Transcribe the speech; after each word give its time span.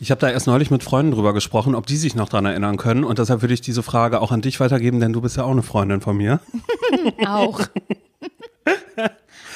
Ich 0.00 0.10
habe 0.10 0.20
da 0.20 0.30
erst 0.30 0.46
neulich 0.46 0.70
mit 0.70 0.82
Freunden 0.82 1.12
drüber 1.12 1.32
gesprochen, 1.32 1.74
ob 1.74 1.86
die 1.86 1.96
sich 1.96 2.14
noch 2.14 2.28
dran 2.28 2.44
erinnern 2.44 2.76
können. 2.76 3.04
Und 3.04 3.18
deshalb 3.18 3.42
würde 3.42 3.54
ich 3.54 3.60
diese 3.60 3.82
Frage 3.82 4.20
auch 4.20 4.32
an 4.32 4.40
dich 4.40 4.60
weitergeben, 4.60 5.00
denn 5.00 5.12
du 5.12 5.20
bist 5.20 5.36
ja 5.36 5.44
auch 5.44 5.50
eine 5.50 5.62
Freundin 5.62 6.00
von 6.00 6.16
mir. 6.16 6.40
Auch. 7.26 7.60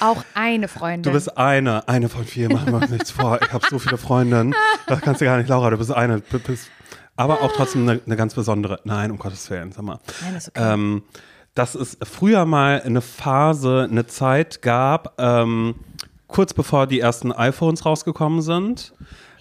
auch 0.00 0.24
eine 0.34 0.68
Freundin. 0.68 1.02
Du 1.02 1.12
bist 1.12 1.36
eine, 1.36 1.88
eine 1.88 2.08
von 2.08 2.24
vielen, 2.24 2.52
machen 2.52 2.72
wir 2.72 2.80
uns 2.80 2.90
nichts 2.90 3.10
vor. 3.10 3.40
Ich 3.42 3.52
habe 3.52 3.64
so 3.68 3.78
viele 3.78 3.98
Freundinnen. 3.98 4.54
Das 4.86 5.00
kannst 5.00 5.20
du 5.20 5.24
gar 5.24 5.38
nicht, 5.38 5.48
Laura, 5.48 5.70
du 5.70 5.78
bist 5.78 5.92
eine. 5.92 6.20
Du 6.20 6.38
bist, 6.38 6.70
aber 7.16 7.42
auch 7.42 7.52
trotzdem 7.52 7.88
eine, 7.88 8.00
eine 8.04 8.16
ganz 8.16 8.34
besondere. 8.34 8.80
Nein, 8.84 9.10
um 9.10 9.18
Gottes 9.18 9.48
Willen, 9.50 9.72
sag 9.72 9.82
mal. 9.82 10.00
Nein, 10.22 10.36
ist 10.36 10.48
okay. 10.48 10.72
Ähm, 10.72 11.02
dass 11.54 11.74
es 11.74 11.98
früher 12.02 12.44
mal 12.44 12.82
eine 12.84 13.00
Phase, 13.00 13.86
eine 13.90 14.06
Zeit 14.06 14.62
gab, 14.62 15.14
ähm, 15.18 15.74
kurz 16.26 16.54
bevor 16.54 16.86
die 16.86 17.00
ersten 17.00 17.30
iPhones 17.30 17.84
rausgekommen 17.84 18.42
sind, 18.42 18.94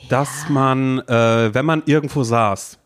dass 0.09 0.49
man, 0.49 0.99
äh, 1.07 1.53
wenn 1.53 1.65
man 1.65 1.83
irgendwo 1.85 2.23
saß, 2.23 2.77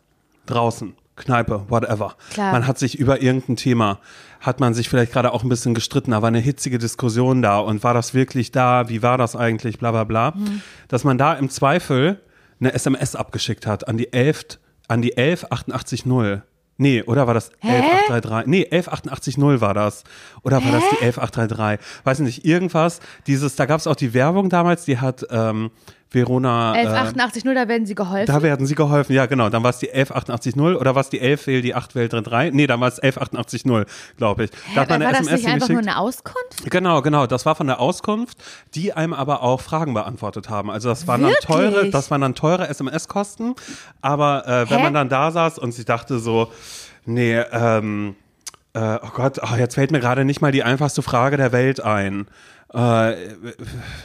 draußen, 0.46 0.94
Kneipe, 1.16 1.64
whatever, 1.68 2.14
Klar. 2.32 2.52
man 2.52 2.66
hat 2.66 2.78
sich 2.78 2.98
über 2.98 3.22
irgendein 3.22 3.56
Thema, 3.56 3.98
hat 4.40 4.60
man 4.60 4.74
sich 4.74 4.88
vielleicht 4.88 5.12
gerade 5.12 5.32
auch 5.32 5.42
ein 5.42 5.48
bisschen 5.48 5.74
gestritten, 5.74 6.10
da 6.10 6.20
war 6.20 6.28
eine 6.28 6.38
hitzige 6.40 6.78
Diskussion 6.78 7.40
da 7.42 7.58
und 7.58 7.82
war 7.82 7.94
das 7.94 8.12
wirklich 8.12 8.52
da, 8.52 8.88
wie 8.90 9.02
war 9.02 9.16
das 9.16 9.34
eigentlich, 9.34 9.78
bla 9.78 9.92
bla 9.92 10.04
bla, 10.04 10.32
Mhm. 10.32 10.60
dass 10.88 11.04
man 11.04 11.16
da 11.18 11.32
im 11.34 11.48
Zweifel 11.48 12.20
eine 12.60 12.72
SMS 12.74 13.16
abgeschickt 13.16 13.66
hat 13.66 13.88
an 13.88 13.96
die 13.96 14.12
11, 14.12 14.58
an 14.88 15.00
die 15.02 15.16
11880. 15.16 16.42
Nee, 16.78 17.02
oder 17.02 17.26
war 17.26 17.32
das 17.32 17.50
11833? 17.62 18.46
Nee, 18.46 18.66
11880 18.70 19.60
war 19.62 19.72
das. 19.72 20.04
Oder 20.42 20.62
war 20.62 20.72
das 20.72 20.82
die 20.90 21.04
11833? 21.04 21.86
Weiß 22.04 22.18
nicht, 22.20 22.44
irgendwas. 22.44 23.00
Dieses, 23.26 23.56
da 23.56 23.64
gab 23.64 23.80
es 23.80 23.86
auch 23.86 23.96
die 23.96 24.12
Werbung 24.12 24.50
damals, 24.50 24.84
die 24.84 24.98
hat 24.98 25.26
ähm, 25.30 25.70
Verona. 26.10 26.74
Äh, 26.74 26.86
1188 26.86 27.44
0, 27.44 27.54
da 27.54 27.68
werden 27.68 27.86
sie 27.86 27.94
geholfen. 27.94 28.26
da 28.32 28.42
werden 28.42 28.66
sie 28.66 28.74
geholfen. 28.74 29.12
Ja, 29.12 29.26
genau. 29.26 29.48
Dann 29.48 29.62
war 29.62 29.70
es 29.70 29.78
die 29.78 29.90
11880 29.90 30.56
oder 30.80 30.94
war 30.94 31.00
es 31.00 31.10
die 31.10 31.20
11 31.20 31.46
wähl, 31.46 31.62
die 31.62 31.74
8 31.74 31.94
wähl 31.94 32.08
33? 32.08 32.54
Nee, 32.54 32.66
dann 32.66 32.80
war 32.80 32.88
es 32.88 32.98
11880, 32.98 33.86
glaube 34.16 34.44
ich. 34.44 34.50
Da 34.74 34.82
hat 34.82 34.90
man 34.90 35.00
war 35.00 35.08
eine 35.08 35.18
das 35.18 35.26
SMS 35.26 35.42
nicht 35.42 35.52
einfach 35.52 35.68
nur 35.68 35.80
eine 35.80 35.98
Auskunft? 35.98 36.70
Genau, 36.70 37.02
genau. 37.02 37.26
Das 37.26 37.44
war 37.44 37.54
von 37.54 37.66
der 37.66 37.80
Auskunft, 37.80 38.38
die 38.74 38.92
einem 38.92 39.12
aber 39.12 39.42
auch 39.42 39.60
Fragen 39.60 39.94
beantwortet 39.94 40.48
haben. 40.48 40.70
Also 40.70 40.88
das 40.88 41.06
waren 41.08 41.22
dann 41.22 41.30
Wirklich? 41.30 41.46
teure, 41.46 41.90
das 41.90 42.10
waren 42.10 42.20
dann 42.20 42.34
teure 42.34 42.68
SMS-Kosten. 42.68 43.54
Aber 44.00 44.46
äh, 44.46 44.70
wenn 44.70 44.78
Hä? 44.78 44.84
man 44.84 44.94
dann 44.94 45.08
da 45.08 45.30
saß 45.32 45.58
und 45.58 45.72
sich 45.72 45.84
dachte 45.84 46.20
so, 46.20 46.52
nee, 47.04 47.36
ähm, 47.36 48.14
äh, 48.74 48.98
oh 49.02 49.08
Gott, 49.12 49.40
oh, 49.42 49.56
jetzt 49.56 49.74
fällt 49.74 49.90
mir 49.90 50.00
gerade 50.00 50.24
nicht 50.24 50.40
mal 50.40 50.52
die 50.52 50.62
einfachste 50.62 51.02
Frage 51.02 51.36
der 51.36 51.50
Welt 51.50 51.80
ein. 51.82 52.26
Äh, 52.74 53.14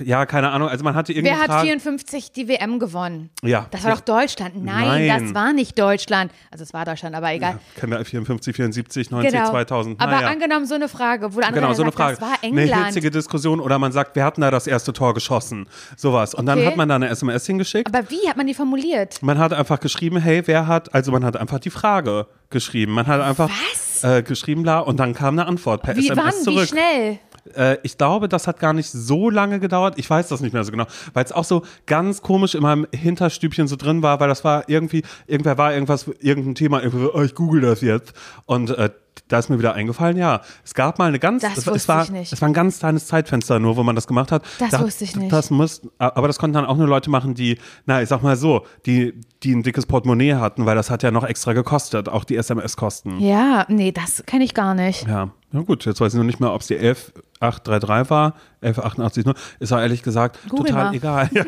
ja, 0.04 0.26
keine 0.28 0.52
Ahnung. 0.52 0.70
Also 0.70 0.84
man 0.84 0.95
hatte 0.95 1.12
irgendwie 1.14 1.31
Wer 1.34 1.40
hat 1.40 1.48
Fragen- 1.48 1.67
54 1.67 2.31
die 2.31 2.48
WM 2.48 2.78
gewonnen? 2.80 3.30
Ja. 3.42 3.66
Das 3.72 3.84
war 3.84 3.90
Ja. 3.92 3.95
doch 3.95 4.02
Deutschland. 4.06 4.64
Nein, 4.64 5.08
Nein. 5.08 5.26
das 5.26 5.34
war 5.34 5.52
nicht 5.52 5.78
Deutschland. 5.80 6.31
Also 6.52 6.64
es 6.64 6.73
war 6.73 6.86
Deutschland, 6.86 7.16
aber 7.16 7.32
egal. 7.34 7.58
Kennen 7.76 7.92
wir 7.92 8.06
54, 8.06 8.56
74, 8.56 9.09
90, 9.12 9.32
genau. 9.32 9.50
2000. 9.50 10.00
Aber 10.00 10.12
naja. 10.12 10.28
angenommen 10.28 10.67
so 10.67 10.76
eine 10.76 10.88
Frage, 10.88 11.34
wo 11.34 11.39
der 11.39 11.48
andere 11.50 11.64
Genau, 11.64 11.73
so 11.73 11.82
eine 11.82 11.92
sagt, 11.92 11.98
Frage. 11.98 12.17
das 12.20 12.22
war 12.22 12.38
Eine 12.44 12.62
England. 12.62 12.86
hitzige 12.88 13.09
Diskussion 13.12 13.59
oder 13.59 13.80
man 13.80 13.92
sagt, 13.92 14.16
wir 14.16 14.23
hatten 14.23 14.42
da 14.42 14.52
das 14.52 14.67
erste 14.67 14.94
Tor 14.94 15.14
geschossen. 15.16 15.67
Sowas. 15.98 16.34
Und 16.36 16.45
dann 16.45 16.59
Okay. 16.59 16.67
hat 16.67 16.78
man 16.78 16.88
da 16.88 16.95
eine 16.95 17.09
SMS 17.09 17.45
hingeschickt. 17.48 17.88
aber 17.94 18.09
wie 18.12 18.30
hat 18.30 18.38
man 18.38 18.45
die 18.48 18.54
formuliert? 18.54 19.22
Man 19.23 19.39
hat 19.39 19.54
einfach 19.54 19.80
geschrieben, 19.80 20.17
hey, 20.17 20.44
wer 20.45 20.67
hat, 20.67 20.94
also 20.94 21.12
man 21.12 21.26
hat 21.26 21.36
einfach 21.36 21.59
die 21.59 21.72
Frage 21.72 22.28
geschrieben. 22.52 22.94
Man 22.94 23.08
hat 23.08 23.22
einfach 23.22 23.50
Was? 23.50 24.04
Äh, 24.04 24.23
geschrieben, 24.23 24.64
bla, 24.64 24.80
und 24.80 25.00
dann 25.00 25.14
kam 25.14 25.38
eine 25.38 25.48
Antwort 25.48 25.84
per 25.84 25.95
Wie 25.95 26.08
SMS 26.09 26.36
wann? 26.36 26.44
zurück. 26.44 26.64
Wie 26.64 26.67
schnell? 26.67 27.20
Äh, 27.56 27.78
ich 27.84 27.97
glaube, 27.97 28.30
das 28.30 28.47
hat 28.47 28.59
gar 28.59 28.73
nicht 28.73 28.89
so 28.89 29.30
lange 29.30 29.59
gedauert. 29.59 29.95
Ich 29.97 30.09
weiß 30.09 30.28
das 30.28 30.42
nicht 30.42 30.53
mehr 30.53 30.64
so 30.64 30.72
genau, 30.72 30.86
weil 31.14 31.25
es 31.25 31.31
auch 31.31 31.44
so 31.44 31.64
ganz 31.86 32.22
komisch 32.22 32.56
in 32.56 32.61
meinem 32.61 32.88
Hinterstübchen 32.94 33.67
so 33.67 33.75
drin 33.75 34.02
war, 34.02 34.20
weil 34.20 34.30
das 34.30 34.44
war 34.44 34.67
irgendwie, 34.67 35.03
irgendwer 35.28 35.58
war 35.58 35.73
irgendwas, 35.73 36.08
irgendein 36.20 36.56
Thema, 36.56 36.81
irgendwie 36.81 37.09
oh, 37.14 37.22
ich 37.22 37.36
google 37.36 37.61
das 37.61 37.81
jetzt. 37.81 38.14
Und 38.45 38.72
äh, 38.72 38.89
da 39.28 39.40
ist 39.40 39.50
mir 39.50 39.58
wieder 39.59 39.73
eingefallen, 39.73 40.17
ja, 40.17 40.42
es 40.66 40.73
gab 40.73 41.00
mal 41.00 41.08
eine 41.08 41.20
ganz, 41.20 41.42
Das 41.42 41.58
es, 41.58 41.67
war- 41.67 41.76
es 41.76 41.88
war, 41.88 42.08
es 42.22 42.42
war 42.42 42.49
ein 42.49 42.54
ganz 42.54 42.80
kleines 42.80 43.08
Zeitfenster 43.08 43.60
nur, 43.60 43.77
wo 43.77 43.83
man 43.83 43.95
das 43.95 44.08
gemacht 44.08 44.32
hat. 44.32 44.44
Das 44.60 44.72
da, 44.72 44.82
wusste 44.82 45.04
ich 45.05 45.16
nicht. 45.16 45.32
Das 45.32 45.49
muss, 45.49 45.82
aber 45.98 46.27
das 46.27 46.38
konnten 46.39 46.55
dann 46.55 46.66
auch 46.66 46.76
nur 46.77 46.88
Leute 46.88 47.10
machen, 47.10 47.33
die, 47.33 47.58
na, 47.86 48.02
ich 48.02 48.10
sag 48.10 48.23
mal 48.23 48.36
so, 48.36 48.66
die, 48.86 49.14
die 49.44 49.54
ein 49.55 49.64
dickes 49.64 49.86
Portemonnaie 49.86 50.36
hatten, 50.36 50.66
weil 50.66 50.76
das 50.76 50.89
hat 50.89 51.04
ja 51.04 51.11
noch 51.11 51.23
extra 51.23 51.54
gekostet, 51.54 52.10
auch 52.10 52.23
die 52.26 52.36
SMS-Kosten. 52.36 53.20
Ja, 53.20 53.66
nee, 53.70 53.92
das 53.92 54.23
kenne 54.26 54.44
ich 54.44 54.54
gar 54.54 54.73
nicht. 54.76 55.08
Ja, 55.08 55.30
na 55.52 55.61
gut, 55.61 55.86
jetzt 55.86 56.00
weiß 56.02 56.14
ich 56.14 56.17
noch 56.17 56.26
nicht 56.26 56.39
mehr, 56.39 56.54
ob 56.54 56.61
es 56.61 56.67
die 56.67 56.76
11833 56.77 58.10
war, 58.10 58.33
1188, 58.61 59.26
ist 59.60 59.70
ja 59.71 59.82
ehrlich 59.82 60.04
gesagt 60.04 60.38
Google 60.50 60.67
total 60.67 60.86
mal. 60.86 60.95
egal. 60.95 61.30
Ja, 61.33 61.45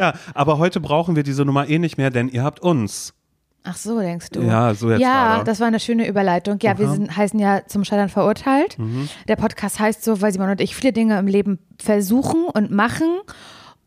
ja, 0.00 0.12
aber 0.34 0.58
heute 0.58 0.80
brauchen 0.80 1.16
wir 1.16 1.22
diese 1.22 1.44
Nummer 1.44 1.68
eh 1.68 1.78
nicht 1.78 1.96
mehr, 1.98 2.10
denn 2.10 2.28
ihr 2.28 2.42
habt 2.44 2.60
uns. 2.60 3.14
Ach 3.68 3.76
so, 3.76 3.98
denkst 4.00 4.28
du? 4.30 4.40
Ja, 4.42 4.74
so 4.74 4.90
jetzt 4.90 5.00
Ja, 5.00 5.34
gerade. 5.34 5.44
das 5.44 5.60
war 5.60 5.66
eine 5.66 5.80
schöne 5.80 6.06
Überleitung. 6.08 6.58
Ja, 6.62 6.78
wir 6.78 6.88
sind, 6.88 7.16
heißen 7.16 7.38
ja 7.40 7.62
zum 7.66 7.84
Scheitern 7.84 8.08
verurteilt. 8.08 8.78
Mhm. 8.78 9.08
Der 9.28 9.36
Podcast 9.36 9.80
heißt 9.80 10.04
so, 10.04 10.20
weil 10.20 10.32
Simon 10.32 10.50
und 10.50 10.60
ich 10.60 10.76
viele 10.76 10.92
Dinge 10.92 11.18
im 11.18 11.26
Leben 11.26 11.58
versuchen 11.82 12.44
und 12.44 12.70
machen 12.70 13.08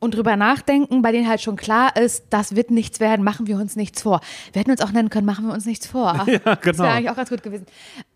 und 0.02 0.16
drüber 0.16 0.38
nachdenken, 0.38 1.02
bei 1.02 1.12
denen 1.12 1.28
halt 1.28 1.42
schon 1.42 1.58
klar 1.58 1.96
ist, 1.98 2.26
das 2.30 2.56
wird 2.56 2.72
nichts 2.72 3.02
werden, 3.02 3.24
machen 3.26 3.48
wir 3.48 3.58
uns 3.58 3.76
nichts 3.76 4.02
vor. 4.02 4.22
Wir 4.54 4.62
hätten 4.62 4.72
uns 4.72 4.80
auch 4.82 4.92
nennen 4.92 5.10
können, 5.10 5.26
machen 5.26 5.46
wir 5.48 5.54
uns 5.54 5.66
nichts 5.66 5.88
vor. 5.88 6.26
Ja, 6.28 6.38
Das 6.56 6.62
genau. 6.62 6.84
wäre 6.84 6.94
eigentlich 6.94 7.10
auch 7.10 7.16
ganz 7.18 7.30
gut 7.30 7.44
gewesen. 7.44 7.66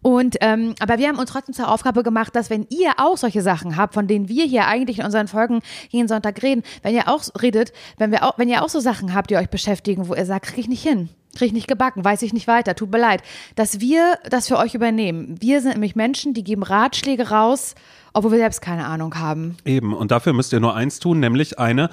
Und 0.02 0.38
ähm, 0.42 0.76
aber 0.80 0.98
wir 0.98 1.10
haben 1.10 1.18
uns 1.20 1.30
trotzdem 1.32 1.54
zur 1.54 1.70
Aufgabe 1.70 2.04
gemacht, 2.04 2.36
dass 2.36 2.50
wenn 2.50 2.68
ihr 2.70 2.92
auch 2.98 3.18
solche 3.18 3.42
Sachen 3.42 3.76
habt, 3.78 3.94
von 3.94 4.08
denen 4.08 4.30
wir 4.30 4.46
hier 4.46 4.66
eigentlich 4.68 5.00
in 5.00 5.06
unseren 5.06 5.28
Folgen 5.28 5.60
jeden 5.90 6.08
Sonntag 6.08 6.42
reden, 6.42 6.64
wenn 6.84 6.96
ihr 6.96 7.10
auch 7.10 7.22
so- 7.24 7.34
redet, 7.42 7.74
wenn 7.98 8.12
wir 8.12 8.24
auch, 8.24 8.38
wenn 8.38 8.48
ihr 8.50 8.64
auch 8.64 8.70
so 8.70 8.80
Sachen 8.80 9.14
habt, 9.14 9.30
die 9.30 9.36
euch 9.38 9.50
beschäftigen, 9.50 10.08
wo 10.08 10.14
ihr 10.16 10.26
sagt, 10.26 10.46
krieg 10.46 10.60
ich 10.60 10.68
nicht 10.70 10.84
hin, 10.88 11.10
krieg 11.36 11.48
ich 11.48 11.54
nicht 11.54 11.68
gebacken, 11.68 12.04
weiß 12.04 12.22
ich 12.22 12.34
nicht 12.34 12.48
weiter, 12.48 12.76
tut 12.76 12.92
mir 12.92 13.00
leid, 13.00 13.22
dass 13.56 13.80
wir 13.80 14.18
das 14.30 14.48
für 14.48 14.58
euch 14.58 14.76
übernehmen. 14.76 15.36
Wir 15.40 15.62
sind 15.62 15.74
nämlich 15.74 15.96
Menschen, 15.96 16.34
die 16.34 16.44
geben 16.44 16.64
Ratschläge 16.64 17.30
raus, 17.30 17.76
obwohl 18.14 18.32
wir 18.32 18.40
selbst 18.40 18.62
keine 18.62 18.86
Ahnung 18.86 19.16
haben. 19.16 19.58
Eben, 19.66 19.94
und 19.94 20.12
dafür 20.12 20.34
müsst 20.34 20.54
ihr 20.54 20.60
nur 20.60 20.76
eins 20.76 21.00
tun, 21.00 21.20
nämlich 21.20 21.60
eine 21.60 21.90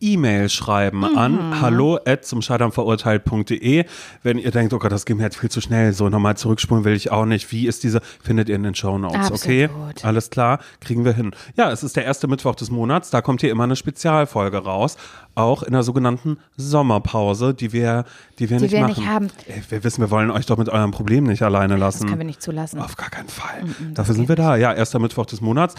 E-Mail 0.00 0.48
schreiben 0.48 1.04
an 1.04 1.60
hallo 1.60 1.98
zum 2.22 2.42
Scheiternverurteilt.de. 2.42 3.84
Wenn 4.22 4.38
ihr 4.38 4.50
denkt, 4.50 4.72
oh 4.74 4.78
Gott, 4.78 4.92
das 4.92 5.04
geht 5.04 5.16
mir 5.16 5.22
jetzt 5.24 5.38
viel 5.38 5.50
zu 5.50 5.60
schnell, 5.60 5.92
so 5.92 6.08
nochmal 6.08 6.36
zurückspulen 6.36 6.84
will 6.84 6.94
ich 6.94 7.10
auch 7.10 7.24
nicht. 7.24 7.50
Wie 7.52 7.66
ist 7.66 7.82
diese? 7.84 8.00
Findet 8.22 8.48
ihr 8.48 8.56
in 8.56 8.62
den 8.62 8.74
Show 8.74 8.98
Notes, 8.98 9.30
okay? 9.30 9.68
Alles 10.02 10.30
klar, 10.30 10.60
kriegen 10.80 11.04
wir 11.04 11.12
hin. 11.12 11.32
Ja, 11.56 11.70
es 11.70 11.82
ist 11.82 11.96
der 11.96 12.04
erste 12.04 12.28
Mittwoch 12.28 12.54
des 12.54 12.70
Monats, 12.70 13.10
da 13.10 13.20
kommt 13.20 13.40
hier 13.40 13.50
immer 13.50 13.64
eine 13.64 13.76
Spezialfolge 13.76 14.58
raus, 14.58 14.96
auch 15.34 15.62
in 15.62 15.72
der 15.72 15.82
sogenannten 15.82 16.38
Sommerpause, 16.56 17.54
die 17.54 17.72
wir, 17.72 18.04
die 18.38 18.48
wir 18.50 18.56
Die 18.58 18.64
nicht 18.64 18.72
wir 18.72 18.80
machen. 18.80 18.94
nicht 18.96 19.06
haben. 19.06 19.30
Ey, 19.48 19.62
wir 19.68 19.84
wissen, 19.84 20.00
wir 20.00 20.10
wollen 20.10 20.30
euch 20.30 20.46
doch 20.46 20.56
mit 20.56 20.68
eurem 20.68 20.90
Problem 20.90 21.24
nicht 21.24 21.42
alleine 21.42 21.76
lassen. 21.76 22.02
Das 22.02 22.08
können 22.08 22.20
wir 22.20 22.26
nicht 22.26 22.42
zulassen. 22.42 22.80
Auf 22.80 22.96
gar 22.96 23.10
keinen 23.10 23.28
Fall. 23.28 23.64
Dafür 23.94 24.14
sind 24.14 24.28
wir 24.28 24.36
da. 24.36 24.56
Ja, 24.56 24.72
erster 24.72 24.98
Mittwoch 24.98 25.26
des 25.26 25.40
Monats. 25.40 25.74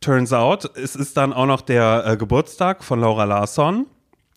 Turns 0.00 0.32
out, 0.32 0.70
es 0.76 0.94
ist 0.94 1.16
dann 1.16 1.32
auch 1.32 1.46
noch 1.46 1.60
der 1.60 2.04
äh, 2.06 2.16
Geburtstag 2.16 2.84
von 2.84 3.00
Laura 3.00 3.24
Larsson. 3.24 3.86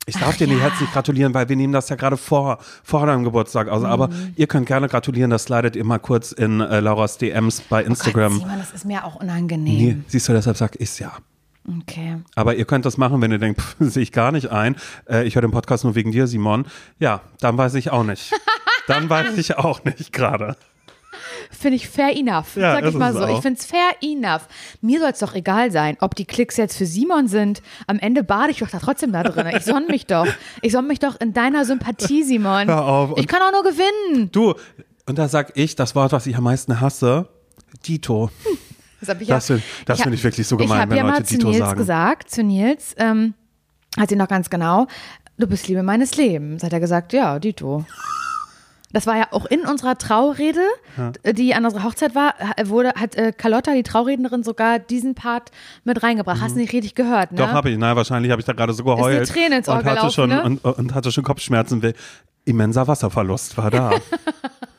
Ich 0.07 0.17
darf 0.17 0.35
dir 0.35 0.47
nicht 0.47 0.59
herzlich 0.59 0.91
gratulieren, 0.91 1.33
weil 1.35 1.47
wir 1.47 1.55
nehmen 1.55 1.73
das 1.73 1.87
ja 1.89 1.95
gerade 1.95 2.17
vor, 2.17 2.57
vor 2.83 3.05
deinem 3.05 3.23
Geburtstag 3.23 3.67
aus. 3.69 3.83
Aber 3.83 4.07
Mhm. 4.07 4.33
ihr 4.35 4.47
könnt 4.47 4.65
gerne 4.65 4.87
gratulieren. 4.89 5.29
Das 5.29 5.43
slidet 5.43 5.75
ihr 5.75 5.83
mal 5.85 5.99
kurz 5.99 6.31
in 6.31 6.59
äh, 6.59 6.79
Lauras 6.79 7.19
DMs 7.19 7.61
bei 7.61 7.83
Instagram. 7.83 8.33
Oh 8.33 8.39
Gott, 8.39 8.43
Simon, 8.47 8.59
das 8.59 8.71
ist 8.71 8.85
mir 8.85 9.05
auch 9.05 9.19
nee, 9.19 9.25
unangenehm. 9.25 10.05
siehst 10.07 10.27
du, 10.27 10.33
deshalb 10.33 10.57
sag 10.57 10.75
ich's 10.79 10.97
ja. 10.97 11.11
Okay. 11.81 12.17
Aber 12.33 12.55
ihr 12.55 12.65
könnt 12.65 12.85
das 12.87 12.97
machen, 12.97 13.21
wenn 13.21 13.31
ihr 13.31 13.37
denkt, 13.37 13.61
sehe 13.79 14.01
ich 14.01 14.11
gar 14.11 14.31
nicht 14.31 14.49
ein. 14.49 14.75
Äh, 15.07 15.25
ich 15.27 15.35
höre 15.35 15.43
den 15.43 15.51
Podcast 15.51 15.83
nur 15.83 15.93
wegen 15.93 16.11
dir, 16.11 16.25
Simon. 16.25 16.65
Ja, 16.97 17.21
dann 17.39 17.55
weiß 17.59 17.75
ich 17.75 17.91
auch 17.91 18.03
nicht. 18.03 18.33
Dann 18.87 19.09
weiß 19.11 19.37
ich 19.37 19.57
auch 19.59 19.83
nicht 19.83 20.11
gerade. 20.11 20.57
Finde 21.51 21.75
ich 21.75 21.87
fair 21.89 22.15
enough. 22.15 22.55
Ja, 22.55 22.73
sag 22.75 22.85
ich 22.85 22.95
mal 22.95 23.13
so. 23.13 23.19
auch. 23.19 23.35
Ich 23.37 23.41
finde 23.41 23.59
es 23.59 23.65
fair 23.65 23.91
enough. 24.01 24.47
Mir 24.81 24.99
soll 24.99 25.09
es 25.11 25.19
doch 25.19 25.35
egal 25.35 25.69
sein, 25.71 25.97
ob 25.99 26.15
die 26.15 26.25
Klicks 26.25 26.57
jetzt 26.57 26.77
für 26.77 26.85
Simon 26.85 27.27
sind. 27.27 27.61
Am 27.87 27.99
Ende 27.99 28.23
bade 28.23 28.51
ich 28.51 28.59
doch 28.59 28.69
da 28.69 28.79
trotzdem 28.79 29.11
da 29.11 29.21
drin. 29.23 29.47
Ich 29.55 29.63
sonne 29.65 29.85
mich 29.87 30.05
doch. 30.07 30.27
Ich 30.61 30.71
sonne 30.71 30.87
mich 30.87 30.99
doch 30.99 31.19
in 31.19 31.33
deiner 31.33 31.65
Sympathie, 31.65 32.23
Simon. 32.23 32.67
Hör 32.67 32.85
auf. 32.85 33.17
Ich 33.17 33.27
kann 33.27 33.41
auch 33.41 33.51
nur 33.51 33.63
gewinnen. 33.63 34.29
Du, 34.31 34.53
und 35.05 35.17
da 35.17 35.27
sag 35.27 35.51
ich 35.55 35.75
das 35.75 35.93
Wort, 35.95 36.11
was 36.13 36.25
ich 36.25 36.35
am 36.35 36.43
meisten 36.45 36.79
hasse. 36.79 37.27
Dito. 37.85 38.29
Das, 38.99 39.09
hab 39.09 39.21
ich 39.21 39.27
Das 39.27 39.47
ja, 39.49 39.55
find- 39.55 39.65
das 39.85 39.99
hab- 39.99 40.03
find 40.03 40.15
ich 40.15 40.23
wirklich 40.23 40.47
so 40.47 40.57
gemein, 40.57 40.75
Ich 40.77 40.81
habe 40.81 40.91
wenn 40.91 40.97
ja 40.97 41.03
Leute 41.03 41.19
mal 41.21 41.25
zu 41.25 41.33
Dito 41.35 41.47
Nils 41.49 41.59
sagen. 41.59 41.77
gesagt, 41.77 42.29
zu 42.29 42.43
Nils, 42.43 42.95
ähm, 42.97 43.33
hat 43.99 44.09
sie 44.09 44.15
noch 44.15 44.27
ganz 44.27 44.49
genau, 44.49 44.87
du 45.37 45.47
bist 45.47 45.67
Liebe 45.67 45.83
meines 45.83 46.15
Lebens. 46.17 46.63
Hat 46.63 46.71
er 46.73 46.79
gesagt, 46.79 47.11
ja, 47.13 47.39
Dito. 47.39 47.85
Das 48.93 49.07
war 49.07 49.17
ja 49.17 49.27
auch 49.31 49.45
in 49.45 49.61
unserer 49.61 49.97
Traurede, 49.97 50.61
die 51.31 51.53
an 51.53 51.65
unserer 51.65 51.83
Hochzeit 51.83 52.15
war, 52.15 52.33
wurde, 52.65 52.93
hat 52.95 53.15
äh, 53.15 53.31
Carlotta, 53.35 53.73
die 53.73 53.83
Traurednerin, 53.83 54.43
sogar 54.43 54.79
diesen 54.79 55.15
Part 55.15 55.51
mit 55.83 56.03
reingebracht. 56.03 56.41
Hast 56.41 56.55
du 56.55 56.59
nicht 56.59 56.73
richtig 56.73 56.95
gehört, 56.95 57.31
ne? 57.31 57.41
Mhm. 57.41 57.45
Doch, 57.45 57.53
habe 57.53 57.69
ich. 57.69 57.77
Nein, 57.77 57.95
wahrscheinlich 57.95 58.31
habe 58.31 58.41
ich 58.41 58.45
da 58.45 58.53
gerade 58.53 58.73
so 58.73 58.83
geheult. 58.83 59.21
Ist 59.21 59.31
eine 59.31 59.39
Träne 59.39 59.57
ins 59.57 59.69
Auge 59.69 59.79
und 59.79 59.85
hatte 59.85 59.95
gelaufen, 59.95 60.13
schon 60.13 60.29
ne? 60.29 60.43
und, 60.43 60.63
und 60.63 60.93
hatte 60.93 61.11
schon 61.11 61.23
Kopfschmerzen. 61.23 61.93
Immenser 62.43 62.87
Wasserverlust 62.87 63.57
war 63.57 63.69
da. 63.69 63.91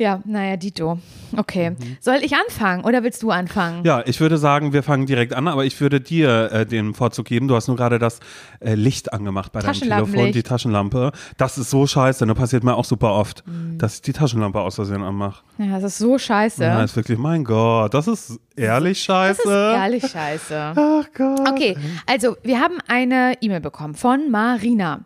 Ja, 0.00 0.22
naja, 0.24 0.56
Dito. 0.56 0.98
Okay. 1.36 1.70
Mhm. 1.70 1.98
Soll 2.00 2.20
ich 2.22 2.34
anfangen 2.34 2.84
oder 2.84 3.02
willst 3.02 3.22
du 3.22 3.30
anfangen? 3.30 3.84
Ja, 3.84 4.02
ich 4.06 4.18
würde 4.18 4.38
sagen, 4.38 4.72
wir 4.72 4.82
fangen 4.82 5.04
direkt 5.04 5.34
an, 5.34 5.46
aber 5.46 5.66
ich 5.66 5.78
würde 5.78 6.00
dir 6.00 6.50
äh, 6.50 6.64
den 6.64 6.94
Vorzug 6.94 7.26
geben. 7.26 7.48
Du 7.48 7.54
hast 7.54 7.68
nur 7.68 7.76
gerade 7.76 7.98
das 7.98 8.18
äh, 8.60 8.74
Licht 8.74 9.12
angemacht 9.12 9.52
bei 9.52 9.60
deinem 9.60 9.74
Telefon, 9.74 10.32
die 10.32 10.42
Taschenlampe. 10.42 11.12
Das 11.36 11.58
ist 11.58 11.68
so 11.68 11.86
scheiße, 11.86 12.26
das 12.26 12.36
passiert 12.36 12.64
mir 12.64 12.74
auch 12.76 12.86
super 12.86 13.12
oft, 13.12 13.46
Mhm. 13.46 13.76
dass 13.76 13.96
ich 13.96 14.02
die 14.02 14.14
Taschenlampe 14.14 14.58
aus 14.58 14.76
Versehen 14.76 15.02
anmache. 15.02 15.42
Ja, 15.58 15.78
das 15.78 15.84
ist 15.92 15.98
so 15.98 16.16
scheiße. 16.16 16.64
Ja, 16.64 16.82
ist 16.82 16.96
wirklich, 16.96 17.18
mein 17.18 17.44
Gott, 17.44 17.92
das 17.92 18.08
ist 18.08 18.40
ehrlich 18.56 18.98
das 18.98 19.04
scheiße. 19.04 19.42
ist 19.42 19.48
ehrlich 19.48 20.06
scheiße. 20.06 20.72
Ach 20.76 21.04
Gott. 21.14 21.40
Okay, 21.48 21.76
also 22.06 22.38
wir 22.42 22.58
haben 22.58 22.78
eine 22.88 23.34
E-Mail 23.42 23.60
bekommen 23.60 23.94
von 23.94 24.30
Marina. 24.30 25.00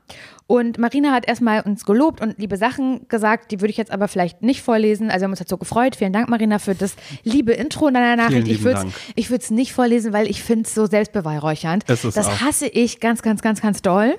Und 0.47 0.77
Marina 0.77 1.13
hat 1.13 1.27
erstmal 1.27 1.63
uns 1.63 1.87
gelobt 1.87 2.21
und 2.21 2.39
liebe 2.39 2.59
Sachen 2.59 3.09
gesagt, 3.09 3.51
die 3.51 3.61
würde 3.61 3.71
ich 3.71 3.79
jetzt 3.79 3.91
aber 3.91 4.09
vielleicht 4.09 4.43
nicht 4.43 4.61
vorlesen. 4.61 5.11
Also 5.11 5.21
wir 5.21 5.25
haben 5.25 5.33
uns 5.33 5.39
dazu 5.39 5.57
gefreut. 5.57 5.97
Vielen 5.97 6.13
Dank, 6.13 6.29
Marina, 6.29 6.59
für 6.59 6.75
das 6.75 6.97
liebe 7.23 7.53
Intro 7.53 7.89
in 7.89 7.95
deiner 7.95 8.17
Nachricht. 8.17 8.49
ich 8.49 9.31
würde 9.31 9.43
es 9.43 9.51
nicht 9.51 9.73
vorlesen, 9.73 10.13
weil 10.13 10.29
ich 10.29 10.43
finde 10.43 10.65
es 10.65 10.75
so 10.75 10.85
selbstbeweihräuchernd. 10.85 11.85
Das 11.89 12.29
auch. 12.29 12.41
hasse 12.43 12.67
ich 12.67 13.01
ganz, 13.01 13.23
ganz, 13.23 13.41
ganz, 13.41 13.63
ganz 13.63 13.81
doll. 13.81 14.17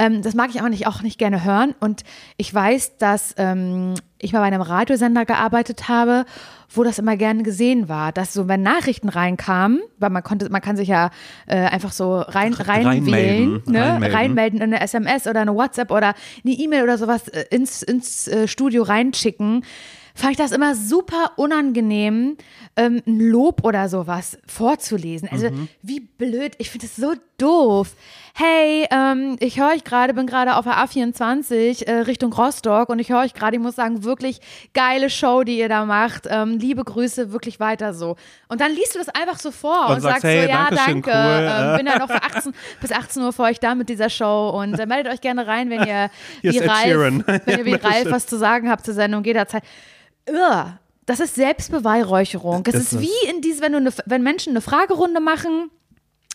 Ähm, 0.00 0.22
das 0.22 0.34
mag 0.34 0.50
ich 0.52 0.60
auch 0.60 0.68
nicht, 0.68 0.88
auch 0.88 1.02
nicht 1.02 1.18
gerne 1.18 1.44
hören. 1.44 1.76
Und 1.78 2.02
ich 2.36 2.52
weiß, 2.52 2.96
dass 2.98 3.34
ähm, 3.36 3.94
ich 4.18 4.32
mal 4.32 4.40
bei 4.40 4.46
einem 4.46 4.62
Radiosender 4.62 5.24
gearbeitet 5.24 5.88
habe, 5.88 6.24
wo 6.72 6.84
das 6.84 6.98
immer 6.98 7.16
gerne 7.16 7.42
gesehen 7.42 7.88
war, 7.88 8.12
dass 8.12 8.32
so, 8.32 8.46
wenn 8.48 8.62
Nachrichten 8.62 9.08
reinkamen, 9.08 9.80
weil 9.98 10.10
man 10.10 10.22
konnte, 10.22 10.48
man 10.50 10.60
kann 10.62 10.76
sich 10.76 10.88
ja 10.88 11.10
äh, 11.46 11.56
einfach 11.56 11.92
so 11.92 12.18
rein, 12.20 12.54
reinwählen, 12.54 12.86
Reinmelden, 12.86 13.62
ne? 13.72 13.80
reinmelden. 13.82 14.16
reinmelden 14.16 14.60
in 14.60 14.74
eine 14.74 14.80
SMS 14.80 15.26
oder 15.26 15.40
eine 15.40 15.54
WhatsApp 15.54 15.90
oder 15.90 16.14
eine 16.44 16.54
E-Mail 16.54 16.82
oder 16.84 16.96
sowas 16.98 17.28
äh, 17.28 17.44
ins, 17.50 17.82
ins 17.82 18.28
äh, 18.28 18.46
Studio 18.46 18.84
reinschicken, 18.84 19.64
fand 20.14 20.32
ich 20.32 20.38
das 20.38 20.52
immer 20.52 20.74
super 20.74 21.32
unangenehm, 21.36 22.36
ähm, 22.76 23.02
ein 23.06 23.20
Lob 23.20 23.64
oder 23.64 23.88
sowas 23.88 24.38
vorzulesen. 24.46 25.28
Also 25.30 25.50
Mhm. 25.50 25.68
wie 25.82 26.00
blöd, 26.00 26.54
ich 26.58 26.70
finde 26.70 26.86
das 26.86 26.96
so 26.96 27.14
doof. 27.38 27.94
Hey, 28.34 28.86
ähm, 28.90 29.36
ich 29.40 29.58
höre 29.58 29.70
euch 29.70 29.84
gerade, 29.84 30.14
bin 30.14 30.26
gerade 30.26 30.56
auf 30.56 30.64
der 30.64 30.74
A24 30.74 31.86
äh, 31.86 32.00
Richtung 32.00 32.32
Rostock 32.32 32.88
und 32.88 32.98
ich 32.98 33.10
höre 33.10 33.20
euch 33.20 33.34
gerade, 33.34 33.56
ich 33.56 33.62
muss 33.62 33.76
sagen, 33.76 34.04
wirklich 34.04 34.40
geile 34.72 35.10
Show, 35.10 35.42
die 35.42 35.58
ihr 35.58 35.68
da 35.68 35.84
macht. 35.84 36.26
Ähm, 36.28 36.58
liebe 36.58 36.84
Grüße, 36.84 37.32
wirklich 37.32 37.60
weiter 37.60 37.92
so. 37.92 38.16
Und 38.48 38.60
dann 38.60 38.72
liest 38.72 38.94
du 38.94 38.98
das 38.98 39.08
einfach 39.08 39.38
so 39.38 39.50
vor 39.50 39.88
und, 39.88 39.96
Und 39.96 40.00
sagst, 40.02 40.24
hey, 40.24 40.44
so, 40.44 40.48
ja, 40.48 40.70
danke, 40.70 41.10
cool. 41.10 41.48
ähm, 41.50 41.76
bin 41.78 41.86
ja 41.86 41.98
noch 41.98 42.08
für 42.08 42.22
18, 42.22 42.52
bis 42.80 42.92
18 42.92 43.22
Uhr 43.22 43.32
für 43.32 43.42
euch 43.42 43.60
da 43.60 43.74
mit 43.74 43.88
dieser 43.88 44.10
Show 44.10 44.50
und 44.50 44.78
äh, 44.78 44.86
meldet 44.86 45.12
euch 45.12 45.20
gerne 45.20 45.46
rein, 45.46 45.70
wenn 45.70 45.86
ihr 45.86 46.10
wie 46.42 46.58
Ralf, 46.58 47.24
wenn 47.44 47.58
ihr 47.58 47.64
wie 47.64 47.74
Ralf 47.74 48.10
was 48.10 48.26
zu 48.26 48.38
sagen 48.38 48.70
habt 48.70 48.84
zur 48.84 48.94
Sendung, 48.94 49.24
jederzeit. 49.24 49.62
Irr. 50.26 50.78
Das 51.06 51.18
ist 51.18 51.34
Selbstbeweihräucherung. 51.34 52.62
Es 52.68 52.74
Ist 52.74 52.92
ist 52.92 53.00
wie 53.00 53.28
in 53.28 53.40
diese, 53.40 53.62
wenn, 53.62 53.72
du 53.72 53.90
wenn 54.06 54.22
Menschen 54.22 54.50
eine 54.50 54.60
Fragerunde 54.60 55.20
machen 55.20 55.70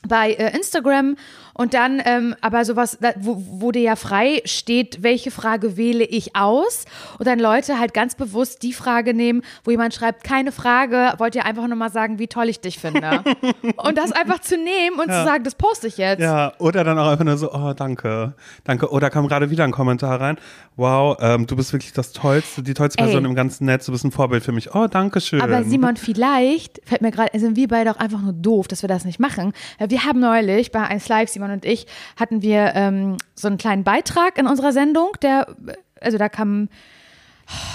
bei 0.07 0.33
äh, 0.33 0.55
Instagram 0.55 1.15
und 1.53 1.73
dann 1.73 2.01
ähm, 2.03 2.35
aber 2.41 2.65
sowas, 2.65 2.97
da- 2.99 3.13
wo, 3.17 3.41
wo 3.47 3.71
dir 3.71 3.81
ja 3.81 3.95
frei 3.95 4.41
steht, 4.45 5.03
welche 5.03 5.31
Frage 5.31 5.77
wähle 5.77 6.03
ich 6.03 6.35
aus 6.35 6.85
und 7.17 7.27
dann 7.27 7.39
Leute 7.39 7.79
halt 7.79 7.93
ganz 7.93 8.15
bewusst 8.15 8.61
die 8.63 8.73
Frage 8.73 9.13
nehmen, 9.13 9.41
wo 9.63 9.71
jemand 9.71 9.93
schreibt, 9.93 10.23
keine 10.23 10.51
Frage, 10.51 11.13
wollt 11.17 11.33
ihr 11.35 11.45
einfach 11.45 11.67
nur 11.67 11.77
mal 11.77 11.89
sagen, 11.89 12.19
wie 12.19 12.27
toll 12.27 12.49
ich 12.49 12.59
dich 12.59 12.77
finde. 12.79 13.23
und 13.77 13.97
das 13.97 14.11
einfach 14.11 14.39
zu 14.41 14.57
nehmen 14.57 14.99
und 14.99 15.05
zu 15.05 15.23
sagen, 15.23 15.43
das 15.43 15.55
poste 15.55 15.87
ich 15.87 15.97
jetzt. 15.97 16.19
Ja, 16.19 16.51
oder 16.59 16.83
dann 16.83 16.99
auch 16.99 17.07
einfach 17.07 17.25
nur 17.25 17.37
so, 17.37 17.53
oh, 17.53 17.73
danke, 17.73 18.33
danke. 18.65 18.89
Oder 18.91 19.09
kam 19.09 19.27
gerade 19.27 19.49
wieder 19.49 19.63
ein 19.63 19.71
Kommentar 19.71 20.19
rein, 20.19 20.37
wow, 20.75 21.17
ähm, 21.21 21.47
du 21.47 21.55
bist 21.55 21.71
wirklich 21.71 21.93
das 21.93 22.11
Tollste, 22.11 22.63
die 22.63 22.73
tollste 22.73 22.99
Ey. 22.99 23.05
Person 23.05 23.23
im 23.25 23.33
ganzen 23.35 23.65
Netz, 23.65 23.85
du 23.85 23.93
bist 23.93 24.03
ein 24.03 24.11
Vorbild 24.11 24.43
für 24.43 24.51
mich. 24.51 24.75
Oh, 24.75 24.87
danke 24.87 25.21
schön. 25.21 25.41
Aber 25.41 25.63
Simon, 25.63 25.95
vielleicht 25.95 26.81
fällt 26.85 27.01
mir 27.01 27.11
gerade, 27.11 27.37
sind 27.39 27.55
wir 27.55 27.67
beide 27.69 27.91
auch 27.91 27.97
einfach 27.97 28.21
nur 28.21 28.33
doof, 28.33 28.67
dass 28.67 28.81
wir 28.81 28.89
das 28.89 29.05
nicht 29.05 29.19
machen. 29.19 29.53
Weil 29.79 29.89
Wir 29.89 29.94
haben 29.99 30.19
neulich 30.19 30.71
bei 30.71 30.83
1 30.83 31.07
Live, 31.07 31.29
Simon 31.29 31.51
und 31.51 31.65
ich, 31.65 31.87
hatten 32.17 32.41
wir 32.41 32.73
ähm, 32.75 33.17
so 33.35 33.47
einen 33.47 33.57
kleinen 33.57 33.83
Beitrag 33.83 34.37
in 34.37 34.47
unserer 34.47 34.71
Sendung, 34.71 35.11
der, 35.21 35.55
also 36.01 36.17
da 36.17 36.29
kam, 36.29 36.69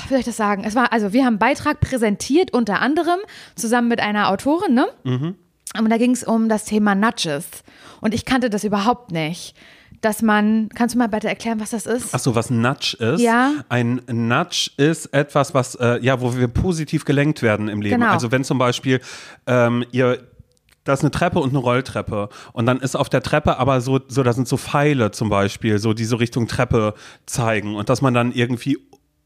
wie 0.04 0.08
soll 0.10 0.18
ich 0.18 0.24
das 0.24 0.36
sagen? 0.36 0.64
Es 0.64 0.74
war, 0.74 0.92
also 0.92 1.12
wir 1.12 1.20
haben 1.22 1.34
einen 1.34 1.38
Beitrag 1.38 1.80
präsentiert, 1.80 2.52
unter 2.52 2.80
anderem 2.80 3.20
zusammen 3.54 3.88
mit 3.88 4.00
einer 4.00 4.30
Autorin, 4.30 4.74
ne? 4.74 4.86
Und 5.78 5.90
da 5.90 5.98
ging 5.98 6.10
es 6.10 6.24
um 6.24 6.48
das 6.48 6.64
Thema 6.64 6.94
Nudges. 6.94 7.46
Und 8.00 8.14
ich 8.14 8.24
kannte 8.24 8.50
das 8.50 8.64
überhaupt 8.64 9.12
nicht. 9.12 9.54
Dass 10.00 10.22
man, 10.22 10.70
kannst 10.74 10.94
du 10.94 10.98
mal 10.98 11.08
bitte 11.08 11.28
erklären, 11.28 11.60
was 11.60 11.70
das 11.70 11.84
ist? 11.84 12.14
Ach 12.14 12.18
so, 12.18 12.34
was 12.34 12.48
ein 12.48 12.62
Nudge 12.62 12.96
ist? 12.98 13.20
Ja. 13.20 13.52
Ein 13.68 14.00
Nudge 14.10 14.70
ist 14.78 15.12
etwas, 15.12 15.52
was, 15.52 15.74
äh, 15.74 15.98
ja, 16.00 16.22
wo 16.22 16.34
wir 16.34 16.48
positiv 16.48 17.04
gelenkt 17.04 17.42
werden 17.42 17.68
im 17.68 17.82
Leben. 17.82 18.00
Genau. 18.00 18.10
Also 18.10 18.32
wenn 18.32 18.42
zum 18.42 18.56
Beispiel 18.56 19.02
ähm, 19.46 19.84
ihr 19.92 20.29
da 20.90 20.94
ist 20.94 21.02
eine 21.02 21.12
Treppe 21.12 21.38
und 21.38 21.50
eine 21.50 21.58
Rolltreppe. 21.58 22.28
Und 22.52 22.66
dann 22.66 22.80
ist 22.80 22.96
auf 22.96 23.08
der 23.08 23.22
Treppe 23.22 23.58
aber 23.58 23.80
so, 23.80 24.00
so, 24.08 24.24
da 24.24 24.32
sind 24.32 24.48
so 24.48 24.56
Pfeile 24.56 25.12
zum 25.12 25.28
Beispiel, 25.28 25.78
so 25.78 25.92
die 25.92 26.04
so 26.04 26.16
Richtung 26.16 26.48
Treppe 26.48 26.94
zeigen. 27.26 27.76
Und 27.76 27.88
dass 27.88 28.02
man 28.02 28.12
dann 28.12 28.32
irgendwie 28.32 28.78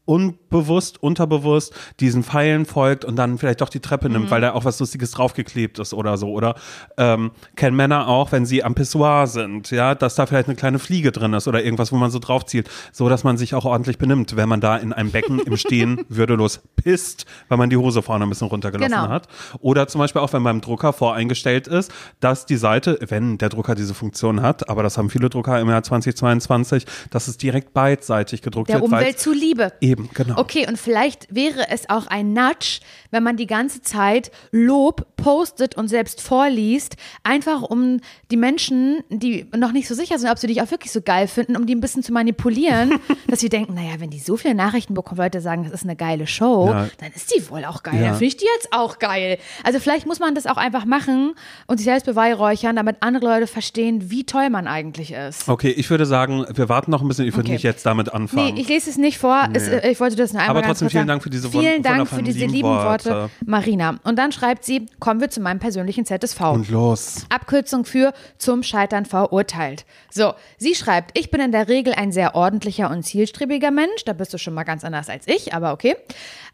unbewusst, 0.05 1.01
unterbewusst 1.01 1.73
diesen 1.99 2.23
Pfeilen 2.23 2.65
folgt 2.65 3.05
und 3.05 3.15
dann 3.15 3.37
vielleicht 3.37 3.61
doch 3.61 3.69
die 3.69 3.79
Treppe 3.79 4.07
Mhm. 4.07 4.13
nimmt, 4.13 4.31
weil 4.31 4.41
da 4.41 4.53
auch 4.53 4.65
was 4.65 4.79
Lustiges 4.79 5.11
draufgeklebt 5.11 5.79
ist 5.79 5.93
oder 5.93 6.17
so. 6.17 6.29
Oder 6.31 6.55
ähm, 6.97 7.31
kennen 7.55 7.75
Männer 7.75 8.07
auch, 8.07 8.31
wenn 8.31 8.45
sie 8.45 8.63
am 8.63 8.75
Pissoir 8.75 9.27
sind, 9.27 9.71
ja, 9.71 9.95
dass 9.95 10.15
da 10.15 10.25
vielleicht 10.25 10.47
eine 10.47 10.55
kleine 10.55 10.79
Fliege 10.79 11.11
drin 11.11 11.33
ist 11.33 11.47
oder 11.47 11.63
irgendwas, 11.63 11.91
wo 11.91 11.95
man 11.97 12.11
so 12.11 12.19
drauf 12.19 12.45
zielt, 12.45 12.69
so 12.91 13.09
dass 13.09 13.23
man 13.23 13.37
sich 13.37 13.53
auch 13.55 13.65
ordentlich 13.65 13.97
benimmt, 13.97 14.35
wenn 14.35 14.47
man 14.49 14.61
da 14.61 14.77
in 14.77 14.93
einem 14.93 15.11
Becken 15.11 15.39
im 15.39 15.57
Stehen 15.57 16.01
würdelos 16.09 16.61
pisst, 16.75 17.25
weil 17.49 17.57
man 17.57 17.69
die 17.69 17.77
Hose 17.77 18.01
vorne 18.01 18.25
ein 18.25 18.29
bisschen 18.29 18.47
runtergelassen 18.47 18.91
Genau. 18.95 19.09
hat. 19.09 19.27
Oder 19.59 19.87
zum 19.87 19.99
Beispiel 19.99 20.21
auch, 20.21 20.31
wenn 20.33 20.43
beim 20.43 20.61
Drucker 20.61 20.93
voreingestellt 20.93 21.67
ist, 21.67 21.91
dass 22.19 22.45
die 22.45 22.57
Seite, 22.57 22.99
wenn 23.07 23.37
der 23.37 23.49
Drucker 23.49 23.75
diese 23.75 23.93
Funktion 23.93 24.41
hat, 24.41 24.69
aber 24.69 24.83
das 24.83 24.97
haben 24.97 25.09
viele 25.09 25.29
Drucker 25.29 25.59
im 25.59 25.69
Jahr 25.69 25.83
2022, 25.83 26.85
dass 27.09 27.27
es 27.27 27.37
direkt 27.37 27.73
beidseitig 27.73 28.41
gedruckt 28.41 28.69
Der 28.69 28.81
wird. 28.81 28.91
weil- 28.91 28.99
Umwelt 29.01 29.19
zuliebe. 29.19 29.73
Eben, 29.81 29.94
genau. 30.13 30.37
Okay, 30.37 30.67
und 30.67 30.77
vielleicht 30.77 31.33
wäre 31.33 31.69
es 31.69 31.89
auch 31.89 32.07
ein 32.07 32.33
Nudge, 32.33 32.79
wenn 33.11 33.23
man 33.23 33.37
die 33.37 33.47
ganze 33.47 33.81
Zeit 33.81 34.31
Lob 34.51 35.05
postet 35.25 35.73
und 35.75 35.87
selbst 35.87 36.21
vorliest, 36.21 36.97
einfach 37.23 37.63
um 37.63 37.99
die 38.29 38.37
Menschen, 38.37 38.99
die 39.09 39.47
noch 39.57 39.71
nicht 39.71 39.87
so 39.87 39.95
sicher 39.95 40.19
sind, 40.19 40.29
ob 40.29 40.37
sie 40.37 40.45
dich 40.45 40.61
auch 40.61 40.69
wirklich 40.69 40.91
so 40.91 41.01
geil 41.01 41.27
finden, 41.27 41.55
um 41.57 41.65
die 41.65 41.73
ein 41.73 41.79
bisschen 41.81 42.03
zu 42.03 42.13
manipulieren, 42.13 42.99
dass 43.27 43.39
sie 43.39 43.49
denken, 43.49 43.73
naja, 43.73 43.93
wenn 43.97 44.11
die 44.11 44.19
so 44.19 44.37
viele 44.37 44.53
Nachrichten 44.53 44.93
bekommen, 44.93 45.19
Leute 45.19 45.41
sagen, 45.41 45.63
das 45.63 45.73
ist 45.73 45.83
eine 45.83 45.95
geile 45.95 46.27
Show, 46.27 46.67
Ja. 46.69 46.87
dann 46.99 47.11
ist 47.15 47.33
die 47.35 47.49
wohl 47.49 47.65
auch 47.65 47.81
geil. 47.81 47.95
Ja. 47.95 48.01
Dann 48.01 48.11
finde 48.13 48.25
ich 48.25 48.37
die 48.37 48.45
jetzt 48.55 48.67
auch 48.71 48.99
geil. 48.99 49.39
Also 49.63 49.79
vielleicht 49.79 50.05
muss 50.05 50.19
man 50.19 50.35
das 50.35 50.45
auch 50.45 50.57
einfach 50.57 50.85
machen 50.85 51.33
und 51.65 51.77
sich 51.77 51.85
selbst 51.85 52.05
beweihräuchern, 52.05 52.75
damit 52.75 52.97
andere 52.99 53.25
Leute 53.25 53.47
verstehen, 53.47 54.11
wie 54.11 54.25
toll 54.25 54.51
man 54.51 54.67
eigentlich 54.67 55.11
ist. 55.11 55.49
Okay, 55.49 55.71
ich 55.71 55.89
würde 55.89 56.05
sagen, 56.05 56.45
wir 56.53 56.69
warten 56.69 56.91
noch 56.91 57.01
ein 57.01 57.07
bisschen, 57.07 57.25
ich 57.27 57.33
würde 57.33 57.47
Okay. 57.47 57.53
nicht 57.53 57.63
jetzt 57.63 57.83
damit 57.83 58.13
anfangen. 58.13 58.53
Nee, 58.53 58.61
ich 58.61 58.67
lese 58.69 58.91
es 58.91 58.97
nicht 58.97 59.17
vor. 59.17 59.49
Es, 59.53 59.67
äh, 59.67 59.89
ich 59.89 59.99
wollte 59.99 60.15
das 60.17 60.33
nur 60.33 60.43
einmal 60.43 60.57
Aber 60.57 60.67
trotzdem 60.67 60.91
vielen. 60.91 61.07
Dank 61.07 61.23
für 61.23 61.31
diese 61.31 61.47
wun- 61.47 61.61
Vielen 61.61 61.81
Dank 61.81 62.07
für 62.07 62.21
diese 62.21 62.45
lieben 62.45 62.67
Worte, 62.69 63.09
Worte. 63.09 63.29
Marina. 63.43 63.95
Und 64.03 64.19
dann 64.19 64.31
schreibt 64.31 64.63
sie, 64.65 64.85
kommen 65.15 65.21
wir 65.21 65.29
zu 65.29 65.39
meinem 65.39 65.59
persönlichen 65.59 66.05
ZSV. 66.05 66.41
Und 66.41 66.69
los. 66.69 67.25
Abkürzung 67.29 67.85
für 67.85 68.13
zum 68.37 68.63
Scheitern 68.63 69.05
verurteilt. 69.05 69.85
So, 70.11 70.33
sie 70.57 70.75
schreibt, 70.75 71.17
ich 71.17 71.31
bin 71.31 71.39
in 71.39 71.53
der 71.53 71.69
Regel 71.69 71.93
ein 71.93 72.11
sehr 72.11 72.35
ordentlicher 72.35 72.89
und 72.91 73.03
zielstrebiger 73.03 73.71
Mensch. 73.71 74.03
Da 74.05 74.11
bist 74.11 74.33
du 74.33 74.37
schon 74.37 74.53
mal 74.53 74.65
ganz 74.65 74.83
anders 74.83 75.07
als 75.07 75.25
ich, 75.25 75.53
aber 75.53 75.71
okay. 75.71 75.95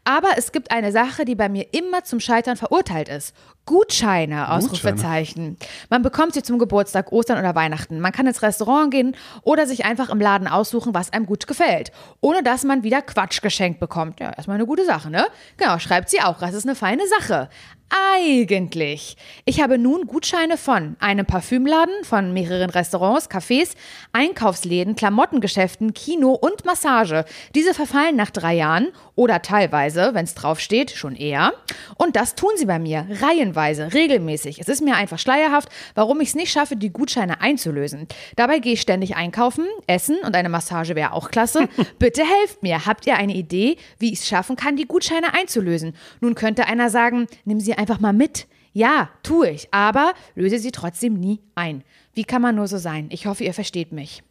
Aber 0.04 0.28
es 0.36 0.52
gibt 0.52 0.70
eine 0.70 0.92
Sache, 0.92 1.24
die 1.24 1.34
bei 1.34 1.48
mir 1.48 1.66
immer 1.72 2.04
zum 2.04 2.20
Scheitern 2.20 2.56
verurteilt 2.56 3.08
ist. 3.08 3.34
Gutscheine, 3.66 4.50
Ausrufezeichen. 4.50 5.56
Man 5.88 6.02
bekommt 6.02 6.34
sie 6.34 6.42
zum 6.42 6.58
Geburtstag, 6.58 7.12
Ostern 7.12 7.38
oder 7.38 7.54
Weihnachten. 7.54 8.00
Man 8.00 8.10
kann 8.10 8.26
ins 8.26 8.42
Restaurant 8.42 8.90
gehen 8.90 9.16
oder 9.42 9.66
sich 9.66 9.84
einfach 9.84 10.10
im 10.10 10.20
Laden 10.20 10.48
aussuchen, 10.48 10.94
was 10.94 11.12
einem 11.12 11.26
gut 11.26 11.46
gefällt. 11.46 11.92
Ohne 12.20 12.42
dass 12.42 12.64
man 12.64 12.82
wieder 12.82 13.02
Quatsch 13.02 13.40
geschenkt 13.42 13.78
bekommt. 13.78 14.18
Ja, 14.18 14.32
erstmal 14.32 14.56
eine 14.56 14.66
gute 14.66 14.84
Sache, 14.84 15.10
ne? 15.10 15.26
Genau, 15.56 15.78
schreibt 15.78 16.10
sie 16.10 16.20
auch. 16.20 16.40
Das 16.40 16.54
ist 16.54 16.66
eine 16.66 16.74
feine 16.74 17.02
Sache. 17.20 17.48
Eigentlich. 17.94 19.18
Ich 19.44 19.60
habe 19.60 19.76
nun 19.76 20.06
Gutscheine 20.06 20.56
von 20.56 20.96
einem 20.98 21.26
Parfümladen, 21.26 22.04
von 22.04 22.32
mehreren 22.32 22.70
Restaurants, 22.70 23.28
Cafés, 23.28 23.74
Einkaufsläden, 24.12 24.96
Klamottengeschäften, 24.96 25.92
Kino 25.92 26.30
und 26.30 26.64
Massage. 26.64 27.26
Diese 27.54 27.74
verfallen 27.74 28.16
nach 28.16 28.30
drei 28.30 28.54
Jahren 28.54 28.88
oder 29.14 29.42
teilweise, 29.42 30.14
wenn 30.14 30.24
es 30.24 30.34
draufsteht, 30.34 30.92
schon 30.92 31.16
eher. 31.16 31.52
Und 31.98 32.16
das 32.16 32.34
tun 32.34 32.52
sie 32.56 32.64
bei 32.64 32.78
mir, 32.78 33.06
reihenweise, 33.20 33.92
regelmäßig. 33.92 34.58
Es 34.58 34.68
ist 34.68 34.82
mir 34.82 34.94
einfach 34.94 35.18
schleierhaft, 35.18 35.68
warum 35.94 36.20
ich 36.22 36.28
es 36.28 36.34
nicht 36.34 36.50
schaffe, 36.50 36.76
die 36.76 36.92
Gutscheine 36.92 37.42
einzulösen. 37.42 38.08
Dabei 38.36 38.60
gehe 38.60 38.72
ich 38.72 38.80
ständig 38.80 39.16
einkaufen, 39.16 39.66
essen 39.86 40.16
und 40.24 40.34
eine 40.34 40.48
Massage 40.48 40.94
wäre 40.94 41.12
auch 41.12 41.30
klasse. 41.30 41.68
Bitte 41.98 42.22
helft 42.22 42.62
mir. 42.62 42.86
Habt 42.86 43.06
ihr 43.06 43.16
eine 43.16 43.34
Idee, 43.34 43.76
wie 43.98 44.14
ich 44.14 44.20
es 44.20 44.28
schaffen 44.28 44.56
kann, 44.56 44.76
die 44.76 44.86
Gutscheine 44.86 45.34
einzulösen? 45.34 45.94
Nun 46.20 46.34
könnte 46.34 46.66
einer 46.66 46.88
sagen, 46.88 47.26
nimm 47.44 47.60
sie 47.60 47.81
einfach 47.82 48.00
mal 48.00 48.12
mit. 48.12 48.46
Ja, 48.72 49.10
tue 49.22 49.50
ich, 49.50 49.68
aber 49.72 50.14
löse 50.34 50.58
sie 50.58 50.70
trotzdem 50.70 51.14
nie 51.14 51.40
ein. 51.54 51.84
Wie 52.14 52.24
kann 52.24 52.40
man 52.40 52.54
nur 52.54 52.68
so 52.68 52.78
sein? 52.78 53.08
Ich 53.10 53.26
hoffe, 53.26 53.44
ihr 53.44 53.52
versteht 53.52 53.92
mich. 53.92 54.22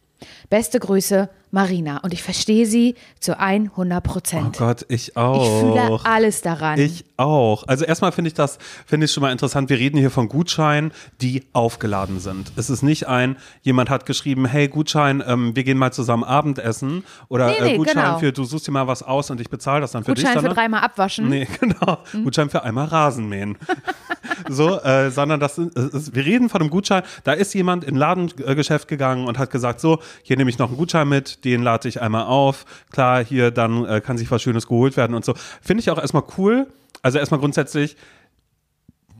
Beste 0.50 0.80
Grüße, 0.80 1.28
Marina. 1.52 1.98
Und 1.98 2.12
ich 2.14 2.22
verstehe 2.22 2.64
sie 2.66 2.94
zu 3.20 3.38
100 3.38 4.02
Prozent. 4.02 4.56
Oh 4.60 4.64
Gott, 4.64 4.86
ich 4.88 5.16
auch. 5.18 5.42
Ich 5.42 5.60
fühle 5.60 6.00
alles 6.04 6.40
daran. 6.40 6.80
Ich 6.80 7.04
auch. 7.18 7.68
Also 7.68 7.84
erstmal 7.84 8.10
finde 8.10 8.28
ich 8.28 8.34
das, 8.34 8.58
finde 8.86 9.04
ich 9.04 9.12
schon 9.12 9.20
mal 9.20 9.30
interessant. 9.30 9.68
Wir 9.70 9.78
reden 9.78 9.98
hier 9.98 10.10
von 10.10 10.28
Gutscheinen, 10.28 10.92
die 11.20 11.44
aufgeladen 11.52 12.20
sind. 12.20 12.52
Es 12.56 12.70
ist 12.70 12.82
nicht 12.82 13.06
ein, 13.06 13.36
jemand 13.60 13.90
hat 13.90 14.06
geschrieben, 14.06 14.46
hey 14.46 14.66
Gutschein, 14.66 15.22
ähm, 15.26 15.54
wir 15.54 15.62
gehen 15.62 15.76
mal 15.76 15.92
zusammen 15.92 16.24
Abendessen 16.24 17.04
oder 17.28 17.48
Nee, 17.48 17.56
nee, 17.60 17.74
äh, 17.74 17.76
Gutschein 17.76 17.94
genau. 18.04 18.18
für, 18.18 18.32
du 18.32 18.44
suchst 18.44 18.66
dir 18.66 18.72
mal 18.72 18.86
was 18.86 19.02
aus 19.02 19.30
und 19.30 19.38
ich 19.40 19.50
bezahle 19.50 19.82
das 19.82 19.92
dann 19.92 20.04
für 20.04 20.12
Gutschein 20.12 20.24
dich. 20.32 20.32
für 20.32 20.38
sondern- 20.40 20.54
dreimal 20.56 20.80
abwaschen. 20.80 21.28
Nee, 21.28 21.46
genau. 21.60 21.98
Gutschein 22.24 22.48
für 22.48 22.62
einmal 22.62 22.86
Rasenmähen. 22.86 23.58
so, 24.48 24.80
äh, 24.80 25.10
sondern 25.10 25.38
das 25.38 25.58
ist, 25.58 26.14
wir 26.14 26.24
reden 26.24 26.48
von 26.48 26.62
einem 26.62 26.70
Gutschein. 26.70 27.02
Da 27.24 27.32
ist 27.34 27.52
jemand 27.54 27.84
in 27.84 27.94
ein 27.94 27.98
Ladengeschäft 27.98 28.88
gegangen 28.88 29.26
und 29.26 29.38
hat 29.38 29.50
gesagt, 29.50 29.80
so, 29.80 29.98
hier 30.22 30.36
nehme 30.38 30.48
ich 30.50 30.58
noch 30.58 30.68
einen 30.68 30.78
Gutschein 30.78 31.08
mit, 31.08 31.41
den 31.44 31.62
lade 31.62 31.88
ich 31.88 32.00
einmal 32.00 32.24
auf. 32.24 32.64
Klar, 32.90 33.24
hier 33.24 33.50
dann 33.50 33.84
äh, 33.84 34.00
kann 34.00 34.18
sich 34.18 34.30
was 34.30 34.42
Schönes 34.42 34.66
geholt 34.66 34.96
werden 34.96 35.14
und 35.14 35.24
so. 35.24 35.34
Finde 35.60 35.80
ich 35.80 35.90
auch 35.90 35.98
erstmal 35.98 36.24
cool. 36.38 36.66
Also 37.02 37.18
erstmal 37.18 37.40
grundsätzlich, 37.40 37.96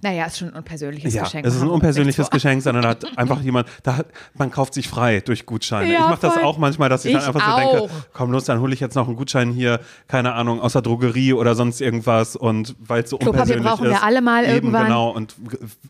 Naja, 0.05 0.27
ist 0.27 0.39
schon 0.39 0.49
ein 0.49 0.55
unpersönliches 0.55 1.15
ja, 1.15 1.23
Geschenk. 1.23 1.47
es 1.47 1.55
ist 1.55 1.63
ein 1.63 1.69
unpersönliches. 1.69 2.29
Geschenk, 2.29 2.61
sondern 2.61 2.85
hat 2.85 3.07
einfach 3.17 3.41
jemand, 3.41 3.69
da 3.85 3.99
hat, 3.99 4.07
man 4.35 4.51
kauft 4.51 4.75
sich 4.75 4.89
frei 4.89 5.21
durch 5.21 5.47
Gutscheine. 5.47 5.93
Ja, 5.93 6.01
ich 6.01 6.07
mache 6.11 6.21
das 6.23 6.39
auch 6.39 6.59
manchmal, 6.59 6.89
dass 6.89 7.05
ich, 7.05 7.13
dann 7.13 7.23
Ich 7.23 7.29
einfach 7.29 7.47
so 7.47 7.53
auch. 7.53 7.79
denke, 7.89 7.95
komm 8.13 8.33
los, 8.33 8.45
dann 8.45 8.61
hole 8.61 8.75
ich 8.75 8.81
jetzt 8.81 8.97
noch 8.97 9.07
einen 9.07 9.17
Gutschein 9.17 9.53
hier, 9.53 9.79
keine 10.09 10.35
Ahnung, 10.35 10.61
aus 10.61 10.73
der 10.73 10.83
Drogerie 10.83 11.35
oder 11.35 11.55
sonst 11.55 11.81
irgendwas 11.81 12.35
und 12.35 12.75
weil 12.81 13.05
es 13.05 13.11
so 13.11 13.17
Klopapier 13.19 13.43
unpersönlich 13.43 13.67
brauchen 13.67 13.87
ist. 13.87 13.93
wir 13.93 14.03
alle 14.03 14.21
mal 14.23 14.45
Eben, 14.45 14.55
irgendwann. 14.55 14.87
genau. 14.87 15.11
Und 15.11 15.37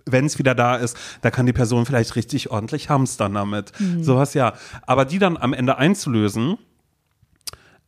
wenn 0.04 0.26
es 0.26 0.38
wieder 0.38 0.54
da 0.54 0.76
ist, 0.76 0.94
da 1.22 1.30
kann 1.30 1.46
die 1.46 1.54
Person 1.54 1.86
vielleicht 1.86 2.14
richtig 2.14 2.50
ordentlich 2.50 2.90
hamstern 2.90 3.32
damit. 3.32 3.72
Mhm. 3.80 4.04
Sowas 4.04 4.34
ja. 4.34 4.52
Aber 4.86 5.06
die 5.06 5.20
dann 5.20 5.38
am 5.38 5.54
Ende 5.54 5.78
einzulösen, 5.78 6.58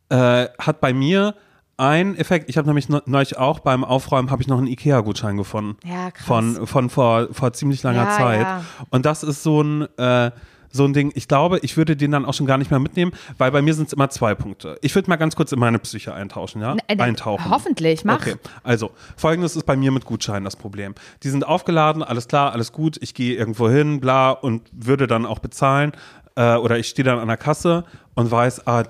äh, 0.09 0.47
hat 0.59 0.81
bei 0.81 0.91
mir 0.93 1.35
ein 1.77 2.15
Effekt. 2.17 2.49
Ich 2.49 2.57
habe 2.57 2.67
nämlich 2.67 2.89
ne- 2.89 3.03
neulich 3.05 3.37
auch 3.37 3.59
beim 3.59 3.83
Aufräumen 3.83 4.31
habe 4.31 4.41
ich 4.41 4.47
noch 4.47 4.57
einen 4.57 4.67
Ikea-Gutschein 4.67 5.37
gefunden. 5.37 5.77
Ja, 5.85 6.11
krass. 6.11 6.25
Von, 6.25 6.67
von 6.67 6.89
vor, 6.89 7.27
vor 7.31 7.53
ziemlich 7.53 7.83
langer 7.83 8.03
Ja, 8.05 8.17
Zeit. 8.17 8.41
ja. 8.41 8.65
Und 8.89 9.05
das 9.05 9.23
ist 9.23 9.43
so 9.43 9.61
ein, 9.61 9.81
äh, 9.97 10.31
so 10.71 10.83
ein 10.85 10.93
Ding, 10.93 11.11
ich 11.15 11.27
glaube, 11.29 11.59
ich 11.59 11.77
würde 11.77 11.95
den 11.95 12.11
dann 12.11 12.25
auch 12.25 12.33
schon 12.33 12.45
gar 12.45 12.57
nicht 12.57 12.69
mehr 12.69 12.79
mitnehmen, 12.79 13.13
weil 13.37 13.49
bei 13.51 13.61
mir 13.61 13.73
sind 13.73 13.87
es 13.87 13.93
immer 13.93 14.09
zwei 14.09 14.35
Punkte. 14.35 14.77
Ich 14.81 14.93
würde 14.95 15.09
mal 15.09 15.15
ganz 15.15 15.35
kurz 15.35 15.51
in 15.53 15.59
meine 15.59 15.79
Psyche 15.79 16.13
eintauschen, 16.13 16.61
ja? 16.61 16.75
Äh, 16.87 16.97
Eintauchen. 16.97 17.49
Hoffentlich, 17.49 18.03
mach. 18.03 18.15
Okay, 18.19 18.35
also 18.63 18.91
folgendes 19.15 19.55
ist 19.55 19.65
bei 19.65 19.75
mir 19.77 19.91
mit 19.91 20.03
Gutscheinen 20.05 20.43
das 20.43 20.55
Problem. 20.57 20.93
Die 21.23 21.29
sind 21.29 21.45
aufgeladen, 21.47 22.03
alles 22.03 22.27
klar, 22.27 22.51
alles 22.51 22.71
gut, 22.73 22.97
ich 23.01 23.13
gehe 23.13 23.35
irgendwo 23.35 23.69
hin, 23.69 23.99
bla 24.01 24.31
und 24.31 24.63
würde 24.73 25.07
dann 25.07 25.25
auch 25.25 25.39
bezahlen 25.39 25.93
äh, 26.35 26.55
oder 26.55 26.77
ich 26.77 26.87
stehe 26.89 27.05
dann 27.05 27.19
an 27.19 27.27
der 27.29 27.37
Kasse 27.37 27.85
und 28.15 28.29
weiß, 28.31 28.67
ah, 28.67 28.83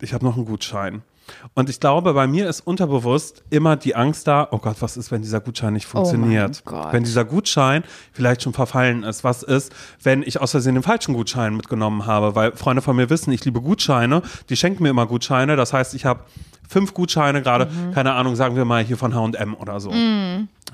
ich 0.00 0.14
habe 0.14 0.24
noch 0.24 0.36
einen 0.36 0.44
Gutschein. 0.46 1.02
Und 1.54 1.68
ich 1.70 1.80
glaube, 1.80 2.14
bei 2.14 2.26
mir 2.26 2.48
ist 2.48 2.60
unterbewusst 2.66 3.42
immer 3.50 3.76
die 3.76 3.94
Angst 3.96 4.26
da, 4.26 4.48
oh 4.50 4.58
Gott, 4.58 4.76
was 4.80 4.96
ist, 4.96 5.10
wenn 5.10 5.22
dieser 5.22 5.40
Gutschein 5.40 5.72
nicht 5.72 5.86
funktioniert? 5.86 6.62
Oh. 6.70 6.86
Wenn 6.90 7.04
dieser 7.04 7.24
Gutschein 7.24 7.84
vielleicht 8.12 8.42
schon 8.42 8.52
verfallen 8.52 9.02
ist. 9.02 9.24
Was 9.24 9.42
ist, 9.42 9.72
wenn 10.02 10.22
ich 10.22 10.40
aus 10.40 10.52
Versehen 10.52 10.74
den 10.74 10.82
falschen 10.82 11.14
Gutschein 11.14 11.56
mitgenommen 11.56 12.06
habe? 12.06 12.34
Weil 12.34 12.52
Freunde 12.52 12.82
von 12.82 12.96
mir 12.96 13.10
wissen, 13.10 13.32
ich 13.32 13.44
liebe 13.44 13.60
Gutscheine. 13.60 14.22
Die 14.48 14.56
schenken 14.56 14.82
mir 14.82 14.90
immer 14.90 15.06
Gutscheine. 15.06 15.56
Das 15.56 15.72
heißt, 15.72 15.94
ich 15.94 16.04
habe 16.04 16.20
fünf 16.68 16.92
Gutscheine 16.94 17.42
gerade, 17.42 17.66
Mhm. 17.66 17.92
keine 17.94 18.12
Ahnung, 18.12 18.36
sagen 18.36 18.56
wir 18.56 18.64
mal 18.64 18.84
hier 18.84 18.96
von 18.98 19.14
H&M 19.14 19.54
oder 19.54 19.80
so. 19.80 19.90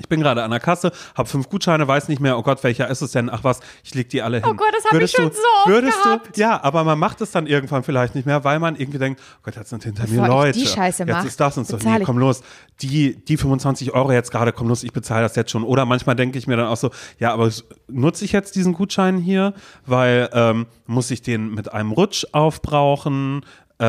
Ich 0.00 0.08
bin 0.08 0.20
gerade 0.20 0.42
an 0.42 0.50
der 0.50 0.60
Kasse, 0.60 0.92
habe 1.14 1.28
fünf 1.28 1.48
Gutscheine, 1.48 1.86
weiß 1.86 2.08
nicht 2.08 2.20
mehr, 2.20 2.36
oh 2.36 2.42
Gott, 2.42 2.62
welcher 2.64 2.88
ist 2.88 3.00
es 3.00 3.12
denn? 3.12 3.30
Ach 3.30 3.44
was, 3.44 3.60
ich 3.84 3.94
leg 3.94 4.08
die 4.08 4.22
alle 4.22 4.38
hin. 4.38 4.46
Oh 4.48 4.54
Gott, 4.54 4.72
das 4.72 4.84
hab 4.84 5.00
ich 5.00 5.10
schon 5.10 5.28
du, 5.28 5.34
so 5.34 5.40
oft 5.58 5.68
würdest 5.68 6.02
gehabt. 6.02 6.36
Du, 6.36 6.40
ja, 6.40 6.62
aber 6.62 6.84
man 6.84 6.98
macht 6.98 7.20
es 7.20 7.30
dann 7.30 7.46
irgendwann 7.46 7.84
vielleicht 7.84 8.14
nicht 8.14 8.26
mehr, 8.26 8.42
weil 8.44 8.58
man 8.58 8.76
irgendwie 8.76 8.98
denkt, 8.98 9.20
oh 9.36 9.40
Gott, 9.44 9.56
jetzt 9.56 9.70
sind 9.70 9.84
hinter 9.84 10.02
mir 10.04 10.22
Bevor 10.22 10.24
ich 10.24 10.30
Leute. 10.30 10.58
die 10.58 10.66
Scheiße 10.66 11.04
jetzt 11.04 11.12
mach, 11.12 11.24
ist 11.24 11.40
das 11.40 11.58
und 11.58 11.66
so. 11.66 11.76
Nee, 11.76 12.00
komm 12.04 12.18
los. 12.18 12.42
Die, 12.80 13.24
die 13.24 13.36
25 13.36 13.92
Euro 13.92 14.12
jetzt 14.12 14.30
gerade, 14.30 14.52
komm 14.52 14.68
los, 14.68 14.82
ich 14.82 14.92
bezahle 14.92 15.22
das 15.22 15.36
jetzt 15.36 15.50
schon. 15.50 15.62
Oder 15.62 15.84
manchmal 15.84 16.16
denke 16.16 16.38
ich 16.38 16.46
mir 16.46 16.56
dann 16.56 16.66
auch 16.66 16.76
so, 16.76 16.90
ja, 17.18 17.32
aber 17.32 17.50
nutze 17.88 18.24
ich 18.24 18.32
jetzt 18.32 18.56
diesen 18.56 18.72
Gutschein 18.72 19.18
hier, 19.18 19.54
weil 19.86 20.28
ähm, 20.32 20.66
muss 20.86 21.10
ich 21.10 21.22
den 21.22 21.54
mit 21.54 21.72
einem 21.72 21.92
Rutsch 21.92 22.26
aufbrauchen? 22.32 23.44
Äh, 23.80 23.86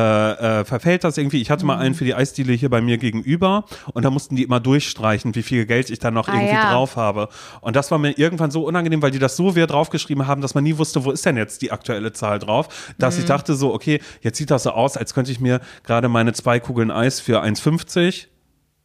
äh, 0.60 0.64
verfällt 0.64 1.04
das 1.04 1.16
irgendwie? 1.16 1.40
Ich 1.40 1.48
hatte 1.50 1.64
mal 1.64 1.76
Mhm. 1.76 1.82
einen 1.82 1.94
für 1.94 2.04
die 2.04 2.14
Eisdiele 2.14 2.52
hier 2.54 2.68
bei 2.70 2.80
mir 2.80 2.98
gegenüber 2.98 3.64
und 3.94 4.04
da 4.04 4.10
mussten 4.10 4.34
die 4.34 4.42
immer 4.42 4.58
durchstreichen, 4.58 5.34
wie 5.36 5.44
viel 5.44 5.64
Geld 5.64 5.90
ich 5.90 6.00
dann 6.00 6.12
noch 6.12 6.26
Ah, 6.26 6.34
irgendwie 6.34 6.54
ja. 6.54 6.72
drauf 6.72 6.96
habe. 6.96 7.28
Und 7.60 7.76
das 7.76 7.92
war 7.92 7.98
mir 7.98 8.18
irgendwann 8.18 8.50
so 8.50 8.64
unangenehm, 8.64 9.00
weil 9.00 9.12
die 9.12 9.20
das 9.20 9.36
so 9.36 9.54
wieder 9.54 9.68
draufgeschrieben 9.68 10.26
haben, 10.26 10.42
dass 10.42 10.56
man 10.56 10.64
nie 10.64 10.76
wusste, 10.76 11.04
wo 11.04 11.12
ist 11.12 11.24
denn 11.24 11.36
jetzt 11.36 11.62
die 11.62 11.70
aktuelle 11.70 12.12
Zahl 12.12 12.40
drauf, 12.40 12.92
dass 12.98 13.14
Mhm. 13.14 13.20
ich 13.20 13.26
dachte 13.28 13.54
so, 13.54 13.72
okay, 13.72 14.00
jetzt 14.22 14.38
sieht 14.38 14.50
das 14.50 14.64
so 14.64 14.70
aus, 14.72 14.96
als 14.96 15.14
könnte 15.14 15.30
ich 15.30 15.38
mir 15.38 15.60
gerade 15.84 16.08
meine 16.08 16.32
zwei 16.32 16.58
Kugeln 16.58 16.90
Eis 16.90 17.20
für 17.20 17.40
1,50 17.42 18.26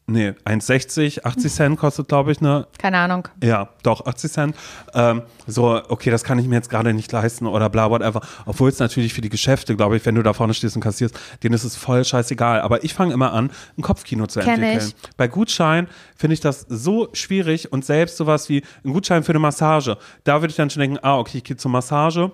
Nee, 0.08 0.34
1,60, 0.46 1.24
80 1.26 1.52
Cent 1.52 1.80
kostet, 1.80 2.08
glaube 2.10 2.32
ich, 2.32 2.42
ne? 2.42 2.68
Keine 2.78 2.98
Ahnung. 2.98 3.28
Ja, 3.42 3.70
doch, 3.84 4.06
80 4.06 4.32
Cent. 4.32 4.56
Ähm, 4.94 5.22
so, 5.48 5.82
okay, 5.88 6.10
das 6.10 6.24
kann 6.24 6.38
ich 6.38 6.48
mir 6.48 6.56
jetzt 6.56 6.70
gerade 6.70 6.94
nicht 6.94 7.12
leisten 7.12 7.46
oder 7.46 7.70
bla, 7.70 7.90
whatever. 7.90 8.22
Obwohl 8.46 8.70
es 8.70 8.80
natürlich 8.80 9.14
für 9.14 9.22
die 9.22 9.30
Geschäfte, 9.30 9.76
glaube 9.76 9.96
ich, 9.98 10.06
wenn 10.06 10.16
du 10.16 10.24
da 10.24 10.34
vorne 10.34 10.54
stehst 10.54 10.76
und 10.76 10.82
kassierst, 10.82 11.18
denen 11.44 11.54
ist 11.54 11.64
es 11.64 11.76
voll 11.76 12.04
scheißegal. 12.04 12.62
Aber 12.62 12.84
ich 12.84 12.94
fange 12.94 13.14
immer 13.14 13.32
an, 13.32 13.52
ein 13.78 13.82
Kopfkino 13.82 14.28
zu 14.28 14.42
Kenn 14.42 14.62
entwickeln. 14.62 14.94
ich. 14.98 15.16
Bei 15.18 15.28
Gutschein 15.28 15.88
finde 16.16 16.34
ich 16.34 16.42
das 16.42 16.66
so 16.68 17.10
schwierig 17.14 17.72
und 17.72 17.86
selbst 17.86 18.18
sowas 18.18 18.50
wie 18.50 18.64
ein 18.84 18.92
Gutschein 18.92 19.24
für 19.24 19.32
eine 19.32 19.40
Massage, 19.40 19.98
da 20.24 20.42
würde 20.42 20.52
ich 20.52 20.58
dann 20.58 20.70
schon 20.70 20.82
denken, 20.82 21.00
ah, 21.04 21.18
okay, 21.20 21.38
ich 21.38 21.44
gehe 21.44 21.58
zur 21.58 21.72
Massage. 21.72 22.32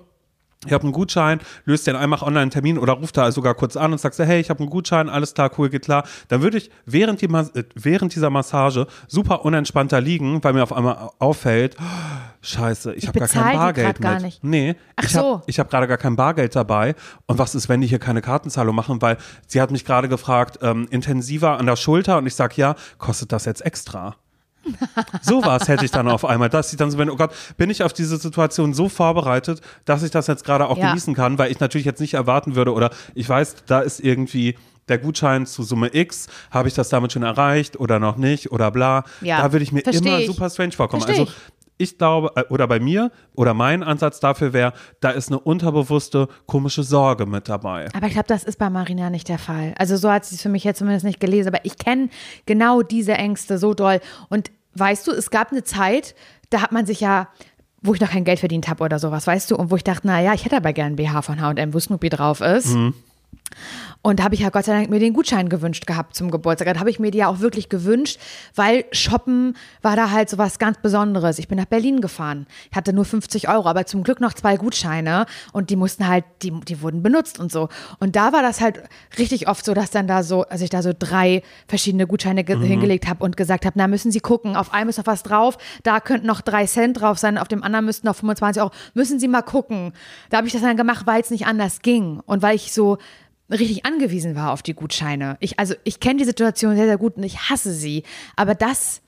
Ich 0.67 0.73
habe 0.73 0.83
einen 0.83 0.93
Gutschein, 0.93 1.39
löst 1.65 1.87
den 1.87 1.95
einfach 1.95 2.21
online 2.21 2.41
einen 2.41 2.51
Termin 2.51 2.77
oder 2.77 2.93
ruft 2.93 3.17
da 3.17 3.31
sogar 3.31 3.55
kurz 3.55 3.75
an 3.75 3.91
und 3.91 3.99
sagst, 3.99 4.19
hey, 4.19 4.39
ich 4.39 4.49
habe 4.49 4.59
einen 4.59 4.69
Gutschein, 4.69 5.09
alles 5.09 5.33
klar, 5.33 5.51
cool, 5.57 5.69
geht 5.69 5.85
klar. 5.85 6.03
Dann 6.27 6.41
würde 6.41 6.57
ich 6.57 6.69
während, 6.85 7.21
die, 7.21 7.25
äh, 7.25 7.63
während 7.75 8.15
dieser 8.15 8.29
Massage 8.29 8.87
super 9.07 9.45
unentspannter 9.45 10.01
liegen, 10.01 10.43
weil 10.43 10.53
mir 10.53 10.63
auf 10.63 10.73
einmal 10.73 11.09
auffällt, 11.19 11.75
oh, 11.79 11.83
scheiße, 12.41 12.93
ich, 12.93 13.07
habe 13.07 13.19
gar 13.19 13.27
kein 13.27 13.57
Bargeld 13.57 14.01
gar 14.01 14.13
mit. 14.15 14.23
nicht. 14.23 14.43
Nee, 14.43 14.75
Ach 14.95 15.03
ich 15.03 15.11
so. 15.11 15.19
habe 15.19 15.43
ich 15.47 15.59
hab 15.59 15.69
gerade 15.69 15.87
gar 15.87 15.97
kein 15.97 16.15
Bargeld 16.15 16.55
dabei. 16.55 16.95
Und 17.25 17.37
was 17.37 17.55
ist, 17.55 17.69
wenn 17.69 17.81
die 17.81 17.87
hier 17.87 17.99
keine 17.99 18.21
Kartenzahlung 18.21 18.75
machen? 18.75 19.01
Weil 19.01 19.17
sie 19.47 19.61
hat 19.61 19.71
mich 19.71 19.85
gerade 19.85 20.09
gefragt, 20.09 20.59
ähm, 20.61 20.87
intensiver 20.89 21.57
an 21.57 21.65
der 21.65 21.75
Schulter 21.75 22.17
und 22.17 22.27
ich 22.27 22.35
sag 22.35 22.57
ja, 22.57 22.75
kostet 22.97 23.31
das 23.31 23.45
jetzt 23.45 23.65
extra? 23.65 24.15
Sowas 25.21 25.67
hätte 25.67 25.85
ich 25.85 25.91
dann 25.91 26.07
auf 26.07 26.25
einmal, 26.25 26.49
dass 26.49 26.71
ich 26.71 26.77
dann 26.77 26.91
so 26.91 26.97
bin, 26.97 27.09
oh 27.09 27.15
Gott, 27.15 27.31
bin 27.57 27.69
ich 27.69 27.83
auf 27.83 27.93
diese 27.93 28.17
Situation 28.17 28.73
so 28.73 28.89
vorbereitet, 28.89 29.61
dass 29.85 30.03
ich 30.03 30.11
das 30.11 30.27
jetzt 30.27 30.43
gerade 30.43 30.67
auch 30.67 30.77
Ja. 30.77 30.89
genießen 30.89 31.13
kann, 31.13 31.37
weil 31.37 31.51
ich 31.51 31.59
natürlich 31.59 31.85
jetzt 31.85 31.99
nicht 32.01 32.13
erwarten 32.13 32.55
würde 32.55 32.73
oder 32.73 32.91
ich 33.15 33.27
weiß, 33.27 33.55
da 33.65 33.79
ist 33.81 33.99
irgendwie 33.99 34.55
der 34.87 34.97
Gutschein 34.97 35.45
zu 35.45 35.63
Summe 35.63 35.93
X, 35.93 36.27
habe 36.49 36.67
ich 36.69 36.73
das 36.73 36.89
damit 36.89 37.11
schon 37.11 37.23
erreicht 37.23 37.77
oder 37.79 37.99
noch 37.99 38.15
nicht 38.17 38.51
oder 38.51 38.71
bla. 38.71 39.03
Ja, 39.21 39.41
Da 39.41 39.51
würde 39.51 39.63
ich 39.63 39.71
mir 39.73 39.81
versteh 39.81 40.07
immer 40.07 40.19
ich. 40.19 40.27
super 40.27 40.49
strange 40.49 40.71
vorkommen. 40.71 41.03
Versteh 41.03 41.21
also 41.23 41.31
ich 41.79 41.97
glaube, 41.99 42.31
äh, 42.35 42.43
oder 42.49 42.67
bei 42.67 42.79
mir, 42.79 43.11
oder 43.35 43.53
mein 43.53 43.83
Ansatz 43.83 44.19
dafür 44.19 44.51
wäre, 44.51 44.73
da 44.99 45.11
ist 45.11 45.27
eine 45.29 45.39
unterbewusste, 45.39 46.27
komische 46.47 46.81
Sorge 46.81 47.27
mit 47.27 47.47
dabei. 47.49 47.87
Aber 47.93 48.07
ich 48.07 48.13
glaube, 48.13 48.27
das 48.27 48.43
ist 48.43 48.57
bei 48.57 48.69
Marina 48.71 49.11
nicht 49.11 49.27
der 49.29 49.37
Fall. 49.37 49.75
Also 49.77 49.95
so 49.95 50.09
hat 50.09 50.25
sie 50.25 50.35
es 50.35 50.41
für 50.41 50.49
mich 50.49 50.63
jetzt 50.63 50.79
zumindest 50.79 51.05
nicht 51.05 51.19
gelesen. 51.19 51.49
Aber 51.49 51.63
ich 51.65 51.77
kenne 51.77 52.09
genau 52.47 52.81
diese 52.81 53.13
Ängste 53.13 53.59
so 53.59 53.75
doll. 53.75 53.99
Und 54.29 54.49
weißt 54.79 55.07
du, 55.07 55.11
es 55.11 55.29
gab 55.29 55.51
eine 55.51 55.63
Zeit, 55.63 56.15
da 56.49 56.61
hat 56.61 56.71
man 56.71 56.85
sich 56.85 57.01
ja, 57.01 57.27
wo 57.81 57.93
ich 57.93 58.01
noch 58.01 58.09
kein 58.11 58.23
Geld 58.23 58.39
verdient 58.39 58.67
habe 58.67 58.83
oder 58.83 58.99
sowas, 58.99 59.27
weißt 59.27 59.51
du, 59.51 59.55
und 59.55 59.71
wo 59.71 59.75
ich 59.75 59.83
dachte, 59.83 60.07
naja, 60.07 60.33
ich 60.33 60.45
hätte 60.45 60.57
aber 60.57 60.73
gern 60.73 60.95
BH 60.95 61.21
von 61.21 61.41
H&M, 61.41 61.73
wo 61.73 61.79
Snoopy 61.79 62.09
drauf 62.09 62.41
ist. 62.41 62.75
Und 64.03 64.19
da 64.19 64.23
habe 64.25 64.35
ich 64.35 64.41
ja 64.41 64.49
Gott 64.49 64.65
sei 64.65 64.73
Dank 64.73 64.89
mir 64.89 64.99
den 64.99 65.13
Gutschein 65.13 65.49
gewünscht 65.49 65.85
gehabt 65.87 66.15
zum 66.15 66.31
Geburtstag. 66.31 66.71
Da 66.73 66.79
habe 66.79 66.89
ich 66.89 66.99
mir 66.99 67.11
die 67.11 67.17
ja 67.19 67.27
auch 67.27 67.39
wirklich 67.39 67.67
gewünscht, 67.67 68.19
weil 68.55 68.85
Shoppen 68.91 69.55
war 69.81 69.95
da 69.95 70.11
halt 70.11 70.29
so 70.29 70.37
was 70.37 70.59
ganz 70.59 70.77
Besonderes. 70.81 71.39
Ich 71.39 71.47
bin 71.47 71.57
nach 71.57 71.65
Berlin 71.65 71.99
gefahren. 71.99 72.45
Ich 72.69 72.77
hatte 72.77 72.93
nur 72.93 73.05
50 73.05 73.49
Euro, 73.49 73.67
aber 73.67 73.85
zum 73.85 74.03
Glück 74.03 74.21
noch 74.21 74.33
zwei 74.33 74.55
Gutscheine 74.57 75.25
und 75.51 75.69
die 75.69 75.75
mussten 75.75 76.07
halt, 76.07 76.23
die, 76.43 76.51
die 76.51 76.81
wurden 76.81 77.03
benutzt 77.03 77.39
und 77.39 77.51
so. 77.51 77.69
Und 77.99 78.15
da 78.15 78.31
war 78.33 78.41
das 78.41 78.61
halt 78.61 78.81
richtig 79.17 79.47
oft 79.49 79.65
so, 79.65 79.73
dass 79.73 79.89
dann 79.91 80.07
da 80.07 80.23
so, 80.23 80.43
also 80.43 80.63
ich 80.63 80.69
da 80.69 80.81
so 80.81 80.91
drei 80.97 81.41
verschiedene 81.67 82.07
Gutscheine 82.07 82.43
ge- 82.43 82.57
hingelegt 82.59 83.07
habe 83.07 83.23
und 83.25 83.35
gesagt 83.35 83.65
habe, 83.65 83.73
na 83.77 83.87
müssen 83.87 84.11
Sie 84.11 84.19
gucken, 84.19 84.55
auf 84.55 84.73
einem 84.73 84.89
ist 84.89 84.97
noch 84.97 85.07
was 85.07 85.23
drauf, 85.23 85.57
da 85.83 85.99
könnten 85.99 86.27
noch 86.27 86.41
drei 86.41 86.65
Cent 86.65 87.01
drauf 87.01 87.17
sein, 87.17 87.37
auf 87.37 87.47
dem 87.47 87.63
anderen 87.63 87.85
müssten 87.85 88.07
noch 88.07 88.15
25 88.15 88.61
Euro. 88.61 88.71
Müssen 88.93 89.19
Sie 89.19 89.27
mal 89.27 89.41
gucken. 89.41 89.93
Da 90.29 90.37
habe 90.37 90.47
ich 90.47 90.53
das 90.53 90.61
dann 90.61 90.77
gemacht, 90.77 91.05
weil 91.07 91.21
es 91.21 91.31
nicht 91.31 91.45
anders 91.47 91.81
ging 91.81 92.21
und 92.25 92.41
weil 92.41 92.55
ich 92.55 92.71
so 92.71 92.97
richtig 93.49 93.85
angewiesen 93.85 94.35
war 94.35 94.51
auf 94.51 94.61
die 94.61 94.73
Gutscheine. 94.73 95.37
Ich, 95.39 95.59
also 95.59 95.75
ich 95.83 95.99
kenne 95.99 96.19
die 96.19 96.25
Situation 96.25 96.75
sehr, 96.75 96.85
sehr 96.85 96.97
gut 96.97 97.17
und 97.17 97.23
ich 97.23 97.49
hasse 97.49 97.73
sie. 97.73 98.03
Aber 98.35 98.55
das 98.55 99.01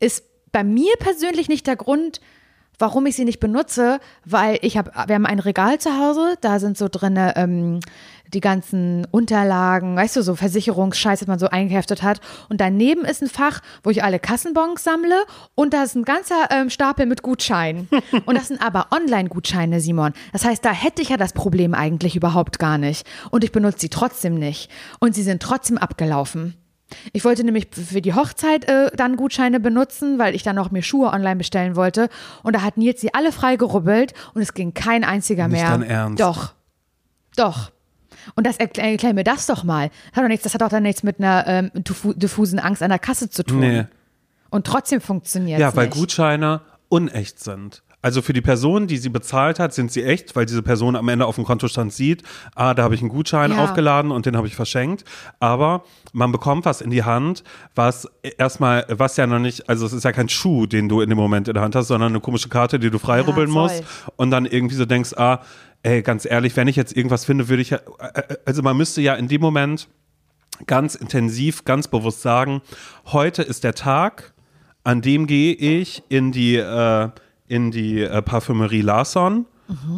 ist 0.00 0.24
bei 0.52 0.64
mir 0.64 0.92
persönlich 0.98 1.48
nicht 1.48 1.66
der 1.66 1.76
Grund, 1.76 2.20
warum 2.82 3.06
ich 3.06 3.14
sie 3.14 3.24
nicht 3.24 3.38
benutze, 3.38 4.00
weil 4.24 4.58
ich 4.60 4.76
habe, 4.76 4.90
wir 5.06 5.14
haben 5.14 5.24
ein 5.24 5.38
Regal 5.38 5.78
zu 5.78 5.96
Hause, 5.96 6.34
da 6.40 6.58
sind 6.58 6.76
so 6.76 6.88
drinne 6.90 7.34
ähm, 7.36 7.78
die 8.34 8.40
ganzen 8.40 9.06
Unterlagen, 9.12 9.94
weißt 9.94 10.16
du, 10.16 10.22
so 10.22 10.34
Versicherungsscheiß, 10.34 11.20
das 11.20 11.28
man 11.28 11.38
so 11.38 11.46
eingeheftet 11.48 12.02
hat. 12.02 12.20
Und 12.48 12.60
daneben 12.60 13.04
ist 13.04 13.22
ein 13.22 13.28
Fach, 13.28 13.60
wo 13.84 13.90
ich 13.90 14.02
alle 14.02 14.18
Kassenbons 14.18 14.82
sammle 14.82 15.22
und 15.54 15.74
da 15.74 15.84
ist 15.84 15.94
ein 15.94 16.04
ganzer 16.04 16.48
ähm, 16.50 16.70
Stapel 16.70 17.06
mit 17.06 17.22
Gutscheinen. 17.22 17.88
und 18.26 18.36
das 18.36 18.48
sind 18.48 18.60
aber 18.60 18.88
Online-Gutscheine, 18.90 19.80
Simon. 19.80 20.12
Das 20.32 20.44
heißt, 20.44 20.64
da 20.64 20.72
hätte 20.72 21.02
ich 21.02 21.10
ja 21.10 21.16
das 21.16 21.34
Problem 21.34 21.74
eigentlich 21.74 22.16
überhaupt 22.16 22.58
gar 22.58 22.78
nicht. 22.78 23.06
Und 23.30 23.44
ich 23.44 23.52
benutze 23.52 23.78
sie 23.78 23.90
trotzdem 23.90 24.34
nicht. 24.34 24.70
Und 24.98 25.14
sie 25.14 25.22
sind 25.22 25.40
trotzdem 25.40 25.78
abgelaufen. 25.78 26.61
Ich 27.12 27.24
wollte 27.24 27.44
nämlich 27.44 27.68
für 27.72 28.00
die 28.00 28.14
Hochzeit 28.14 28.64
äh, 28.68 28.90
dann 28.96 29.16
Gutscheine 29.16 29.60
benutzen, 29.60 30.18
weil 30.18 30.34
ich 30.34 30.42
dann 30.42 30.56
noch 30.56 30.70
mir 30.70 30.82
Schuhe 30.82 31.08
online 31.10 31.36
bestellen 31.36 31.76
wollte. 31.76 32.08
Und 32.42 32.54
da 32.56 32.62
hat 32.62 32.76
Nils 32.76 33.00
sie 33.00 33.14
alle 33.14 33.32
freigerubbelt 33.32 34.14
und 34.34 34.42
es 34.42 34.54
ging 34.54 34.74
kein 34.74 35.04
einziger 35.04 35.48
Nicht 35.48 35.60
mehr. 35.60 35.70
dein 35.70 35.82
Ernst? 35.82 36.20
Doch. 36.20 36.54
Doch. 37.36 37.70
Und 38.36 38.46
das 38.46 38.56
erklär, 38.58 38.90
erklär 38.92 39.14
mir 39.14 39.24
das 39.24 39.46
doch 39.46 39.64
mal. 39.64 39.88
Das 40.10 40.16
hat 40.16 40.24
doch 40.24 40.28
nichts, 40.28 40.44
das 40.44 40.54
hat 40.54 40.60
doch 40.60 40.68
dann 40.68 40.82
nichts 40.84 41.02
mit 41.02 41.18
einer 41.18 41.44
ähm, 41.46 41.70
diffu- 41.74 42.14
diffusen 42.14 42.58
Angst 42.58 42.82
an 42.82 42.90
der 42.90 42.98
Kasse 42.98 43.28
zu 43.30 43.42
tun. 43.42 43.60
Nee. 43.60 43.84
Und 44.50 44.66
trotzdem 44.66 45.00
funktioniert 45.00 45.58
es 45.58 45.62
Ja, 45.62 45.74
weil 45.74 45.86
nicht. 45.86 45.96
Gutscheine 45.96 46.60
unecht 46.88 47.40
sind. 47.40 47.82
Also 48.02 48.20
für 48.20 48.32
die 48.32 48.40
Person, 48.40 48.88
die 48.88 48.98
sie 48.98 49.08
bezahlt 49.08 49.58
hat, 49.60 49.72
sind 49.72 49.92
sie 49.92 50.02
echt, 50.02 50.34
weil 50.36 50.44
diese 50.44 50.62
Person 50.62 50.96
am 50.96 51.08
Ende 51.08 51.24
auf 51.24 51.36
dem 51.36 51.44
Kontostand 51.44 51.92
sieht, 51.92 52.22
ah, 52.56 52.74
da 52.74 52.82
habe 52.82 52.94
ich 52.96 53.00
einen 53.00 53.08
Gutschein 53.10 53.52
Ja. 53.52 53.58
aufgeladen 53.58 54.10
und 54.10 54.26
den 54.26 54.36
habe 54.36 54.46
ich 54.48 54.56
verschenkt. 54.56 55.04
Aber 55.40 55.84
man 56.12 56.32
bekommt 56.32 56.64
was 56.64 56.80
in 56.80 56.90
die 56.90 57.04
Hand, 57.04 57.44
was 57.74 58.08
erstmal, 58.38 58.84
was 58.88 59.16
ja 59.16 59.26
noch 59.26 59.38
nicht, 59.38 59.68
also 59.68 59.86
es 59.86 59.92
ist 59.92 60.04
ja 60.04 60.12
kein 60.12 60.28
Schuh, 60.28 60.66
den 60.66 60.88
du 60.88 61.00
in 61.00 61.08
dem 61.08 61.16
Moment 61.18 61.46
in 61.48 61.54
der 61.54 61.62
Hand 61.62 61.76
hast, 61.76 61.86
sondern 61.88 62.10
eine 62.12 62.20
komische 62.20 62.48
Karte, 62.48 62.78
die 62.78 62.90
du 62.90 62.98
freirubbeln 62.98 63.48
Ja, 63.48 63.54
musst 63.60 63.84
und 64.16 64.30
dann 64.32 64.46
irgendwie 64.46 64.74
so 64.74 64.84
denkst, 64.84 65.14
ah, 65.16 65.40
ey, 65.84 66.02
ganz 66.02 66.24
ehrlich, 66.24 66.56
wenn 66.56 66.68
ich 66.68 66.76
jetzt 66.76 66.96
irgendwas 66.96 67.24
finde, 67.24 67.48
würde 67.48 67.62
ich 67.62 67.70
ja, 67.70 67.78
äh, 67.98 68.22
also 68.44 68.62
man 68.62 68.76
müsste 68.76 69.00
ja 69.00 69.14
in 69.14 69.28
dem 69.28 69.40
Moment 69.40 69.88
ganz 70.66 70.94
intensiv, 70.96 71.64
ganz 71.64 71.88
bewusst 71.88 72.22
sagen, 72.22 72.62
heute 73.06 73.42
ist 73.42 73.64
der 73.64 73.74
Tag, 73.74 74.32
an 74.84 75.00
dem 75.02 75.26
gehe 75.26 75.54
ich 75.54 76.02
in 76.08 76.32
die, 76.32 76.56
äh, 76.56 77.08
in 77.48 77.70
die 77.70 78.00
äh, 78.02 78.22
Parfümerie 78.22 78.80
Larson 78.82 79.46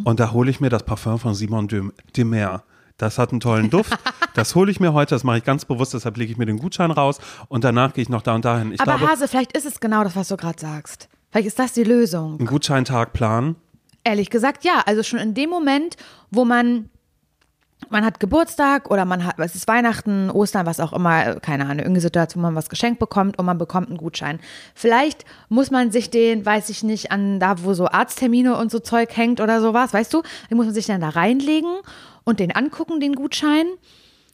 und 0.05 0.21
da 0.21 0.33
hole 0.33 0.51
ich 0.51 0.61
mir 0.61 0.71
das 0.71 0.85
Parfum 0.85 1.19
von 1.19 1.35
Simon 1.35 1.67
de, 1.69 1.83
de 2.15 2.25
Mer. 2.25 2.63
Das 2.97 3.19
hat 3.19 3.33
einen 3.33 3.41
tollen 3.41 3.71
Duft. 3.71 3.93
Das 4.35 4.57
hole 4.57 4.69
ich 4.69 4.81
mir 4.81 4.93
heute, 4.93 5.15
das 5.15 5.23
mache 5.23 5.39
ich 5.39 5.45
ganz 5.45 5.65
bewusst, 5.65 5.95
deshalb 5.95 6.17
lege 6.17 6.33
ich 6.33 6.39
mir 6.39 6.45
den 6.45 6.59
Gutschein 6.59 6.91
raus 6.91 7.21
und 7.47 7.63
danach 7.63 7.93
gehe 7.95 8.03
ich 8.03 8.09
noch 8.09 8.21
da 8.21 8.35
und 8.35 8.45
dahin. 8.45 8.73
Ich 8.73 8.81
Aber 8.81 8.97
glaube, 8.97 9.13
Hase, 9.13 9.29
vielleicht 9.29 9.57
ist 9.57 9.65
es 9.65 9.79
genau 9.79 10.03
das, 10.03 10.17
was 10.17 10.27
du 10.27 10.37
gerade 10.37 10.61
sagst. 10.61 11.09
Vielleicht 11.31 11.47
ist 11.47 11.59
das 11.61 11.73
die 11.73 11.85
Lösung. 11.85 12.39
einen 12.41 12.49
Gutscheintag 12.49 13.13
planen. 13.13 13.55
Ehrlich 14.03 14.31
gesagt, 14.31 14.65
ja. 14.65 14.83
Also 14.87 15.05
schon 15.05 15.21
in 15.21 15.35
dem 15.35 15.51
Moment, 15.51 15.97
wo 16.33 16.45
man 16.45 16.91
man 17.95 18.05
hat 18.05 18.19
Geburtstag 18.19 18.91
oder 18.91 19.05
man 19.05 19.25
hat, 19.25 19.39
es 19.39 19.55
ist 19.55 19.69
Weihnachten, 19.69 20.29
Ostern, 20.29 20.67
was 20.67 20.81
auch 20.81 20.93
immer, 20.93 21.37
keine 21.37 21.63
Ahnung, 21.63 21.79
irgendeine 21.79 22.01
Situation, 22.01 22.43
wo 22.43 22.49
man 22.49 22.57
was 22.57 22.69
geschenkt 22.69 22.99
bekommt 22.99 23.39
und 23.39 23.47
man 23.47 23.57
bekommt 23.57 23.89
einen 23.89 23.99
Gutschein. 23.99 24.41
Vielleicht 24.75 25.25
muss 25.49 25.71
man 25.71 25.93
sich 25.93 26.11
den, 26.11 26.45
weiß 26.45 26.71
ich 26.71 26.83
nicht, 26.83 27.13
an 27.13 27.39
da, 27.39 27.63
wo 27.63 27.73
so 27.73 27.87
Arzttermine 27.87 28.57
und 28.57 28.73
so 28.73 28.81
Zeug 28.81 29.17
hängt 29.17 29.41
oder 29.41 29.61
sowas, 29.61 29.95
weißt 29.95 30.13
du, 30.13 30.23
den 30.51 30.57
muss 30.57 30.67
man 30.67 30.75
sich 30.75 30.87
dann 30.87 31.01
da 31.01 31.11
reinlegen 31.11 31.71
und 32.25 32.41
den 32.41 32.51
angucken, 32.51 32.99
den 32.99 33.15
Gutschein. 33.15 33.67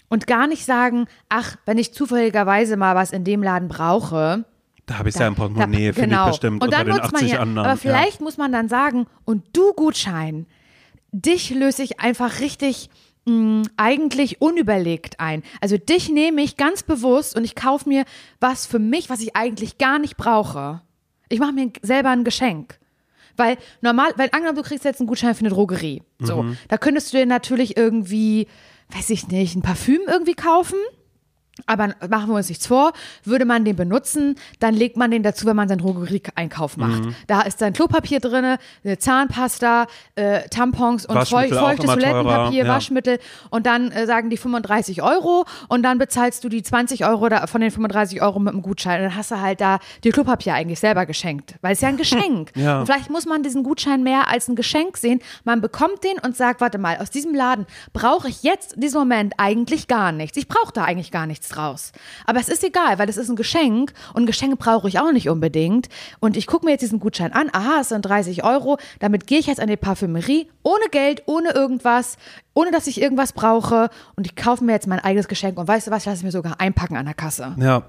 Und 0.08 0.26
gar 0.26 0.48
nicht 0.48 0.64
sagen, 0.64 1.06
ach, 1.28 1.56
wenn 1.66 1.78
ich 1.78 1.94
zufälligerweise 1.94 2.76
mal 2.76 2.96
was 2.96 3.12
in 3.12 3.22
dem 3.24 3.42
Laden 3.44 3.68
brauche, 3.68 4.44
Da 4.86 4.98
habe 4.98 5.10
ich 5.10 5.14
es 5.14 5.20
ja 5.20 5.28
im 5.28 5.36
Portemonnaie, 5.36 5.92
finde 5.92 6.16
ich 6.16 6.30
bestimmt, 6.30 6.62
Und 6.62 6.68
unter 6.68 6.78
dann 6.78 6.86
den 6.86 6.96
nutzt 6.96 7.12
man 7.12 7.22
80 7.22 7.30
ja, 7.30 7.40
anderen. 7.40 7.68
Aber 7.68 7.74
ja. 7.74 7.76
vielleicht 7.76 8.20
muss 8.22 8.38
man 8.38 8.50
dann 8.50 8.68
sagen, 8.68 9.06
und 9.24 9.44
du 9.52 9.72
Gutschein, 9.74 10.46
dich 11.12 11.50
löse 11.50 11.82
ich 11.82 12.00
einfach 12.00 12.40
richtig 12.40 12.90
mh, 13.30 13.62
eigentlich 13.76 14.40
unüberlegt 14.40 15.20
ein. 15.20 15.42
Also 15.60 15.76
dich 15.76 16.08
nehme 16.08 16.42
ich 16.42 16.56
ganz 16.56 16.82
bewusst 16.82 17.36
und 17.36 17.44
ich 17.44 17.54
kaufe 17.54 17.88
mir 17.88 18.04
was 18.40 18.66
für 18.66 18.78
mich, 18.78 19.10
was 19.10 19.20
ich 19.20 19.36
eigentlich 19.36 19.78
gar 19.78 19.98
nicht 19.98 20.16
brauche. 20.16 20.80
Ich 21.28 21.38
mache 21.38 21.52
mir 21.52 21.70
selber 21.82 22.10
ein 22.10 22.24
Geschenk. 22.24 22.78
Weil 23.36 23.56
normal, 23.80 24.10
weil 24.16 24.28
angenommen, 24.32 24.56
du 24.56 24.62
kriegst 24.62 24.84
jetzt 24.84 25.00
einen 25.00 25.06
Gutschein 25.06 25.34
für 25.34 25.40
eine 25.40 25.50
Drogerie. 25.50 26.02
So, 26.18 26.42
Mhm. 26.42 26.58
da 26.68 26.76
könntest 26.76 27.12
du 27.12 27.16
dir 27.18 27.26
natürlich 27.26 27.76
irgendwie, 27.76 28.48
weiß 28.94 29.10
ich 29.10 29.28
nicht, 29.28 29.54
ein 29.56 29.62
Parfüm 29.62 30.00
irgendwie 30.06 30.34
kaufen. 30.34 30.76
Aber 31.66 31.94
machen 32.08 32.28
wir 32.28 32.36
uns 32.36 32.48
nichts 32.48 32.66
vor, 32.66 32.92
würde 33.24 33.44
man 33.44 33.64
den 33.64 33.76
benutzen, 33.76 34.36
dann 34.58 34.74
legt 34.74 34.96
man 34.96 35.10
den 35.10 35.22
dazu, 35.22 35.46
wenn 35.46 35.56
man 35.56 35.68
seinen 35.68 35.78
Drogerie-Einkauf 35.78 36.76
macht. 36.76 37.04
Mhm. 37.04 37.14
Da 37.26 37.42
ist 37.42 37.60
dann 37.60 37.72
Klopapier 37.72 38.20
drin, 38.20 38.56
eine 38.84 38.98
Zahnpasta, 38.98 39.86
äh, 40.14 40.48
Tampons 40.48 41.06
und 41.06 41.16
feuchtes 41.26 41.58
Toilettenpapier, 41.58 42.64
ja. 42.64 42.68
Waschmittel 42.68 43.18
und 43.50 43.66
dann 43.66 43.90
äh, 43.90 44.06
sagen 44.06 44.30
die 44.30 44.36
35 44.36 45.02
Euro 45.02 45.44
und 45.68 45.82
dann 45.82 45.98
bezahlst 45.98 46.44
du 46.44 46.48
die 46.48 46.62
20 46.62 47.04
Euro 47.06 47.28
da, 47.28 47.46
von 47.46 47.60
den 47.60 47.70
35 47.70 48.22
Euro 48.22 48.38
mit 48.38 48.52
dem 48.52 48.62
Gutschein. 48.62 49.00
Und 49.00 49.08
dann 49.08 49.16
hast 49.16 49.30
du 49.30 49.40
halt 49.40 49.60
da 49.60 49.78
die 50.04 50.10
Klopapier 50.10 50.54
eigentlich 50.54 50.80
selber 50.80 51.06
geschenkt, 51.06 51.54
weil 51.60 51.72
es 51.72 51.80
ja 51.80 51.88
ein 51.88 51.96
Geschenk. 52.00 52.52
Ja. 52.54 52.80
Und 52.80 52.86
vielleicht 52.86 53.10
muss 53.10 53.26
man 53.26 53.42
diesen 53.42 53.62
Gutschein 53.62 54.02
mehr 54.02 54.28
als 54.28 54.48
ein 54.48 54.56
Geschenk 54.56 54.96
sehen. 54.96 55.20
Man 55.44 55.60
bekommt 55.60 56.04
den 56.04 56.18
und 56.24 56.36
sagt, 56.36 56.60
warte 56.60 56.78
mal, 56.78 56.98
aus 56.98 57.10
diesem 57.10 57.34
Laden 57.34 57.66
brauche 57.92 58.28
ich 58.28 58.42
jetzt 58.42 58.74
in 58.74 58.80
diesem 58.80 59.00
Moment 59.00 59.34
eigentlich 59.36 59.88
gar 59.88 60.12
nichts. 60.12 60.36
Ich 60.36 60.48
brauche 60.48 60.72
da 60.72 60.84
eigentlich 60.84 61.10
gar 61.10 61.26
nichts 61.26 61.48
draus. 61.50 61.92
Aber 62.26 62.40
es 62.40 62.48
ist 62.48 62.64
egal, 62.64 62.98
weil 62.98 63.06
das 63.06 63.16
ist 63.16 63.28
ein 63.28 63.36
Geschenk 63.36 63.92
und 64.14 64.26
Geschenke 64.26 64.56
brauche 64.56 64.88
ich 64.88 64.98
auch 64.98 65.12
nicht 65.12 65.28
unbedingt. 65.28 65.88
Und 66.20 66.36
ich 66.36 66.46
gucke 66.46 66.64
mir 66.64 66.72
jetzt 66.72 66.82
diesen 66.82 67.00
Gutschein 67.00 67.32
an. 67.32 67.50
Aha, 67.52 67.80
es 67.80 67.90
sind 67.90 68.02
30 68.02 68.44
Euro. 68.44 68.78
Damit 68.98 69.26
gehe 69.26 69.38
ich 69.38 69.46
jetzt 69.46 69.60
an 69.60 69.68
die 69.68 69.76
Parfümerie, 69.76 70.48
ohne 70.62 70.84
Geld, 70.90 71.22
ohne 71.26 71.50
irgendwas, 71.50 72.16
ohne 72.54 72.70
dass 72.70 72.86
ich 72.86 73.00
irgendwas 73.00 73.32
brauche. 73.32 73.90
Und 74.16 74.26
ich 74.26 74.36
kaufe 74.36 74.64
mir 74.64 74.72
jetzt 74.72 74.86
mein 74.86 75.00
eigenes 75.00 75.28
Geschenk. 75.28 75.58
Und 75.58 75.68
weißt 75.68 75.86
du 75.86 75.90
was, 75.90 76.02
ich 76.02 76.06
lasse 76.06 76.18
es 76.18 76.22
mir 76.22 76.32
sogar 76.32 76.60
einpacken 76.60 76.96
an 76.96 77.04
der 77.06 77.14
Kasse. 77.14 77.54
Ja, 77.58 77.84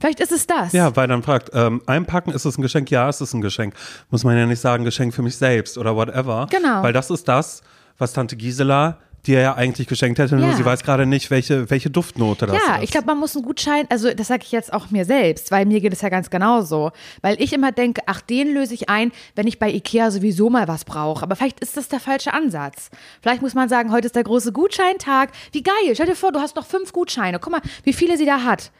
Vielleicht 0.00 0.20
ist 0.20 0.32
es 0.32 0.46
das. 0.46 0.72
Ja, 0.72 0.96
weil 0.96 1.08
dann 1.08 1.22
fragt, 1.22 1.50
ähm, 1.52 1.82
einpacken, 1.84 2.32
ist 2.32 2.46
es 2.46 2.56
ein 2.56 2.62
Geschenk? 2.62 2.90
Ja, 2.90 3.10
es 3.10 3.20
ist 3.20 3.34
ein 3.34 3.42
Geschenk. 3.42 3.74
Muss 4.08 4.24
man 4.24 4.34
ja 4.36 4.46
nicht 4.46 4.60
sagen, 4.60 4.84
Geschenk 4.84 5.12
für 5.12 5.20
mich 5.20 5.36
selbst 5.36 5.76
oder 5.76 5.94
whatever. 5.94 6.46
Genau. 6.50 6.82
Weil 6.82 6.94
das 6.94 7.10
ist 7.10 7.28
das, 7.28 7.62
was 7.98 8.14
Tante 8.14 8.34
Gisela 8.36 8.96
dir 9.26 9.40
ja 9.40 9.54
eigentlich 9.54 9.86
geschenkt 9.86 10.18
hätte, 10.18 10.36
nur 10.36 10.48
Ja. 10.50 10.56
sie 10.56 10.64
weiß 10.64 10.82
gerade 10.82 11.04
nicht, 11.06 11.30
welche, 11.30 11.68
welche 11.70 11.90
Duftnote 11.90 12.46
das 12.46 12.56
Ja, 12.66 12.76
ist. 12.76 12.84
ich 12.84 12.90
glaube, 12.90 13.06
man 13.06 13.18
muss 13.18 13.36
einen 13.36 13.44
Gutschein, 13.44 13.86
also 13.90 14.12
das 14.14 14.28
sage 14.28 14.42
ich 14.44 14.52
jetzt 14.52 14.72
auch 14.72 14.90
mir 14.90 15.04
selbst, 15.04 15.50
weil 15.50 15.66
mir 15.66 15.80
geht 15.80 15.92
es 15.92 16.00
ja 16.00 16.08
ganz 16.08 16.30
genauso. 16.30 16.90
Weil 17.20 17.40
ich 17.42 17.52
immer 17.52 17.70
denke, 17.72 18.00
ach, 18.06 18.20
den 18.20 18.52
löse 18.54 18.74
ich 18.74 18.88
ein, 18.88 19.12
wenn 19.34 19.46
ich 19.46 19.58
bei 19.58 19.70
Ikea 19.70 20.10
sowieso 20.10 20.48
mal 20.50 20.68
was 20.68 20.84
brauche. 20.84 21.22
Aber 21.22 21.36
vielleicht 21.36 21.60
ist 21.60 21.76
das 21.76 21.88
der 21.88 22.00
falsche 22.00 22.32
Ansatz. 22.32 22.90
Vielleicht 23.22 23.42
muss 23.42 23.54
man 23.54 23.68
sagen, 23.68 23.92
heute 23.92 24.06
ist 24.06 24.16
der 24.16 24.24
große 24.24 24.52
Gutscheintag. 24.52 25.30
Wie 25.52 25.62
geil, 25.62 25.74
stell 25.94 26.06
dir 26.06 26.16
vor, 26.16 26.32
du 26.32 26.40
hast 26.40 26.56
noch 26.56 26.66
fünf 26.66 26.92
Gutscheine. 26.92 27.38
Guck 27.38 27.52
mal, 27.52 27.60
wie 27.84 27.92
viele 27.92 28.16
sie 28.16 28.26
da 28.26 28.42
hat. 28.42 28.70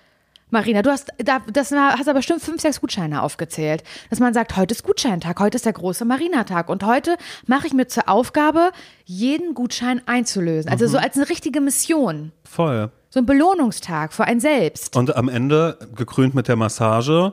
Marina, 0.51 0.83
du 0.83 0.91
hast, 0.91 1.13
da, 1.19 1.41
das 1.53 1.73
hast 1.73 2.09
aber 2.09 2.19
bestimmt 2.19 2.43
fünf, 2.43 2.61
sechs 2.61 2.81
Gutscheine 2.81 3.23
aufgezählt. 3.23 3.83
Dass 4.11 4.21
man 4.21 4.35
sagt, 4.35 4.57
heute 4.57 4.75
ist 4.75 4.83
Gutscheintag, 4.83 5.39
heute 5.41 5.57
ist 5.57 5.67
der 5.67 5.73
große 5.73 6.05
Marina-Tag. 6.05 6.69
Und 6.69 6.85
heute 6.85 7.17
mache 7.47 7.67
ich 7.67 7.73
mir 7.73 7.87
zur 7.87 8.09
Aufgabe, 8.09 8.71
jeden 9.05 9.55
Gutschein 9.55 10.03
einzulösen. 10.07 10.71
Also 10.71 10.87
so 10.87 10.99
als 10.99 11.17
eine 11.17 11.29
richtige 11.29 11.61
Mission. 11.61 12.33
Voll. 12.45 12.91
So 13.11 13.21
ein 13.21 13.27
Belohnungstag 13.27 14.13
für 14.13 14.25
ein 14.25 14.41
selbst. 14.41 14.97
Und 14.97 15.17
am 15.17 15.29
Ende 15.29 15.79
gekrönt 15.95 16.35
mit 16.35 16.49
der 16.49 16.57
Massage 16.57 17.33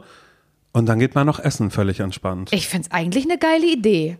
und 0.73 0.87
dann 0.87 0.99
geht 0.99 1.15
man 1.15 1.25
noch 1.25 1.39
essen, 1.39 1.71
völlig 1.71 1.99
entspannt. 1.99 2.49
Ich 2.51 2.67
finde 2.67 2.87
es 2.87 2.91
eigentlich 2.91 3.25
eine 3.25 3.37
geile 3.37 3.65
Idee. 3.65 4.17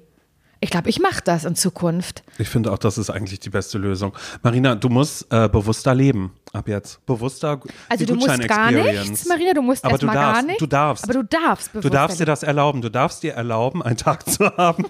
Ich 0.60 0.70
glaube, 0.72 0.90
ich 0.90 1.00
mache 1.00 1.22
das 1.24 1.46
in 1.46 1.56
Zukunft. 1.56 2.24
Ich 2.40 2.50
finde 2.50 2.72
auch, 2.72 2.78
das 2.78 2.98
ist 2.98 3.10
eigentlich 3.10 3.40
die 3.40 3.50
beste 3.50 3.78
Lösung. 3.78 4.14
Marina, 4.42 4.76
du 4.76 4.90
musst 4.90 5.32
äh, 5.32 5.48
bewusster 5.48 5.94
leben 5.94 6.32
ab 6.54 6.68
jetzt. 6.68 7.06
Bewusster. 7.06 7.60
Also 7.90 8.06
du 8.06 8.16
musst 8.16 8.48
gar 8.48 8.72
nichts, 8.72 9.26
Marina, 9.28 9.54
du 9.54 9.62
musst 9.62 9.86
Aber 9.86 9.98
du 9.98 10.06
erstmal 10.08 10.16
darfst, 10.16 10.42
gar 10.42 10.48
nichts. 10.48 10.60
Du 10.60 10.68
darfst. 10.68 11.04
Aber 11.04 11.14
du 11.14 11.24
darfst 11.24 11.70
Du 11.74 11.90
darfst 11.90 12.20
dir 12.20 12.26
das 12.26 12.44
erlauben. 12.44 12.82
Du 12.82 12.90
darfst 12.90 13.22
dir 13.24 13.34
erlauben, 13.34 13.84
einen 13.84 13.98
Tag 13.98 14.28
zu 14.30 14.46
haben, 14.58 14.86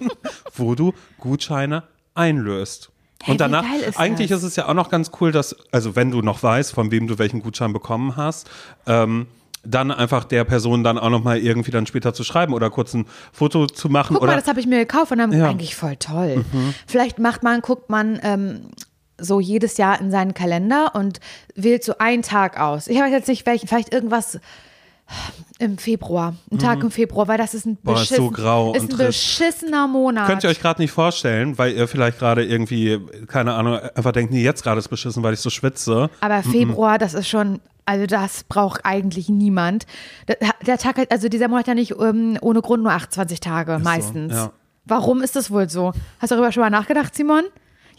wo 0.54 0.74
du 0.74 0.94
Gutscheine 1.18 1.82
einlöst. 2.14 2.90
Hey, 3.22 3.32
Und 3.32 3.40
danach, 3.40 3.64
wie 3.64 3.80
geil 3.80 3.80
ist 3.88 3.98
eigentlich 3.98 4.28
das? 4.30 4.42
ist 4.42 4.50
es 4.50 4.56
ja 4.56 4.68
auch 4.68 4.74
noch 4.74 4.90
ganz 4.90 5.10
cool, 5.20 5.32
dass, 5.32 5.56
also 5.72 5.96
wenn 5.96 6.10
du 6.10 6.22
noch 6.22 6.42
weißt, 6.42 6.72
von 6.72 6.90
wem 6.90 7.08
du 7.08 7.18
welchen 7.18 7.42
Gutschein 7.42 7.72
bekommen 7.72 8.16
hast, 8.16 8.48
ähm, 8.86 9.26
dann 9.70 9.90
einfach 9.90 10.24
der 10.24 10.44
Person 10.44 10.82
dann 10.82 10.98
auch 10.98 11.10
noch 11.10 11.22
mal 11.22 11.38
irgendwie 11.38 11.70
dann 11.70 11.86
später 11.86 12.14
zu 12.14 12.24
schreiben 12.24 12.54
oder 12.54 12.70
kurz 12.70 12.94
ein 12.94 13.06
Foto 13.32 13.66
zu 13.66 13.88
machen 13.88 14.16
Guck 14.18 14.26
mal, 14.26 14.36
das 14.36 14.48
habe 14.48 14.60
ich 14.60 14.66
mir 14.66 14.78
gekauft 14.78 15.12
und 15.12 15.18
dann 15.18 15.32
Ja. 15.32 15.38
Mhm. 15.38 15.44
eigentlich 15.44 15.76
voll 15.76 15.96
toll. 15.96 16.44
Vielleicht 16.86 17.18
macht 17.18 17.42
man, 17.42 17.60
guckt 17.60 17.90
man 17.90 18.18
ähm, 18.22 18.70
so 19.18 19.40
jedes 19.40 19.76
Jahr 19.76 20.00
in 20.00 20.10
seinen 20.10 20.32
Kalender 20.32 20.92
und 20.94 21.20
wählt 21.54 21.82
so 21.84 21.98
einen 21.98 22.22
Tag 22.22 22.58
aus. 22.60 22.86
Ich 22.86 22.98
weiß 22.98 23.10
jetzt 23.10 23.28
nicht 23.28 23.44
welchen, 23.46 23.66
vielleicht 23.68 23.92
irgendwas 23.92 24.38
im 25.58 25.78
Februar, 25.78 26.34
ein 26.52 26.58
Tag 26.58 26.82
im 26.82 26.90
Februar, 26.90 27.26
weil 27.28 27.38
das 27.38 27.54
ist 27.54 27.64
ein, 27.66 27.72
Mhm. 27.72 27.78
Boah, 27.82 27.94
ist 28.02 28.08
so 28.10 28.28
beschissen- 28.28 28.32
grau 28.34 28.74
ist 28.74 28.92
ein 28.92 28.96
beschissener 28.98 29.88
Monat. 29.88 30.26
Könnt 30.26 30.44
ihr 30.44 30.50
euch 30.50 30.60
gerade 30.60 30.82
nicht 30.82 30.92
vorstellen, 30.92 31.56
weil 31.56 31.72
ihr 31.72 31.88
vielleicht 31.88 32.18
gerade 32.18 32.44
irgendwie, 32.44 33.00
keine 33.26 33.54
Ahnung, 33.54 33.78
einfach 33.94 34.12
denkt, 34.12 34.32
nee, 34.32 34.42
jetzt 34.42 34.62
gerade 34.62 34.78
ist 34.78 34.88
beschissen, 34.88 35.22
weil 35.22 35.32
ich 35.34 35.40
so 35.40 35.48
schwitze. 35.50 36.10
Aber 36.20 36.42
Februar, 36.42 36.98
das 36.98 37.14
ist 37.14 37.26
schon, 37.28 37.60
also 37.88 38.06
das 38.06 38.44
braucht 38.44 38.84
eigentlich 38.84 39.28
niemand. 39.28 39.86
Der, 40.28 40.36
der 40.66 40.78
Tag, 40.78 40.98
hat- 40.98 41.10
also 41.10 41.28
dieser 41.28 41.48
Monat 41.48 41.62
hat 41.62 41.68
ja 41.68 41.74
nicht 41.74 41.94
ähm, 42.00 42.36
ohne 42.40 42.60
Grund 42.62 42.82
nur 42.82 42.92
28 42.92 43.40
Tage 43.40 43.78
meistens. 43.78 44.32
ja. 44.34 44.52
Warum 44.84 45.20
ist 45.22 45.36
das 45.36 45.50
wohl 45.50 45.68
so? 45.68 45.92
Hast 46.18 46.30
du 46.30 46.36
darüber 46.36 46.50
schon 46.52 46.62
mal 46.62 46.70
nachgedacht, 46.70 47.14
Simon? 47.14 47.44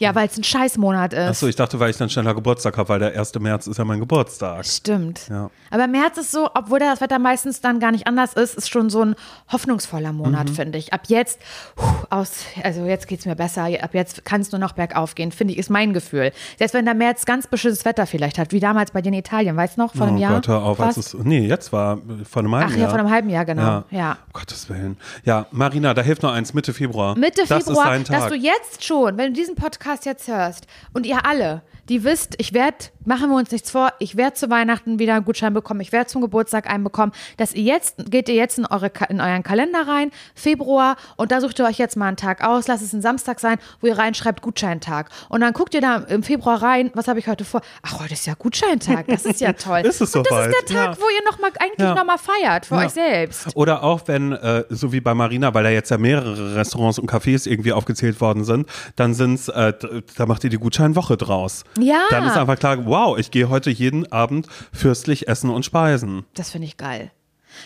Ja, 0.00 0.14
weil 0.14 0.26
es 0.28 0.36
ein 0.38 0.44
Scheißmonat 0.44 1.12
ist. 1.12 1.20
Achso, 1.28 1.46
ich 1.46 1.56
dachte, 1.56 1.78
weil 1.78 1.90
ich 1.90 1.96
dann 1.98 2.08
schneller 2.08 2.34
Geburtstag 2.34 2.76
habe, 2.78 2.88
weil 2.88 2.98
der 2.98 3.18
1. 3.18 3.34
März 3.38 3.66
ist 3.66 3.76
ja 3.78 3.84
mein 3.84 4.00
Geburtstag. 4.00 4.64
Stimmt. 4.64 5.28
Ja. 5.28 5.50
Aber 5.70 5.86
März 5.86 6.16
ist 6.16 6.32
so, 6.32 6.48
obwohl 6.54 6.78
das 6.78 7.00
Wetter 7.02 7.18
meistens 7.18 7.60
dann 7.60 7.80
gar 7.80 7.92
nicht 7.92 8.06
anders 8.06 8.32
ist, 8.32 8.54
ist 8.56 8.70
schon 8.70 8.88
so 8.88 9.02
ein 9.04 9.14
hoffnungsvoller 9.52 10.12
Monat, 10.14 10.48
Mhm. 10.48 10.54
finde 10.54 10.78
ich. 10.78 10.92
Ab 10.94 11.02
jetzt, 11.08 11.38
puh, 11.76 11.84
aus, 12.08 12.32
also 12.64 12.86
jetzt 12.86 13.08
geht's 13.08 13.26
mir 13.26 13.36
besser, 13.36 13.64
ab 13.82 13.90
jetzt 13.92 14.24
kann 14.24 14.40
es 14.40 14.50
nur 14.52 14.58
noch 14.58 14.72
bergauf 14.72 15.14
gehen, 15.14 15.32
finde 15.32 15.52
ich, 15.52 15.58
ist 15.58 15.68
mein 15.70 15.92
Gefühl. 15.92 16.32
Selbst 16.58 16.72
wenn 16.72 16.86
der 16.86 16.94
März 16.94 17.26
ganz 17.26 17.46
beschissenes 17.46 17.84
Wetter 17.84 18.06
vielleicht 18.06 18.38
hat, 18.38 18.52
wie 18.52 18.60
damals 18.60 18.92
bei 18.92 19.02
dir 19.02 19.08
in 19.08 19.14
Italien, 19.18 19.54
weißt 19.54 19.76
du 19.76 19.82
noch, 19.82 19.94
vor 19.94 20.06
einem 20.06 20.16
oh 20.16 20.20
Jahr? 20.20 20.34
Gott, 20.36 20.48
hör 20.48 20.62
auf. 20.62 20.80
Als 20.80 20.96
es, 20.96 21.12
nee, 21.14 21.46
jetzt 21.46 21.74
war 21.74 21.98
vor 22.28 22.40
einem 22.40 22.54
halben 22.54 22.66
Ach 22.70 22.76
Jahr. 22.76 22.80
ja, 22.84 22.88
vor 22.88 22.98
einem 22.98 23.10
halben 23.10 23.28
Jahr, 23.28 23.44
genau. 23.44 23.62
Ja. 23.62 23.84
Ja. 23.90 24.10
Um 24.12 24.32
Gottes 24.32 24.68
Willen. 24.70 24.96
Ja, 25.24 25.44
Marina, 25.50 25.92
da 25.92 26.00
hilft 26.00 26.22
noch 26.22 26.32
eins, 26.32 26.54
Mitte 26.54 26.72
Februar. 26.72 27.18
Mitte 27.18 27.42
das 27.46 27.64
Februar, 27.64 27.84
ist 27.84 27.90
dein 27.90 28.04
Tag. 28.04 28.20
dass 28.20 28.28
du 28.30 28.34
jetzt 28.36 28.82
schon, 28.82 29.18
wenn 29.18 29.34
du 29.34 29.38
diesen 29.38 29.56
Podcast 29.56 29.89
jetzt 30.04 30.28
hörst 30.28 30.66
und 30.92 31.06
ihr 31.06 31.24
alle, 31.26 31.62
die 31.90 32.04
wisst, 32.04 32.34
ich 32.38 32.54
werde, 32.54 32.76
machen 33.04 33.28
wir 33.30 33.36
uns 33.36 33.50
nichts 33.50 33.70
vor, 33.70 33.92
ich 33.98 34.16
werde 34.16 34.34
zu 34.34 34.48
Weihnachten 34.48 34.98
wieder 34.98 35.14
einen 35.16 35.24
Gutschein 35.24 35.52
bekommen, 35.52 35.80
ich 35.80 35.90
werde 35.92 36.06
zum 36.06 36.22
Geburtstag 36.22 36.70
einen 36.70 36.84
bekommen, 36.84 37.12
dass 37.36 37.52
ihr 37.52 37.64
jetzt, 37.64 37.96
geht 38.10 38.28
ihr 38.28 38.36
jetzt 38.36 38.58
in, 38.58 38.64
eure, 38.66 38.90
in 39.08 39.20
euren 39.20 39.42
Kalender 39.42 39.86
rein, 39.88 40.10
Februar, 40.34 40.96
und 41.16 41.32
da 41.32 41.40
sucht 41.40 41.58
ihr 41.58 41.66
euch 41.66 41.78
jetzt 41.78 41.96
mal 41.96 42.06
einen 42.06 42.16
Tag 42.16 42.42
aus, 42.44 42.68
lasst 42.68 42.82
es 42.84 42.92
ein 42.92 43.02
Samstag 43.02 43.40
sein, 43.40 43.58
wo 43.80 43.88
ihr 43.88 43.98
reinschreibt 43.98 44.40
Gutscheintag. 44.40 45.10
Und 45.28 45.40
dann 45.40 45.52
guckt 45.52 45.74
ihr 45.74 45.80
da 45.80 45.96
im 45.96 46.22
Februar 46.22 46.62
rein, 46.62 46.90
was 46.94 47.08
habe 47.08 47.18
ich 47.18 47.26
heute 47.26 47.44
vor? 47.44 47.60
Ach, 47.82 48.00
heute 48.00 48.14
ist 48.14 48.26
ja 48.26 48.34
Gutscheintag, 48.38 49.06
das 49.08 49.24
ist 49.26 49.40
ja 49.40 49.52
toll. 49.52 49.80
Ist 49.84 50.00
es 50.00 50.14
und 50.14 50.26
das 50.30 50.46
ist 50.46 50.54
der 50.68 50.76
Tag, 50.76 50.94
Ja. 50.96 50.96
wo 50.96 51.06
ihr 51.08 51.24
noch 51.30 51.40
mal, 51.40 51.50
eigentlich 51.58 51.78
Ja. 51.88 51.94
noch 51.94 52.04
mal 52.04 52.18
feiert, 52.18 52.66
für 52.66 52.76
Ja. 52.76 52.82
euch 52.86 52.90
selbst. 52.92 53.48
Oder 53.56 53.82
auch 53.82 54.02
wenn, 54.06 54.32
äh, 54.32 54.64
so 54.68 54.92
wie 54.92 55.00
bei 55.00 55.12
Marina, 55.14 55.52
weil 55.54 55.64
da 55.64 55.70
jetzt 55.70 55.90
ja 55.90 55.98
mehrere 55.98 56.54
Restaurants 56.54 56.98
und 57.00 57.10
Cafés 57.10 57.48
irgendwie 57.50 57.72
aufgezählt 57.72 58.20
worden 58.20 58.44
sind, 58.44 58.68
dann 58.94 59.12
sind's, 59.14 59.48
äh, 59.48 59.72
d- 59.72 60.02
da 60.16 60.26
macht 60.26 60.44
ihr 60.44 60.50
die 60.50 60.58
Gutscheinwoche 60.58 61.16
draus. 61.16 61.64
Ja. 61.82 62.02
Dann 62.10 62.26
ist 62.26 62.36
einfach 62.36 62.58
klar, 62.58 62.84
wow, 62.86 63.18
ich 63.18 63.30
gehe 63.30 63.48
heute 63.48 63.70
jeden 63.70 64.10
Abend 64.12 64.46
fürstlich 64.72 65.28
essen 65.28 65.50
und 65.50 65.64
speisen. 65.64 66.24
Das 66.34 66.50
finde 66.50 66.66
ich 66.66 66.76
geil. 66.76 67.10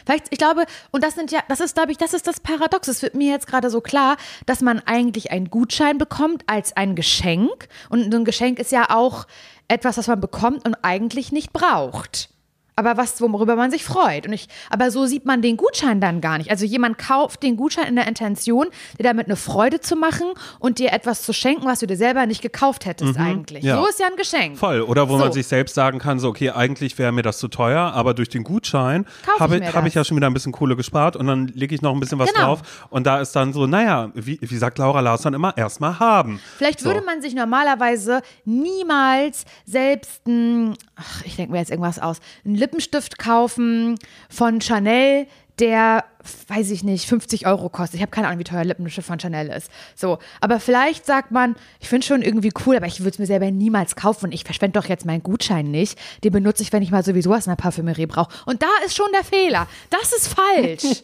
Vielleicht, 0.05 0.27
ich 0.31 0.39
glaube, 0.39 0.65
und 0.91 1.05
das 1.05 1.15
sind 1.15 1.31
ja, 1.31 1.41
das 1.49 1.61
ist, 1.61 1.75
glaube 1.75 1.93
ich, 1.93 1.99
das 1.99 2.15
ist 2.15 2.27
das 2.27 2.41
Paradox. 2.41 2.89
Es 2.89 3.03
wird 3.03 3.15
mir 3.15 3.31
jetzt 3.31 3.47
gerade 3.47 3.71
so 3.71 3.81
klar, 3.81 4.17
dass 4.47 4.61
man 4.61 4.81
eigentlich 4.81 5.31
einen 5.31 5.51
Gutschein 5.51 5.99
bekommt 5.99 6.45
als 6.47 6.77
ein 6.77 6.95
Geschenk. 6.95 7.69
Und 7.91 8.13
ein 8.13 8.25
Geschenk 8.25 8.59
ist 8.59 8.73
ja 8.73 8.91
auch 8.91 9.27
etwas, 9.69 9.99
was 9.99 10.07
man 10.07 10.21
bekommt 10.21 10.67
und 10.67 10.77
eigentlich 10.83 11.33
nicht 11.33 11.53
braucht. 11.53 12.31
Aber 12.77 12.97
was, 12.97 13.21
worüber 13.21 13.55
man 13.55 13.71
sich 13.71 13.85
freut. 13.85 14.27
Und 14.27 14.33
ich, 14.33 14.49
aber 14.69 14.91
so 14.91 15.07
sieht 15.07 15.25
man 15.27 15.43
den 15.43 15.57
Gutschein 15.57 16.01
dann 16.01 16.21
gar 16.21 16.39
nicht. 16.39 16.51
Also 16.51 16.65
jemand 16.65 16.99
kauft 16.99 17.43
den 17.45 17.57
Gutschein 17.57 17.87
in 17.87 17.95
der 17.97 18.09
Intention, 18.09 18.67
dir 18.99 19.05
damit 19.05 19.27
eine 19.27 19.37
Freude 19.37 19.81
zu 19.81 19.95
machen 19.95 20.27
und 20.59 20.79
dir 20.81 20.93
etwas 20.93 21.23
zu 21.23 21.33
schenken, 21.33 21.67
was 21.67 21.79
du 21.81 21.87
dir 21.87 21.97
selber 21.97 22.27
nicht 22.27 22.43
gekauft 22.43 22.85
hättest 22.87 23.17
eigentlich. 23.19 23.63
ja. 23.63 23.77
So 23.81 23.87
ist 23.87 24.01
ja 24.01 24.07
ein 24.07 24.17
Geschenk. 24.17 24.59
Voll. 24.59 24.81
Oder 24.81 25.09
wo 25.09 25.13
So. 25.19 25.25
man 25.25 25.33
sich 25.33 25.47
selbst 25.47 25.75
sagen 25.77 25.99
kann, 26.01 26.19
so, 26.19 26.29
okay, 26.31 26.51
eigentlich 26.51 26.99
wäre 26.99 27.13
mir 27.13 27.23
das 27.23 27.39
zu 27.39 27.47
teuer, 27.49 27.93
aber 27.95 28.13
durch 28.13 28.29
den 28.29 28.43
Gutschein 28.43 29.07
ich 29.35 29.41
habe 29.41 29.59
mir 29.61 29.73
hab 29.73 29.87
ich 29.87 29.95
ja 29.95 30.03
schon 30.05 30.17
wieder 30.17 30.27
ein 30.27 30.35
bisschen 30.35 30.53
Kohle 30.53 30.75
gespart 30.75 31.15
und 31.17 31.27
dann 31.29 31.47
lege 31.49 31.75
ich 31.75 31.83
noch 31.83 31.93
ein 31.93 32.01
bisschen 32.01 32.19
was 32.19 32.33
Genau. 32.33 32.47
drauf. 32.57 32.87
Und 32.91 33.07
da 33.07 33.21
ist 33.21 33.37
dann 33.37 33.53
so, 33.53 33.67
naja, 33.67 34.11
wie, 34.15 34.39
wie 34.43 34.57
sagt 34.57 34.79
Laura 34.79 34.99
Larsson 35.01 35.33
immer, 35.35 35.57
erstmal 35.57 36.01
haben. 36.01 36.41
Vielleicht 36.59 36.81
So. 36.81 36.87
würde 36.87 37.03
man 37.03 37.23
sich 37.23 37.35
normalerweise 37.35 38.21
niemals 38.45 39.45
selbst 39.65 40.27
ein, 40.27 40.75
ach, 40.97 41.23
ich 41.25 41.37
denke 41.37 41.53
mir 41.53 41.59
jetzt 41.59 41.71
irgendwas 41.71 41.99
aus, 41.99 42.19
einen 42.45 42.57
Lippenstift 42.65 43.19
kaufen 43.19 43.99
von 44.31 44.63
Chanel, 44.63 45.27
der, 45.59 46.05
weiß 46.49 46.71
ich 46.71 46.83
nicht, 46.83 47.07
50 47.07 47.47
Euro 47.47 47.69
kostet. 47.69 47.97
Ich 47.97 48.01
habe 48.01 48.11
keine 48.11 48.27
Ahnung, 48.27 48.41
wie 48.41 48.45
teuer 48.45 48.65
Lippenstift 48.65 49.07
von 49.07 49.21
Chanel 49.21 49.49
ist. 49.49 49.71
So, 49.95 50.19
aber 50.41 50.59
vielleicht 50.61 51.05
sagt 51.05 51.31
man, 51.31 51.57
ich 51.79 51.89
finde 51.89 52.07
schon 52.07 52.23
irgendwie 52.23 52.53
cool, 52.67 52.77
aber 52.77 52.87
ich 52.87 53.01
würde 53.01 53.11
es 53.11 53.19
mir 53.19 53.27
selber 53.27 53.51
niemals 53.51 53.97
kaufen 53.97 54.27
und 54.27 54.33
ich 54.33 54.45
verschwende 54.45 54.81
doch 54.81 54.89
jetzt 54.89 55.05
meinen 55.05 55.23
Gutschein 55.23 55.71
nicht. 55.71 55.99
Den 56.25 56.33
benutze 56.33 56.63
ich, 56.63 56.73
wenn 56.73 56.83
ich 56.83 56.91
mal 56.91 57.05
sowieso 57.05 57.31
was 57.31 57.47
in 57.47 57.51
der 57.51 57.57
Parfümerie 57.57 58.07
brauche. 58.07 58.31
Und 58.47 58.63
da 58.63 58.69
ist 58.87 58.97
schon 58.97 59.13
der 59.13 59.25
Fehler. 59.25 59.69
Das 59.91 60.13
ist 60.15 60.29
falsch. 60.29 61.03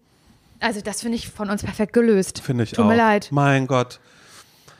also 0.60 0.80
das 0.80 1.02
finde 1.02 1.16
ich 1.16 1.28
von 1.28 1.50
uns 1.50 1.64
perfekt 1.64 1.92
gelöst. 1.92 2.40
Finde 2.40 2.64
ich 2.64 2.70
Tut 2.70 2.84
auch. 2.84 2.88
mir 2.88 2.96
leid. 2.96 3.28
Mein 3.32 3.66
Gott. 3.66 3.98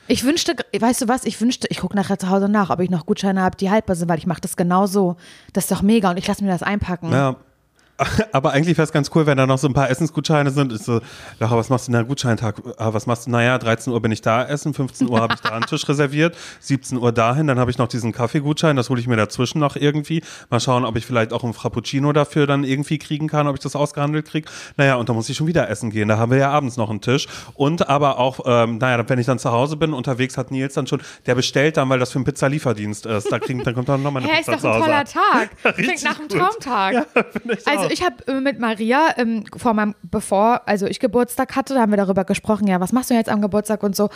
Ich 0.07 0.23
wünschte, 0.23 0.55
weißt 0.77 1.03
du 1.03 1.07
was, 1.07 1.25
ich 1.25 1.39
wünschte, 1.39 1.67
ich 1.69 1.79
gucke 1.79 1.95
nachher 1.95 2.19
zu 2.19 2.29
Hause 2.29 2.49
nach, 2.49 2.69
ob 2.69 2.79
ich 2.79 2.89
noch 2.89 3.05
Gutscheine 3.05 3.41
habe, 3.41 3.55
die 3.55 3.71
haltbar 3.71 3.95
sind, 3.95 4.09
weil 4.09 4.17
ich 4.17 4.27
mache 4.27 4.41
das 4.41 4.57
genau 4.57 4.85
so. 4.85 5.15
Das 5.53 5.65
ist 5.65 5.71
doch 5.71 5.81
mega 5.81 6.09
und 6.09 6.17
ich 6.17 6.27
lasse 6.27 6.43
mir 6.43 6.51
das 6.51 6.63
einpacken. 6.63 7.11
Ja. 7.11 7.37
Aber 8.31 8.51
eigentlich 8.51 8.77
wäre 8.77 8.85
es 8.85 8.91
ganz 8.91 9.11
cool, 9.13 9.25
wenn 9.25 9.37
da 9.37 9.45
noch 9.45 9.57
so 9.57 9.67
ein 9.67 9.73
paar 9.73 9.89
Essensgutscheine 9.89 10.51
sind. 10.51 10.71
Ist 10.71 10.85
so, 10.85 11.01
Laura, 11.39 11.57
was 11.57 11.69
machst 11.69 11.87
du 11.87 11.91
denn 11.91 12.01
am 12.01 12.07
Gutscheintag? 12.07 12.61
Ah, 12.77 12.93
Was 12.93 13.05
machst 13.05 13.27
du? 13.27 13.31
Naja, 13.31 13.57
13 13.57 13.93
Uhr 13.93 14.01
bin 14.01 14.11
ich 14.11 14.21
da 14.21 14.43
essen, 14.43 14.73
15 14.73 15.09
Uhr 15.09 15.19
habe 15.19 15.35
ich 15.35 15.41
da 15.41 15.49
einen 15.49 15.65
Tisch 15.65 15.87
reserviert, 15.87 16.35
17 16.59 16.97
Uhr 16.97 17.11
dahin, 17.11 17.47
dann 17.47 17.59
habe 17.59 17.71
ich 17.71 17.77
noch 17.77 17.87
diesen 17.87 18.11
Kaffeegutschein, 18.11 18.75
das 18.75 18.89
hole 18.89 18.99
ich 18.99 19.07
mir 19.07 19.15
dazwischen 19.15 19.59
noch 19.59 19.75
irgendwie. 19.75 20.23
Mal 20.49 20.59
schauen, 20.59 20.85
ob 20.85 20.95
ich 20.97 21.05
vielleicht 21.05 21.33
auch 21.33 21.43
einen 21.43 21.53
Frappuccino 21.53 22.13
dafür 22.13 22.47
dann 22.47 22.63
irgendwie 22.63 22.97
kriegen 22.97 23.27
kann, 23.27 23.47
ob 23.47 23.55
ich 23.55 23.61
das 23.61 23.75
ausgehandelt 23.75 24.25
kriege. 24.25 24.49
Naja, 24.77 24.95
und 24.95 25.09
dann 25.09 25.15
muss 25.15 25.29
ich 25.29 25.37
schon 25.37 25.47
wieder 25.47 25.69
essen 25.69 25.91
gehen. 25.91 26.07
Da 26.07 26.17
haben 26.17 26.31
wir 26.31 26.39
ja 26.39 26.51
abends 26.51 26.77
noch 26.77 26.89
einen 26.89 27.01
Tisch. 27.01 27.27
Und 27.53 27.89
aber 27.89 28.17
auch, 28.17 28.41
ähm, 28.45 28.79
naja, 28.79 29.03
wenn 29.07 29.19
ich 29.19 29.25
dann 29.25 29.39
zu 29.39 29.51
Hause 29.51 29.77
bin, 29.77 29.93
unterwegs 29.93 30.37
hat 30.37 30.51
Nils 30.51 30.73
dann 30.73 30.87
schon, 30.87 31.01
der 31.25 31.35
bestellt 31.35 31.77
dann, 31.77 31.89
weil 31.89 31.99
das 31.99 32.11
für 32.11 32.17
einen 32.17 32.25
Pizzalieferdienst 32.25 33.05
ist. 33.05 33.31
Da 33.31 33.39
kriegen, 33.39 33.63
dann 33.63 33.75
kommt 33.75 33.89
dann 33.89 34.01
noch 34.01 34.11
mal 34.11 34.23
eine 34.23 34.31
ist 34.31 34.45
Pizza 34.47 34.51
doch 34.53 34.59
zu 34.61 34.71
ein 34.71 34.81
toller 34.81 35.05
Tag. 35.05 35.49
Klingt 35.75 36.03
nach 36.03 36.19
einem. 36.19 36.29
Traumtag. 36.29 37.07
ich 37.45 37.67
also 37.67 37.82
auch. 37.85 37.91
ich 37.91 38.03
habe 38.03 38.27
äh, 38.27 38.39
mit 38.39 38.59
Maria 38.59 39.13
ähm, 39.17 39.43
vor 39.55 39.73
meinem, 39.73 39.95
bevor, 40.03 40.61
also 40.65 40.85
ich 40.85 40.99
Geburtstag 40.99 41.55
hatte, 41.55 41.73
da 41.73 41.81
haben 41.81 41.91
wir 41.91 41.97
darüber 41.97 42.23
gesprochen, 42.25 42.67
ja, 42.67 42.79
was 42.79 42.91
machst 42.91 43.09
du 43.09 43.13
jetzt 43.13 43.29
am 43.29 43.41
Geburtstag 43.41 43.83
und 43.83 43.95
so. 43.95 44.09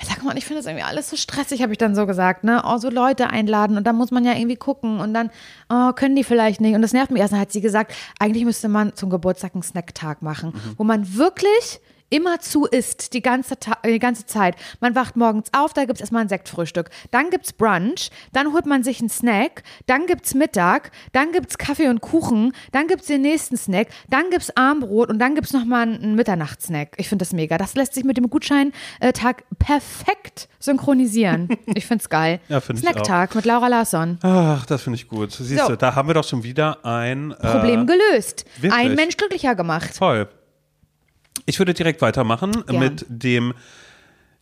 Ich 0.00 0.08
sag 0.08 0.22
mal, 0.22 0.36
ich 0.36 0.44
finde 0.44 0.60
das 0.60 0.66
irgendwie 0.66 0.84
alles 0.84 1.10
so 1.10 1.16
stressig, 1.16 1.62
habe 1.62 1.72
ich 1.72 1.78
dann 1.78 1.94
so 1.94 2.06
gesagt, 2.06 2.44
ne? 2.44 2.62
Oh, 2.66 2.78
so 2.78 2.90
Leute 2.90 3.30
einladen 3.30 3.76
und 3.76 3.86
dann 3.86 3.96
muss 3.96 4.10
man 4.10 4.24
ja 4.24 4.34
irgendwie 4.34 4.56
gucken 4.56 5.00
und 5.00 5.14
dann, 5.14 5.30
oh, 5.68 5.92
können 5.92 6.16
die 6.16 6.24
vielleicht 6.24 6.60
nicht. 6.60 6.74
Und 6.74 6.82
das 6.82 6.92
nervt 6.92 7.10
mich 7.10 7.20
erst. 7.20 7.32
Dann 7.32 7.40
hat 7.40 7.52
sie 7.52 7.60
gesagt, 7.60 7.94
eigentlich 8.18 8.44
müsste 8.44 8.68
man 8.68 8.94
zum 8.94 9.10
Geburtstag 9.10 9.54
einen 9.54 9.62
Snacktag 9.62 10.22
machen, 10.22 10.52
wo 10.76 10.84
man 10.84 11.16
wirklich 11.16 11.80
immer 12.12 12.38
zu 12.40 12.66
isst, 12.66 13.14
die 13.14 13.22
ganze, 13.22 13.58
Ta 13.58 13.78
die 13.84 13.98
ganze 13.98 14.26
Zeit. 14.26 14.54
Man 14.80 14.94
wacht 14.94 15.16
morgens 15.16 15.48
auf, 15.52 15.72
da 15.72 15.82
gibt 15.84 15.94
es 15.94 16.00
erstmal 16.00 16.22
ein 16.22 16.28
Sektfrühstück. 16.28 16.90
Dann 17.10 17.30
gibt 17.30 17.46
es 17.46 17.52
Brunch, 17.52 18.10
dann 18.32 18.52
holt 18.52 18.66
man 18.66 18.84
sich 18.84 19.00
einen 19.00 19.08
Snack, 19.08 19.62
dann 19.86 20.06
gibt 20.06 20.26
es 20.26 20.34
Mittag, 20.34 20.90
dann 21.12 21.32
gibt 21.32 21.50
es 21.50 21.58
Kaffee 21.58 21.88
und 21.88 22.00
Kuchen, 22.00 22.52
dann 22.72 22.86
gibt 22.86 23.00
es 23.02 23.06
den 23.08 23.22
nächsten 23.22 23.56
Snack, 23.56 23.88
dann 24.08 24.30
gibt 24.30 24.42
es 24.42 24.56
Armbrot 24.56 25.08
und 25.10 25.18
dann 25.18 25.34
gibt 25.34 25.46
es 25.46 25.52
nochmal 25.52 25.82
einen 25.82 26.14
Mitternachtssnack. 26.14 26.94
Ich 26.98 27.08
finde 27.08 27.24
das 27.24 27.32
mega. 27.32 27.56
Das 27.58 27.74
lässt 27.74 27.94
sich 27.94 28.04
mit 28.04 28.16
dem 28.16 28.28
Gutscheintag 28.30 29.44
perfekt 29.58 30.48
synchronisieren. 30.58 31.48
Ich 31.74 31.86
finde 31.86 32.02
es 32.02 32.08
geil. 32.10 32.40
Ja, 32.48 32.60
find. 32.60 32.80
Snacktag 32.80 33.34
mit 33.34 33.44
Laura 33.46 33.68
Larsson. 33.68 34.18
Ach, 34.22 34.66
das 34.66 34.82
finde 34.82 34.96
ich 34.96 35.08
gut. 35.08 35.32
Siehst 35.32 35.62
So. 35.62 35.68
du, 35.70 35.76
da 35.76 35.94
haben 35.94 36.08
wir 36.08 36.14
doch 36.14 36.24
schon 36.24 36.42
wieder 36.42 36.84
ein 36.84 37.30
äh, 37.32 37.34
Problem 37.50 37.86
gelöst. 37.86 38.44
wirklich? 38.60 38.72
Ein 38.72 38.94
Mensch 38.94 39.16
glücklicher 39.16 39.54
gemacht. 39.54 39.94
Voll. 39.94 40.28
Ich 41.46 41.58
würde 41.58 41.74
direkt 41.74 42.02
weitermachen 42.02 42.52
Gern. 42.66 42.78
mit 42.78 43.04
dem 43.08 43.54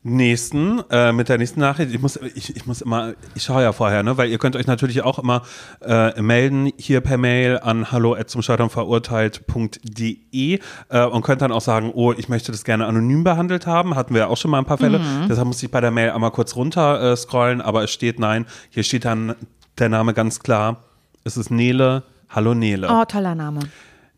nächsten, 0.03 0.81
äh, 0.91 1.13
mit 1.13 1.29
der 1.29 1.37
nächsten 1.37 1.61
Nachricht. 1.61 1.93
Ich 1.93 2.01
muss, 2.01 2.17
ich, 2.17 2.57
ich 2.57 2.67
muss 2.67 2.81
immer, 2.81 3.13
ich 3.35 3.43
schaue 3.43 3.63
ja 3.63 3.73
vorher, 3.73 4.03
ne, 4.03 4.17
weil 4.17 4.31
ihr 4.31 4.39
könnt 4.39 4.57
euch 4.57 4.67
natürlich 4.67 5.03
auch 5.03 5.19
immer 5.19 5.43
äh, 5.83 6.21
melden 6.23 6.73
hier 6.79 7.03
per 7.03 7.19
Mail 7.19 7.59
an 7.59 7.93
hallo 7.93 8.17
zum 8.25 8.41
Scheitern 8.41 8.71
verurteilt.de 8.71 10.59
äh, 10.89 11.05
und 11.05 11.23
könnt 11.23 11.43
dann 11.43 11.53
auch 11.53 11.61
sagen, 11.61 11.93
oh, 11.95 12.13
ich 12.13 12.31
möchte 12.31 12.51
das 12.51 12.65
gerne 12.65 12.87
anonym 12.87 13.25
behandelt 13.25 13.67
haben. 13.67 13.95
Hatten 13.95 14.15
wir 14.15 14.23
ja 14.23 14.27
auch 14.29 14.39
schon 14.39 14.51
mal 14.51 14.59
ein 14.59 14.65
paar 14.65 14.79
Fälle. 14.79 15.01
Deshalb 15.29 15.47
muss 15.47 15.63
ich 15.63 15.71
bei 15.71 15.83
der 15.83 15.91
Mail 15.91 16.11
einmal 16.11 16.31
kurz 16.31 16.57
runter 16.57 17.13
äh, 17.13 17.17
scrollen, 17.17 17.61
aber 17.61 17.85
es 17.85 17.91
steht 17.91 18.19
nein. 18.19 18.47
Hier 18.71 18.85
steht 18.85 19.05
dann 19.05 19.35
der 19.79 19.91
Name 19.91 20.15
ganz 20.15 20.41
klar. 20.41 20.79
Es 21.25 21.37
ist 21.37 21.51
Nele. 21.51 22.05
Hallo 22.31 22.55
Nele. 22.55 22.89
Oh, 22.91 23.05
toller 23.05 23.35
Name. 23.35 23.61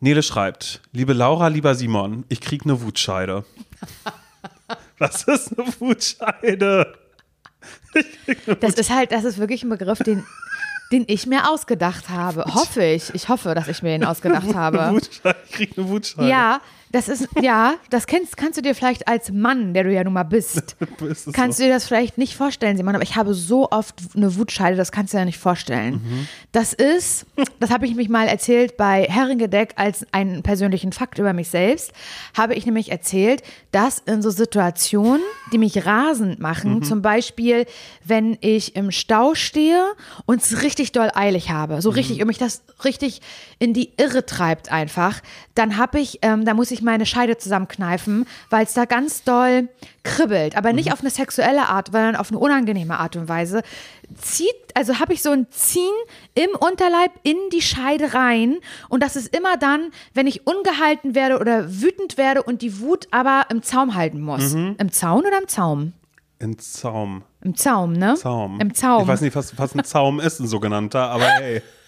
Nele 0.03 0.21
schreibt, 0.21 0.81
liebe 0.91 1.13
Laura, 1.13 1.47
lieber 1.47 1.75
Simon, 1.75 2.25
ich 2.27 2.41
krieg 2.41 2.65
eine 2.65 2.81
Wutscheide. 2.81 3.45
Was 4.97 5.23
ist 5.23 5.57
eine 5.57 5.65
Wutscheide? 5.79 6.93
Das 8.59 8.73
ist 8.73 8.89
halt, 8.89 9.13
das 9.13 9.23
ist 9.23 9.37
wirklich 9.37 9.63
ein 9.63 9.69
Begriff, 9.69 9.99
den, 9.99 10.25
den 10.91 11.05
ich 11.07 11.25
mir 11.25 11.49
ausgedacht 11.49 12.09
habe. 12.09 12.43
Hoffe 12.53 12.83
ich. 12.83 13.15
Ich 13.15 13.29
hoffe, 13.29 13.55
dass 13.55 13.69
ich 13.69 13.81
mir 13.81 13.95
ihn 13.95 14.03
ausgedacht 14.03 14.49
Eine 14.49 14.55
habe. 14.55 14.91
Wutscheide, 14.91 15.37
ich 15.45 15.51
krieg 15.53 15.77
eine 15.77 15.87
Wutscheide. 15.87 16.27
Ja, 16.27 16.59
das 16.93 17.09
ist, 17.09 17.27
ja, 17.41 17.73
das 17.89 18.07
kennst, 18.07 18.37
kannst 18.37 18.57
du 18.57 18.61
dir 18.61 18.73
vielleicht 18.75 19.07
als 19.09 19.31
Mann, 19.31 19.73
der 19.73 19.83
du 19.83 19.91
ja 19.91 20.03
nun 20.05 20.13
mal 20.13 20.23
bist, 20.23 20.77
kannst 21.33 21.57
so? 21.57 21.63
du 21.63 21.67
dir 21.67 21.73
das 21.73 21.85
vielleicht 21.85 22.17
nicht 22.17 22.35
vorstellen, 22.37 22.77
Simon, 22.77 22.95
aber 22.95 23.03
ich 23.03 23.15
habe 23.17 23.33
so 23.33 23.69
oft 23.71 23.95
eine 24.15 24.35
Wutscheide, 24.37 24.77
das 24.77 24.91
kannst 24.91 25.13
du 25.13 25.17
dir 25.17 25.25
nicht 25.25 25.39
vorstellen. 25.39 25.95
Mhm. 25.95 26.27
Das 26.53 26.71
ist, 26.71 27.25
das 27.59 27.71
habe 27.71 27.87
ich 27.87 27.95
mich 27.95 28.07
mal 28.09 28.27
erzählt 28.27 28.77
bei 28.77 29.03
Herringedeck 29.09 29.73
als 29.75 30.05
einen 30.13 30.43
persönlichen 30.43 30.91
Fakt 30.93 31.17
über 31.19 31.33
mich 31.33 31.49
selbst, 31.49 31.91
habe 32.37 32.53
ich 32.53 32.65
nämlich 32.65 32.91
erzählt, 32.91 33.41
dass 33.71 33.97
in 33.99 34.21
so 34.21 34.29
Situationen, 34.29 35.21
die 35.51 35.57
mich 35.57 35.85
rasend 35.85 36.39
machen, 36.39 36.75
Mhm. 36.75 36.83
zum 36.83 37.01
Beispiel, 37.01 37.65
wenn 38.05 38.37
ich 38.39 38.75
im 38.75 38.91
Stau 38.91 39.33
stehe 39.33 39.83
und 40.27 40.41
es 40.43 40.61
richtig 40.61 40.91
doll 40.91 41.09
eilig 41.15 41.49
habe, 41.49 41.81
so 41.81 41.89
Mhm. 41.89 41.95
richtig, 41.95 42.21
und 42.21 42.27
mich 42.27 42.37
das 42.37 42.61
richtig 42.85 43.21
in 43.57 43.73
die 43.73 43.91
Irre 43.97 44.25
treibt 44.27 44.71
einfach, 44.71 45.21
dann 45.55 45.77
habe 45.77 45.99
ich, 45.99 46.19
ähm, 46.21 46.45
da 46.45 46.53
muss 46.53 46.69
ich 46.69 46.82
meine 46.83 47.05
Scheide 47.05 47.37
zusammenkneifen, 47.37 48.25
weil 48.49 48.65
es 48.65 48.73
da 48.73 48.85
ganz 48.85 49.23
doll 49.23 49.69
kribbelt. 50.03 50.57
Aber 50.57 50.73
nicht 50.73 50.91
auf 50.91 51.01
eine 51.01 51.09
sexuelle 51.09 51.67
Art, 51.67 51.87
sondern 51.91 52.15
auf 52.15 52.29
eine 52.29 52.39
unangenehme 52.39 52.99
Art 52.99 53.15
und 53.15 53.29
Weise. 53.29 53.63
Zieht, 54.15 54.53
also 54.75 54.99
habe 54.99 55.13
ich 55.13 55.21
so 55.21 55.31
ein 55.31 55.47
Ziehen 55.49 55.93
im 56.35 56.49
Unterleib 56.59 57.11
in 57.23 57.37
die 57.51 57.61
Scheide 57.61 58.13
rein. 58.13 58.57
Und 58.89 59.01
das 59.01 59.15
ist 59.15 59.35
immer 59.35 59.57
dann, 59.57 59.91
wenn 60.13 60.27
ich 60.27 60.45
ungehalten 60.45 61.15
werde 61.15 61.39
oder 61.39 61.81
wütend 61.81 62.17
werde 62.17 62.43
und 62.43 62.61
die 62.61 62.79
Wut 62.79 63.07
aber 63.11 63.45
im 63.49 63.63
Zaum 63.63 63.95
halten 63.95 64.21
muss. 64.21 64.53
Im 64.53 64.91
Zaun 64.91 65.25
oder 65.25 65.39
im 65.41 65.47
Zaum? 65.47 65.93
In 66.39 66.59
Zaum. 66.59 67.23
Im 67.41 67.55
Zaum, 67.55 67.93
ne? 67.93 68.15
Zaum. 68.15 68.59
Im 68.59 68.73
Zaum. 68.73 69.03
Ich 69.03 69.07
weiß 69.07 69.21
nicht, 69.21 69.35
was, 69.35 69.57
was 69.57 69.73
ein 69.75 69.83
Zaum 69.85 70.19
ist, 70.19 70.39
ein 70.39 70.47
sogenannter, 70.47 71.09
aber 71.09 71.25
hey. 71.25 71.61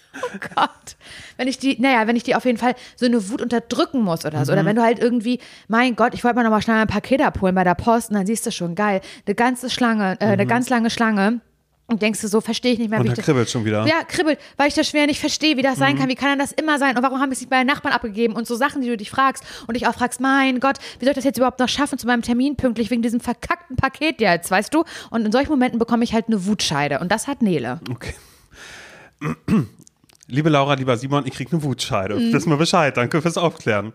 Gott. 0.54 0.96
Wenn 1.36 1.48
ich 1.48 1.58
die, 1.58 1.80
naja, 1.80 2.06
wenn 2.06 2.16
ich 2.16 2.22
die 2.22 2.34
auf 2.34 2.44
jeden 2.44 2.58
Fall 2.58 2.74
so 2.96 3.06
eine 3.06 3.28
Wut 3.30 3.42
unterdrücken 3.42 4.02
muss 4.02 4.24
oder 4.24 4.44
so. 4.44 4.52
Oder 4.52 4.64
wenn 4.64 4.76
du 4.76 4.82
halt 4.82 4.98
irgendwie, 4.98 5.40
mein 5.68 5.96
Gott, 5.96 6.14
ich 6.14 6.24
wollte 6.24 6.36
mal 6.36 6.42
nochmal 6.42 6.62
schnell 6.62 6.76
ein 6.76 6.86
Paket 6.86 7.20
abholen 7.22 7.54
bei 7.54 7.64
der 7.64 7.74
Post 7.74 8.10
und 8.10 8.16
dann 8.16 8.26
siehst 8.26 8.46
du 8.46 8.50
schon, 8.52 8.74
geil, 8.74 9.00
eine 9.26 9.34
ganze 9.34 9.70
Schlange, 9.70 10.16
äh, 10.20 10.24
eine 10.26 10.46
ganz 10.46 10.68
lange 10.70 10.90
Schlange. 10.90 11.40
Und 11.88 12.02
denkst 12.02 12.20
du 12.20 12.26
so, 12.26 12.40
verstehe 12.40 12.72
ich 12.72 12.80
nicht 12.80 12.90
mehr, 12.90 12.98
Und 12.98 13.04
wie 13.04 13.08
da 13.10 13.12
ich 13.12 13.16
das- 13.18 13.24
kribbelt 13.26 13.48
schon 13.48 13.64
wieder. 13.64 13.86
Ja, 13.86 14.02
kribbelt, 14.02 14.40
weil 14.56 14.66
ich 14.66 14.74
das 14.74 14.88
schwer 14.88 15.06
nicht 15.06 15.20
verstehe, 15.20 15.56
wie 15.56 15.62
das 15.62 15.78
sein 15.78 15.96
kann. 15.96 16.08
Wie 16.08 16.16
kann 16.16 16.30
denn 16.30 16.40
das 16.40 16.50
immer 16.50 16.80
sein? 16.80 16.96
Und 16.96 17.04
warum 17.04 17.20
haben 17.20 17.28
wir 17.28 17.34
es 17.34 17.40
nicht 17.40 17.48
bei 17.48 17.58
den 17.58 17.68
Nachbarn 17.68 17.94
abgegeben? 17.94 18.34
Und 18.34 18.44
so 18.44 18.56
Sachen, 18.56 18.82
die 18.82 18.88
du 18.88 18.96
dich 18.96 19.08
fragst 19.08 19.44
und 19.68 19.74
dich 19.76 19.86
auch 19.86 19.94
fragst, 19.94 20.20
mein 20.20 20.58
Gott, 20.58 20.78
wie 20.98 21.04
soll 21.04 21.12
ich 21.12 21.14
das 21.14 21.22
jetzt 21.22 21.36
überhaupt 21.36 21.60
noch 21.60 21.68
schaffen 21.68 21.96
zu 21.96 22.08
meinem 22.08 22.22
Termin 22.22 22.56
pünktlich 22.56 22.90
wegen 22.90 23.02
diesem 23.02 23.20
verkackten 23.20 23.76
Paket 23.76 24.20
jetzt, 24.20 24.50
weißt 24.50 24.74
du? 24.74 24.82
Und 25.10 25.26
in 25.26 25.30
solchen 25.30 25.50
Momenten 25.50 25.78
bekomme 25.78 26.02
ich 26.02 26.12
halt 26.12 26.26
eine 26.26 26.44
Wutscheide. 26.46 26.98
Und 26.98 27.12
das 27.12 27.28
hat 27.28 27.40
Nele. 27.40 27.78
Okay. 27.88 28.14
Liebe 30.28 30.48
Laura, 30.48 30.74
lieber 30.74 30.96
Simon, 30.96 31.24
ich 31.26 31.34
krieg 31.34 31.52
eine 31.52 31.62
Wutscheide. 31.62 32.16
Mhm. 32.16 32.32
Wissen 32.32 32.50
wir 32.50 32.56
Bescheid. 32.56 32.96
Danke 32.96 33.22
fürs 33.22 33.38
Aufklären. 33.38 33.92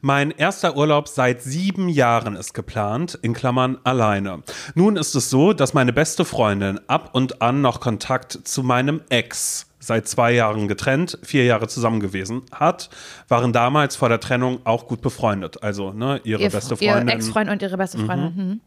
Mein 0.00 0.30
erster 0.30 0.76
Urlaub 0.76 1.08
seit 1.08 1.42
sieben 1.42 1.88
Jahren 1.88 2.34
ist 2.36 2.54
geplant, 2.54 3.18
in 3.20 3.34
Klammern 3.34 3.78
alleine. 3.84 4.42
Nun 4.74 4.96
ist 4.96 5.14
es 5.14 5.28
so, 5.28 5.52
dass 5.52 5.74
meine 5.74 5.92
beste 5.92 6.24
Freundin 6.24 6.80
ab 6.86 7.10
und 7.12 7.42
an 7.42 7.60
noch 7.60 7.80
Kontakt 7.80 8.32
zu 8.44 8.62
meinem 8.62 9.02
Ex 9.10 9.66
seit 9.78 10.08
zwei 10.08 10.32
Jahren 10.32 10.66
getrennt, 10.66 11.18
vier 11.22 11.44
Jahre 11.44 11.68
zusammen 11.68 12.00
gewesen 12.00 12.42
hat, 12.52 12.90
waren 13.28 13.52
damals 13.52 13.96
vor 13.96 14.08
der 14.08 14.20
Trennung 14.20 14.60
auch 14.64 14.86
gut 14.86 15.00
befreundet. 15.02 15.62
Also 15.62 15.92
ne, 15.92 16.20
ihre 16.24 16.42
Ihr, 16.42 16.50
beste 16.50 16.74
ihr 16.80 16.92
Freundin. 16.92 17.16
Ex-Freund 17.16 17.50
und 17.50 17.62
ihre 17.62 17.76
beste 17.76 17.98
Freundin. 17.98 18.34
Mhm. 18.36 18.60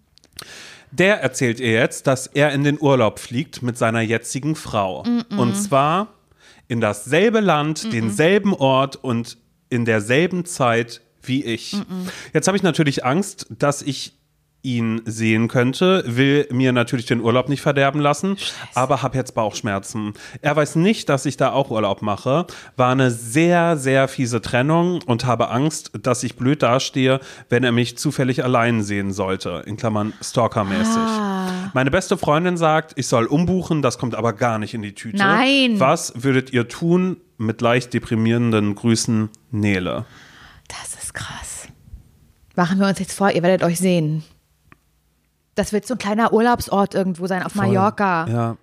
Der 0.91 1.21
erzählt 1.21 1.59
ihr 1.59 1.71
jetzt, 1.71 2.07
dass 2.07 2.27
er 2.27 2.51
in 2.51 2.63
den 2.63 2.79
Urlaub 2.79 3.19
fliegt 3.19 3.61
mit 3.61 3.77
seiner 3.77 4.01
jetzigen 4.01 4.55
Frau. 4.55 5.03
Und 5.29 5.55
zwar 5.55 6.07
in 6.69 6.79
dasselbe 6.79 7.41
Land, 7.41 7.91
denselben 7.91 8.53
Ort 8.53 8.95
und 8.95 9.37
in 9.69 9.83
derselben 9.83 10.45
Zeit 10.45 11.01
wie 11.21 11.43
ich. 11.43 11.75
Jetzt 12.33 12.47
habe 12.47 12.55
ich 12.55 12.63
natürlich 12.63 13.03
Angst, 13.03 13.47
dass 13.49 13.81
ich 13.81 14.13
ihn 14.61 15.01
sehen 15.05 15.47
könnte, 15.47 16.03
will 16.05 16.47
mir 16.51 16.73
natürlich 16.73 17.05
den 17.05 17.21
Urlaub 17.21 17.47
nicht 17.47 17.61
verderben 17.61 18.01
lassen, 18.01 18.37
aber 18.75 19.01
habe 19.01 19.17
jetzt 19.17 19.33
Bauchschmerzen. 19.33 20.13
Er 20.41 20.55
weiß 20.55 20.75
nicht, 20.75 21.07
dass 21.07 21.25
ich 21.25 21.37
da 21.37 21.51
auch 21.53 21.71
Urlaub 21.71 22.01
mache, 22.01 22.45
war 22.75 22.91
eine 22.91 23.09
sehr, 23.09 23.77
sehr 23.77 24.07
fiese 24.07 24.41
Trennung 24.41 25.01
und 25.05 25.25
habe 25.25 25.49
Angst, 25.49 25.91
dass 26.01 26.23
ich 26.23 26.35
blöd 26.35 26.61
dastehe, 26.61 27.21
wenn 27.47 27.63
er 27.63 27.71
mich 27.71 27.97
zufällig 27.97 28.43
allein 28.43 28.83
sehen 28.83 29.13
sollte, 29.13 29.63
in 29.65 29.77
Klammern 29.77 30.13
stalkermäßig. 30.21 30.97
Ah. 30.97 31.58
Meine 31.73 31.91
beste 31.91 32.17
Freundin 32.17 32.57
sagt, 32.57 32.93
ich 32.95 33.07
soll 33.07 33.25
umbuchen, 33.25 33.81
das 33.81 33.97
kommt 33.97 34.15
aber 34.15 34.33
gar 34.33 34.59
nicht 34.59 34.73
in 34.73 34.81
die 34.81 34.93
Tüte. 34.93 35.17
Nein. 35.17 35.79
Was 35.79 36.13
würdet 36.15 36.51
ihr 36.51 36.67
tun? 36.67 37.17
Mit 37.37 37.61
leicht 37.61 37.93
deprimierenden 37.93 38.75
Grüßen, 38.75 39.29
Nele. 39.51 40.05
Das 40.67 41.01
ist 41.01 41.13
krass. 41.13 41.67
Machen 42.55 42.79
wir 42.79 42.87
uns 42.87 42.99
jetzt 42.99 43.13
vor, 43.13 43.31
ihr 43.31 43.41
werdet 43.43 43.63
euch 43.63 43.79
sehen. 43.79 44.23
Das 45.55 45.71
wird 45.71 45.87
so 45.87 45.95
ein 45.95 45.97
kleiner 45.97 46.33
Urlaubsort 46.33 46.95
irgendwo 46.95 47.27
sein, 47.27 47.43
auf 47.43 47.55
Mallorca. 47.55 48.27
Ja. 48.27 48.57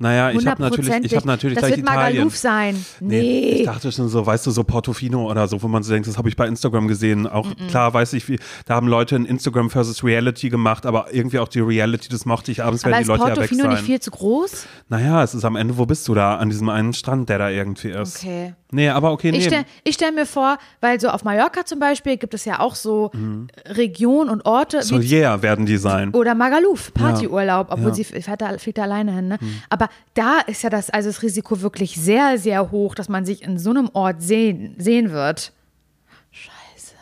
Naja, 0.00 0.30
ich 0.30 0.46
habe 0.46 0.62
natürlich, 0.62 0.94
ich 1.04 1.16
hab 1.16 1.24
natürlich 1.24 1.58
Das 1.58 1.68
wird 1.70 1.80
Italien. 1.80 2.14
Magaluf 2.18 2.36
sein. 2.36 2.84
Nee, 3.00 3.20
Nee. 3.20 3.40
ich 3.60 3.64
dachte 3.64 3.90
schon 3.90 4.08
so, 4.08 4.24
weißt 4.24 4.46
du, 4.46 4.52
so 4.52 4.62
Portofino 4.62 5.28
oder 5.28 5.48
so, 5.48 5.60
wo 5.60 5.66
man 5.66 5.82
so 5.82 5.92
denkt, 5.92 6.06
das 6.06 6.16
habe 6.16 6.28
ich 6.28 6.36
bei 6.36 6.46
Instagram 6.46 6.86
gesehen. 6.86 7.26
Auch 7.26 7.48
klar 7.68 7.92
weiß 7.94 8.12
ich, 8.12 8.28
wie, 8.28 8.38
da 8.66 8.74
haben 8.76 8.86
Leute 8.86 9.16
ein 9.16 9.24
Instagram 9.24 9.70
versus 9.70 10.04
Reality 10.04 10.50
gemacht, 10.50 10.86
aber 10.86 11.12
irgendwie 11.12 11.40
auch 11.40 11.48
die 11.48 11.58
Reality, 11.58 12.08
das 12.08 12.26
mochte 12.26 12.52
ich. 12.52 12.62
Abends 12.62 12.84
Aber 12.84 12.92
werden 12.92 13.02
die 13.02 13.08
Leute 13.08 13.22
ja 13.22 13.28
weg 13.30 13.34
Portofino 13.34 13.62
sein. 13.64 13.70
nicht 13.72 13.82
viel 13.82 13.98
zu 14.00 14.12
groß? 14.12 14.66
naja, 14.88 15.22
es 15.24 15.34
ist 15.34 15.44
am 15.44 15.56
Ende, 15.56 15.76
wo 15.78 15.84
bist 15.84 16.06
du 16.06 16.14
da? 16.14 16.36
An 16.36 16.48
diesem 16.48 16.68
einen 16.68 16.92
Strand, 16.92 17.28
der 17.28 17.38
da 17.38 17.48
irgendwie 17.50 17.88
ist. 17.90 18.18
Okay. 18.22 18.54
Nee, 18.70 18.90
aber 18.90 19.12
okay, 19.12 19.32
nee. 19.32 19.38
Ich 19.38 19.44
stelle 19.46 19.64
stell 19.90 20.12
mir 20.12 20.26
vor, 20.26 20.58
weil 20.82 21.00
so 21.00 21.08
auf 21.08 21.24
Mallorca 21.24 21.64
zum 21.64 21.78
Beispiel 21.80 22.18
gibt 22.18 22.34
es 22.34 22.44
ja 22.44 22.60
auch 22.60 22.74
so 22.74 23.10
Regionen 23.66 24.30
und 24.30 24.44
Orte. 24.46 24.78
wie 24.78 24.82
Solier 24.82 25.42
werden 25.42 25.66
die 25.66 25.78
sein. 25.78 26.10
Oder 26.12 26.34
Magaluf, 26.34 26.92
Partyurlaub, 26.94 27.68
obwohl 27.70 27.88
Ja. 27.88 27.94
sie 27.94 28.04
fährt 28.04 28.40
da, 28.42 28.56
fliegt 28.58 28.76
da 28.78 28.82
alleine 28.82 29.12
hin. 29.12 29.28
Ne? 29.28 29.38
Aber 29.70 29.87
da 30.14 30.40
ist 30.40 30.62
ja 30.62 30.70
das, 30.70 30.90
also 30.90 31.08
das 31.08 31.22
Risiko 31.22 31.60
wirklich 31.60 31.96
sehr, 31.96 32.38
sehr 32.38 32.70
hoch, 32.70 32.94
dass 32.94 33.08
man 33.08 33.24
sich 33.24 33.42
in 33.42 33.58
so 33.58 33.70
einem 33.70 33.90
Ort 33.92 34.22
sehen, 34.22 34.74
sehen 34.78 35.10
wird. 35.10 35.52
Scheiße. 36.30 36.94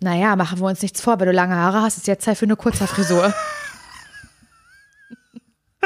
Naja, 0.00 0.36
machen 0.36 0.60
wir 0.60 0.66
uns 0.66 0.82
nichts 0.82 1.00
vor, 1.00 1.18
wenn 1.20 1.26
du 1.26 1.32
lange 1.32 1.56
Haare 1.56 1.82
hast, 1.82 1.96
ist 1.96 2.06
jetzt 2.06 2.24
Zeit 2.24 2.38
für 2.38 2.46
eine 2.46 2.56
Kurzhaarfrisur. 2.56 3.32
Das 5.80 5.84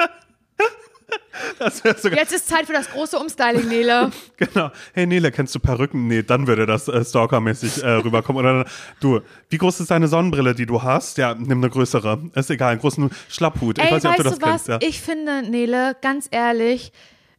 wär 1.35 1.52
sogar, 1.52 1.52
Jetzt 1.62 2.33
ist 2.33 2.48
Zeit 2.48 2.66
für 2.66 2.72
das 2.72 2.90
große 2.90 3.18
Umstyling, 3.18 3.68
Nele. 3.68 4.11
genau. 4.37 4.70
Hey 4.92 5.07
Nele, 5.07 5.31
kennst 5.31 5.55
du 5.55 5.61
Perücken? 5.61 6.09
Nee, 6.09 6.22
dann 6.22 6.46
würde 6.46 6.66
das 6.66 6.88
äh, 6.88 7.05
stalkermäßig 7.05 7.83
äh, 7.83 7.90
rüberkommen. 7.90 8.44
Oder 8.44 8.66
du, 9.01 9.20
wie 9.51 9.59
groß 9.59 9.81
ist 9.81 9.90
deine 9.90 10.09
Sonnenbrille, 10.09 10.55
die 10.55 10.66
du 10.66 10.83
hast? 10.83 11.18
Ja, 11.18 11.35
nimm 11.35 11.59
eine 11.59 11.70
größere. 11.70 12.31
Ist 12.35 12.51
egal, 12.51 12.72
einen 12.72 12.81
großen 12.81 13.11
Schlapphut. 13.29 13.79
Ich 13.79 13.85
Ey, 13.85 13.92
weiß 13.92 14.03
nicht, 14.03 14.12
ob 14.12 14.18
weißt 14.18 14.27
du 14.27 14.31
das 14.31 14.38
du 14.38 14.46
was? 14.46 14.51
kennst. 14.51 14.68
Ja. 14.68 14.88
Ich 14.88 15.01
finde, 15.01 15.42
Nele, 15.42 15.96
ganz 16.01 16.29
ehrlich, 16.31 16.92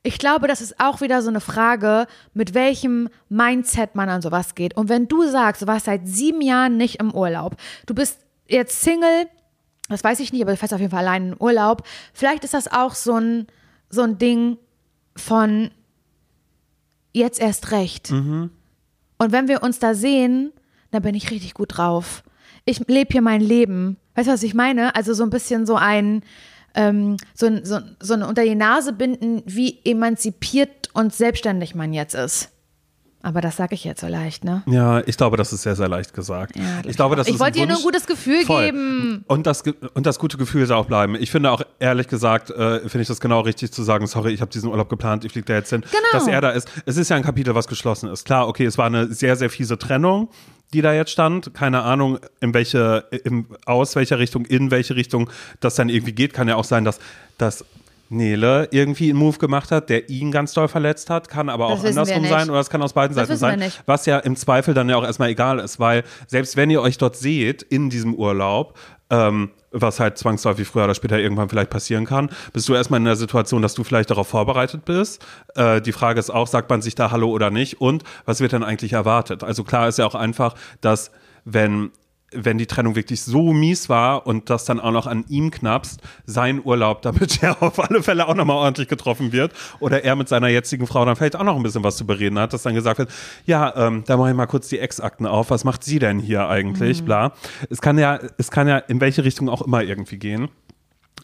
ich 0.03 0.17
glaube, 0.17 0.47
das 0.47 0.59
ist 0.61 0.79
auch 0.79 0.99
wieder 0.99 1.21
so 1.21 1.29
eine 1.29 1.39
Frage, 1.39 2.07
mit 2.33 2.53
welchem 2.53 3.09
Mindset 3.29 3.95
man 3.95 4.09
an 4.09 4.21
sowas 4.21 4.53
geht. 4.53 4.75
Und 4.75 4.89
wenn 4.89 5.07
du 5.07 5.25
sagst, 5.27 5.61
du 5.61 5.67
warst 5.67 5.85
seit 5.85 6.07
sieben 6.07 6.41
Jahren 6.41 6.75
nicht 6.75 6.99
im 6.99 7.13
Urlaub, 7.13 7.55
du 7.85 7.95
bist 7.95 8.19
jetzt 8.47 8.81
Single, 8.81 9.27
das 9.87 10.03
weiß 10.03 10.19
ich 10.19 10.33
nicht, 10.33 10.41
aber 10.41 10.51
du 10.51 10.57
fährst 10.57 10.73
auf 10.73 10.81
jeden 10.81 10.91
Fall 10.91 11.07
allein 11.07 11.29
in 11.29 11.35
Urlaub, 11.39 11.83
vielleicht 12.13 12.43
ist 12.43 12.53
das 12.53 12.71
auch 12.71 12.95
so 12.95 13.15
ein, 13.15 13.47
so 13.93 14.01
ein 14.01 14.17
Ding 14.17 14.57
von 15.15 15.69
jetzt 17.13 17.39
erst 17.39 17.71
recht. 17.71 18.09
Und 19.19 19.31
wenn 19.31 19.47
wir 19.47 19.61
uns 19.61 19.79
da 19.79 19.93
sehen, 19.93 20.51
dann 20.91 21.03
bin 21.03 21.15
ich 21.15 21.29
richtig 21.29 21.53
gut 21.53 21.77
drauf. 21.77 22.23
Ich 22.65 22.79
lebe 22.87 23.11
hier 23.11 23.21
mein 23.21 23.41
Leben. 23.41 23.97
Weißt 24.15 24.27
du, 24.27 24.33
was 24.33 24.43
ich 24.43 24.53
meine? 24.53 24.95
Also 24.95 25.13
so 25.13 25.23
ein 25.23 25.29
bisschen 25.29 25.65
so 25.65 25.75
ein, 25.75 26.23
ähm, 26.75 27.17
so, 27.35 27.45
ein, 27.45 27.65
so, 27.65 27.79
so 27.99 28.13
ein 28.15 28.23
unter 28.23 28.43
die 28.43 28.55
Nase 28.55 28.93
binden, 28.93 29.43
wie 29.45 29.79
emanzipiert 29.85 30.89
und 30.93 31.13
selbstständig 31.13 31.75
man 31.75 31.93
jetzt 31.93 32.15
ist. 32.15 32.52
Aber 33.25 33.39
das 33.39 33.55
sage 33.55 33.73
ich 33.73 33.85
jetzt 33.85 34.01
so 34.01 34.07
leicht, 34.07 34.43
ne? 34.43 34.63
Ja, 34.65 35.01
ich 35.05 35.15
glaube, 35.15 35.37
das 35.37 35.53
ist 35.53 35.61
sehr, 35.61 35.77
sehr 35.77 35.87
leicht 35.87 36.13
gesagt. 36.13 36.57
Ja, 36.57 36.81
ich 36.85 36.97
glaube, 36.97 37.15
das 37.15 37.25
ich 37.27 37.35
ist 37.35 37.39
wollte 37.39 37.57
dir 37.57 37.67
nur 37.67 37.77
ein 37.77 37.81
gutes 37.83 38.05
Gefühl 38.05 38.43
Voll. 38.43 38.65
geben. 38.65 39.23
Und 39.27 39.47
das, 39.47 39.63
und 39.93 40.05
das 40.05 40.19
gute 40.19 40.35
Gefühl 40.37 40.65
soll 40.65 40.75
auch 40.75 40.87
bleiben. 40.87 41.15
Ich 41.15 41.31
finde 41.31 41.49
auch, 41.51 41.61
ehrlich 41.79 42.09
gesagt, 42.09 42.49
äh, 42.49 42.81
finde 42.81 43.03
ich 43.03 43.07
das 43.07 43.21
genau 43.21 43.39
richtig 43.39 43.71
zu 43.71 43.81
sagen, 43.81 44.07
sorry, 44.07 44.33
ich 44.33 44.41
habe 44.41 44.51
diesen 44.51 44.69
Urlaub 44.69 44.89
geplant, 44.89 45.23
ich 45.23 45.31
fliege 45.31 45.45
da 45.45 45.53
jetzt 45.53 45.69
hin. 45.69 45.85
Genau. 45.89 46.03
Dass 46.11 46.27
er 46.27 46.41
da 46.41 46.49
ist. 46.49 46.69
Es 46.85 46.97
ist 46.97 47.09
ja 47.09 47.15
ein 47.15 47.23
Kapitel, 47.23 47.55
was 47.55 47.67
geschlossen 47.67 48.09
ist. 48.09 48.25
Klar, 48.25 48.49
okay, 48.49 48.65
es 48.65 48.77
war 48.77 48.87
eine 48.87 49.07
sehr, 49.13 49.37
sehr 49.37 49.49
fiese 49.49 49.77
Trennung, 49.77 50.27
die 50.73 50.81
da 50.81 50.91
jetzt 50.91 51.11
stand. 51.11 51.53
Keine 51.53 51.83
Ahnung, 51.83 52.19
in 52.41 52.53
welche, 52.53 53.05
im, 53.23 53.45
aus 53.65 53.95
welcher 53.95 54.19
Richtung, 54.19 54.43
in 54.45 54.69
welche 54.69 54.97
Richtung 54.97 55.29
das 55.61 55.75
dann 55.75 55.87
irgendwie 55.87 56.11
geht. 56.11 56.33
Kann 56.33 56.49
ja 56.49 56.57
auch 56.57 56.65
sein, 56.65 56.83
dass, 56.83 56.99
dass 57.37 57.63
Nele 58.13 58.67
irgendwie 58.71 59.09
einen 59.09 59.19
Move 59.19 59.37
gemacht 59.37 59.71
hat, 59.71 59.89
der 59.89 60.09
ihn 60.09 60.31
ganz 60.31 60.53
doll 60.53 60.67
verletzt 60.67 61.09
hat, 61.09 61.27
kann 61.27 61.49
aber 61.49 61.69
Das 61.69 61.81
auch 61.81 61.85
andersrum 61.85 62.25
sein 62.25 62.49
oder 62.49 62.59
es 62.59 62.69
kann 62.69 62.81
aus 62.81 62.93
beiden 62.93 63.15
Das 63.15 63.27
Seiten 63.27 63.59
sein. 63.59 63.71
Was 63.85 64.05
ja 64.05 64.19
im 64.19 64.35
Zweifel 64.35 64.73
dann 64.73 64.89
ja 64.89 64.97
auch 64.97 65.03
erstmal 65.03 65.29
egal 65.29 65.59
ist, 65.59 65.79
weil 65.79 66.03
selbst 66.27 66.55
wenn 66.55 66.69
ihr 66.69 66.81
euch 66.81 66.97
dort 66.97 67.15
seht, 67.15 67.61
in 67.61 67.89
diesem 67.89 68.13
Urlaub, 68.13 68.77
ähm, 69.09 69.51
was 69.71 69.99
halt 69.99 70.17
zwangsläufig 70.17 70.67
früher 70.67 70.85
oder 70.85 70.95
später 70.95 71.19
irgendwann 71.19 71.49
vielleicht 71.49 71.69
passieren 71.69 72.05
kann, 72.05 72.29
bist 72.53 72.69
du 72.69 72.75
erstmal 72.75 72.99
in 72.99 73.05
der 73.05 73.15
Situation, 73.15 73.61
dass 73.61 73.73
du 73.73 73.83
vielleicht 73.83 74.11
darauf 74.11 74.27
vorbereitet 74.27 74.85
bist. 74.85 75.25
Äh, 75.55 75.81
die 75.81 75.91
Frage 75.91 76.19
ist 76.19 76.29
auch, 76.29 76.47
sagt 76.47 76.69
man 76.69 76.81
sich 76.81 76.95
da 76.95 77.11
Hallo 77.11 77.29
oder 77.29 77.49
nicht 77.49 77.81
und 77.81 78.03
was 78.25 78.39
wird 78.39 78.53
dann 78.53 78.63
eigentlich 78.63 78.93
erwartet? 78.93 79.43
Also 79.43 79.63
klar 79.63 79.87
ist 79.87 79.97
ja 79.97 80.05
auch 80.05 80.15
einfach, 80.15 80.55
dass 80.81 81.11
wenn 81.45 81.91
wenn 82.35 82.57
die 82.57 82.65
Trennung 82.65 82.95
wirklich 82.95 83.21
so 83.21 83.53
mies 83.53 83.89
war 83.89 84.27
und 84.27 84.49
das 84.49 84.65
dann 84.65 84.79
auch 84.79 84.91
noch 84.91 85.07
an 85.07 85.25
ihm 85.27 85.51
knappst, 85.51 86.01
sein 86.25 86.61
Urlaub, 86.63 87.01
damit 87.01 87.41
er 87.43 87.61
auf 87.61 87.79
alle 87.79 88.03
Fälle 88.03 88.27
auch 88.27 88.35
nochmal 88.35 88.57
ordentlich 88.57 88.87
getroffen 88.87 89.31
wird 89.31 89.53
oder 89.79 90.03
er 90.03 90.15
mit 90.15 90.27
seiner 90.29 90.47
jetzigen 90.47 90.87
Frau 90.87 91.05
dann 91.05 91.15
vielleicht 91.15 91.35
auch 91.35 91.43
noch 91.43 91.55
ein 91.55 91.63
bisschen 91.63 91.83
was 91.83 91.97
zu 91.97 92.05
bereden 92.05 92.39
hat, 92.39 92.53
dass 92.53 92.63
dann 92.63 92.75
gesagt 92.75 92.99
wird, 92.99 93.09
ja, 93.45 93.73
ähm, 93.75 94.03
da 94.05 94.17
mache 94.17 94.29
ich 94.29 94.35
mal 94.35 94.45
kurz 94.45 94.69
die 94.69 94.79
Ex-Akten 94.79 95.25
auf, 95.25 95.49
was 95.49 95.63
macht 95.63 95.83
sie 95.83 95.99
denn 95.99 96.19
hier 96.19 96.47
eigentlich, 96.47 97.03
bla. 97.03 97.33
Es 97.69 97.81
kann 97.81 97.97
ja, 97.97 98.19
es 98.37 98.51
kann 98.51 98.67
ja 98.67 98.77
in 98.77 99.01
welche 99.01 99.23
Richtung 99.23 99.49
auch 99.49 99.61
immer 99.61 99.83
irgendwie 99.83 100.17
gehen, 100.17 100.49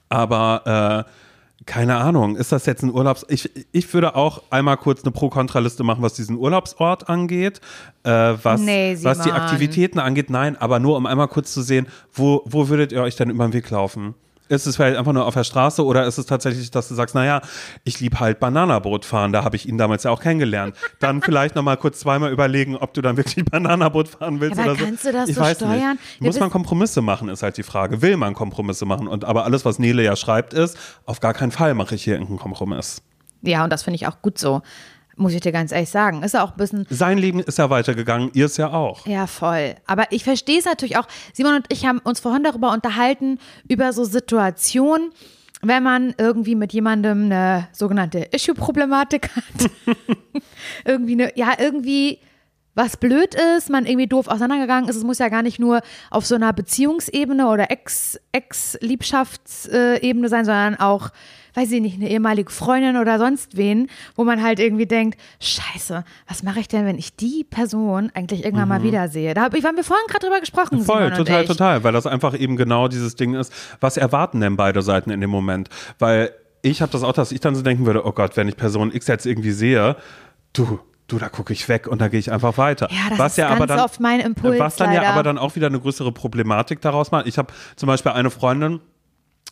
aber 0.09 1.05
äh, 1.05 1.28
keine 1.65 1.97
Ahnung, 1.97 2.35
ist 2.35 2.51
das 2.51 2.65
jetzt 2.65 2.83
ein 2.83 2.91
Urlaubs... 2.91 3.25
Ich, 3.29 3.49
ich 3.71 3.93
würde 3.93 4.15
auch 4.15 4.43
einmal 4.49 4.77
kurz 4.77 5.03
eine 5.03 5.11
Pro-Kontra-Liste 5.11 5.83
machen, 5.83 6.01
was 6.01 6.13
diesen 6.13 6.37
Urlaubsort 6.37 7.09
angeht, 7.09 7.59
äh, 8.03 8.09
was, 8.09 8.61
Nee, 8.61 8.97
was 9.01 9.19
die. 9.21 9.31
Aktivitäten 9.31 9.99
angeht. 9.99 10.29
Nein, 10.29 10.55
aber 10.55 10.79
nur 10.79 10.95
um 10.95 11.05
einmal 11.05 11.27
kurz 11.27 11.53
zu 11.53 11.61
sehen, 11.61 11.87
wo, 12.13 12.41
wo 12.45 12.69
würdet 12.69 12.91
ihr 12.91 13.01
euch 13.01 13.15
denn 13.15 13.29
über 13.29 13.45
den 13.47 13.53
Weg 13.53 13.69
laufen? 13.69 14.15
Ist 14.49 14.65
es 14.65 14.75
vielleicht 14.75 14.97
einfach 14.97 15.13
nur 15.13 15.25
auf 15.25 15.35
der 15.35 15.43
Straße 15.43 15.85
oder 15.85 16.05
ist 16.05 16.17
es 16.17 16.25
tatsächlich, 16.25 16.71
dass 16.71 16.87
du 16.89 16.95
sagst, 16.95 17.13
naja, 17.15 17.41
ich 17.83 17.99
liebe 17.99 18.19
halt 18.19 18.39
Bananaboot 18.39 19.05
fahren, 19.05 19.31
da 19.31 19.43
habe 19.43 19.55
ich 19.55 19.67
ihn 19.69 19.77
damals 19.77 20.03
ja 20.03 20.11
auch 20.11 20.21
kennengelernt. 20.21 20.75
Dann 20.99 21.21
vielleicht 21.23 21.55
nochmal 21.55 21.77
kurz 21.77 21.99
zweimal 21.99 22.31
überlegen, 22.31 22.75
ob 22.75 22.93
du 22.93 23.01
dann 23.01 23.15
wirklich 23.15 23.45
Bananaboot 23.45 24.09
fahren 24.09 24.41
willst 24.41 24.59
Aber 24.59 24.71
oder 24.71 24.79
so. 24.79 24.85
kannst 24.85 25.05
du 25.05 25.11
das 25.11 25.29
ich 25.29 25.35
so 25.35 25.41
weiß 25.41 25.57
steuern? 25.57 25.91
Nicht. 25.91 26.21
Ja, 26.21 26.25
Muss 26.27 26.39
man 26.39 26.49
Kompromisse 26.49 27.01
machen, 27.01 27.29
ist 27.29 27.43
halt 27.43 27.57
die 27.57 27.63
Frage. 27.63 28.01
Will 28.01 28.17
man 28.17 28.33
Kompromisse 28.33 28.85
machen? 28.85 29.07
Und 29.07 29.23
aber 29.23 29.45
alles, 29.45 29.65
was 29.65 29.79
Nele 29.79 30.03
ja 30.03 30.15
schreibt, 30.15 30.53
ist, 30.53 30.77
auf 31.05 31.19
gar 31.19 31.33
keinen 31.33 31.51
Fall 31.51 31.75
mache 31.75 31.93
ich 31.95 32.03
hier 32.03 32.13
irgendeinen 32.13 32.39
Kompromiss. 32.39 33.03
Ja, 33.43 33.63
und 33.63 33.71
das 33.71 33.83
finde 33.83 33.95
ich 33.95 34.07
auch 34.07 34.21
gut 34.21 34.37
so. 34.37 34.61
Muss 35.19 35.33
ich 35.33 35.41
dir 35.41 35.51
ganz 35.51 35.71
ehrlich 35.73 35.89
sagen. 35.89 36.23
Ist 36.23 36.33
ja 36.33 36.43
auch 36.43 36.51
ein 36.51 36.57
bisschen 36.57 36.87
Sein 36.89 37.17
Leben 37.17 37.39
ist 37.41 37.57
ja 37.57 37.69
weitergegangen, 37.69 38.31
ihr 38.33 38.45
es 38.45 38.55
ja 38.57 38.71
auch. 38.71 39.05
Ja, 39.05 39.27
voll. 39.27 39.75
Aber 39.85 40.11
ich 40.11 40.23
verstehe 40.23 40.57
es 40.59 40.65
natürlich 40.65 40.97
auch. 40.97 41.07
Simon 41.33 41.55
und 41.55 41.65
ich 41.69 41.85
haben 41.85 41.99
uns 41.99 42.21
vorhin 42.21 42.43
darüber 42.43 42.71
unterhalten, 42.71 43.37
über 43.67 43.91
so 43.91 44.05
Situationen, 44.05 45.11
wenn 45.61 45.83
man 45.83 46.15
irgendwie 46.17 46.55
mit 46.55 46.71
jemandem 46.71 47.25
eine 47.25 47.67
sogenannte 47.73 48.19
Issue-Problematik 48.31 49.29
hat. 49.35 49.69
irgendwie 50.85 51.13
eine, 51.13 51.37
ja, 51.37 51.51
irgendwie 51.57 52.19
was 52.75 52.95
blöd 52.95 53.35
ist, 53.57 53.69
man 53.69 53.85
irgendwie 53.85 54.07
doof 54.07 54.29
auseinandergegangen 54.29 54.89
ist. 54.89 54.95
Es 54.95 55.03
muss 55.03 55.17
ja 55.19 55.27
gar 55.27 55.41
nicht 55.41 55.59
nur 55.59 55.81
auf 56.11 56.25
so 56.25 56.35
einer 56.35 56.53
Beziehungsebene 56.53 57.49
oder 57.49 57.69
Ex- 57.71 58.17
Ex-Liebschaftsebene 58.31 60.29
sein, 60.29 60.45
sondern 60.45 60.75
auch, 60.75 61.09
weiß 61.53 61.71
ich 61.71 61.81
nicht, 61.81 61.95
eine 61.95 62.09
ehemalige 62.09 62.51
Freundin 62.51 62.97
oder 62.97 63.17
sonst 63.19 63.57
wen, 63.57 63.87
wo 64.15 64.23
man 64.23 64.41
halt 64.41 64.59
irgendwie 64.59 64.85
denkt, 64.85 65.19
scheiße, 65.39 66.03
was 66.27 66.43
mache 66.43 66.59
ich 66.59 66.67
denn, 66.67 66.85
wenn 66.85 66.97
ich 66.97 67.15
die 67.15 67.45
Person 67.49 68.11
eigentlich 68.13 68.43
irgendwann 68.45 68.69
mal 68.69 68.83
wiedersehe? 68.83 69.33
Da 69.33 69.43
hab, 69.43 69.53
ich, 69.55 69.63
haben 69.65 69.77
wir 69.77 69.83
vorhin 69.83 70.05
gerade 70.07 70.25
drüber 70.25 70.39
gesprochen, 70.39 70.79
Mhm. 70.79 70.83
Voll, 70.83 71.11
total, 71.11 71.45
total, 71.45 71.83
weil 71.83 71.93
das 71.93 72.05
einfach 72.05 72.37
eben 72.37 72.55
genau 72.55 72.87
dieses 72.87 73.15
Ding 73.15 73.33
ist. 73.33 73.53
Was 73.79 73.97
erwarten 73.97 74.39
denn 74.41 74.55
beide 74.55 74.81
Seiten 74.81 75.09
in 75.09 75.21
dem 75.21 75.29
Moment? 75.29 75.69
Weil 75.97 76.31
ich 76.61 76.81
habe 76.81 76.91
das 76.91 77.03
auch, 77.03 77.13
dass 77.13 77.31
ich 77.31 77.39
dann 77.39 77.55
so 77.55 77.61
denken 77.61 77.85
würde, 77.85 78.05
oh 78.05 78.11
Gott, 78.11 78.35
wenn 78.37 78.47
ich 78.47 78.57
Person 78.57 78.91
X 78.93 79.07
jetzt 79.07 79.25
irgendwie 79.25 79.51
sehe, 79.51 79.95
du, 80.53 80.79
du, 81.07 81.17
da 81.17 81.29
gucke 81.29 81.53
ich 81.53 81.67
weg 81.69 81.87
und 81.87 82.01
da 82.01 82.07
gehe 82.07 82.19
ich 82.19 82.31
einfach 82.31 82.57
weiter. 82.57 82.87
Ja, 82.91 83.09
das 83.09 83.19
was 83.19 83.31
ist 83.33 83.37
ja 83.37 83.47
aber 83.47 83.59
ganz 83.67 83.69
dann, 83.69 83.79
oft 83.79 83.99
mein 83.99 84.19
Impuls, 84.19 84.59
Was 84.59 84.75
dann 84.75 84.91
ja 84.91 85.01
leider. 85.01 85.13
aber 85.13 85.23
dann 85.23 85.37
auch 85.37 85.55
wieder 85.55 85.67
eine 85.67 85.79
größere 85.79 86.11
Problematik 86.11 86.81
daraus 86.81 87.11
macht. 87.11 87.27
Ich 87.27 87.37
habe 87.37 87.51
zum 87.75 87.87
Beispiel 87.87 88.11
eine 88.11 88.29
Freundin, 88.29 88.79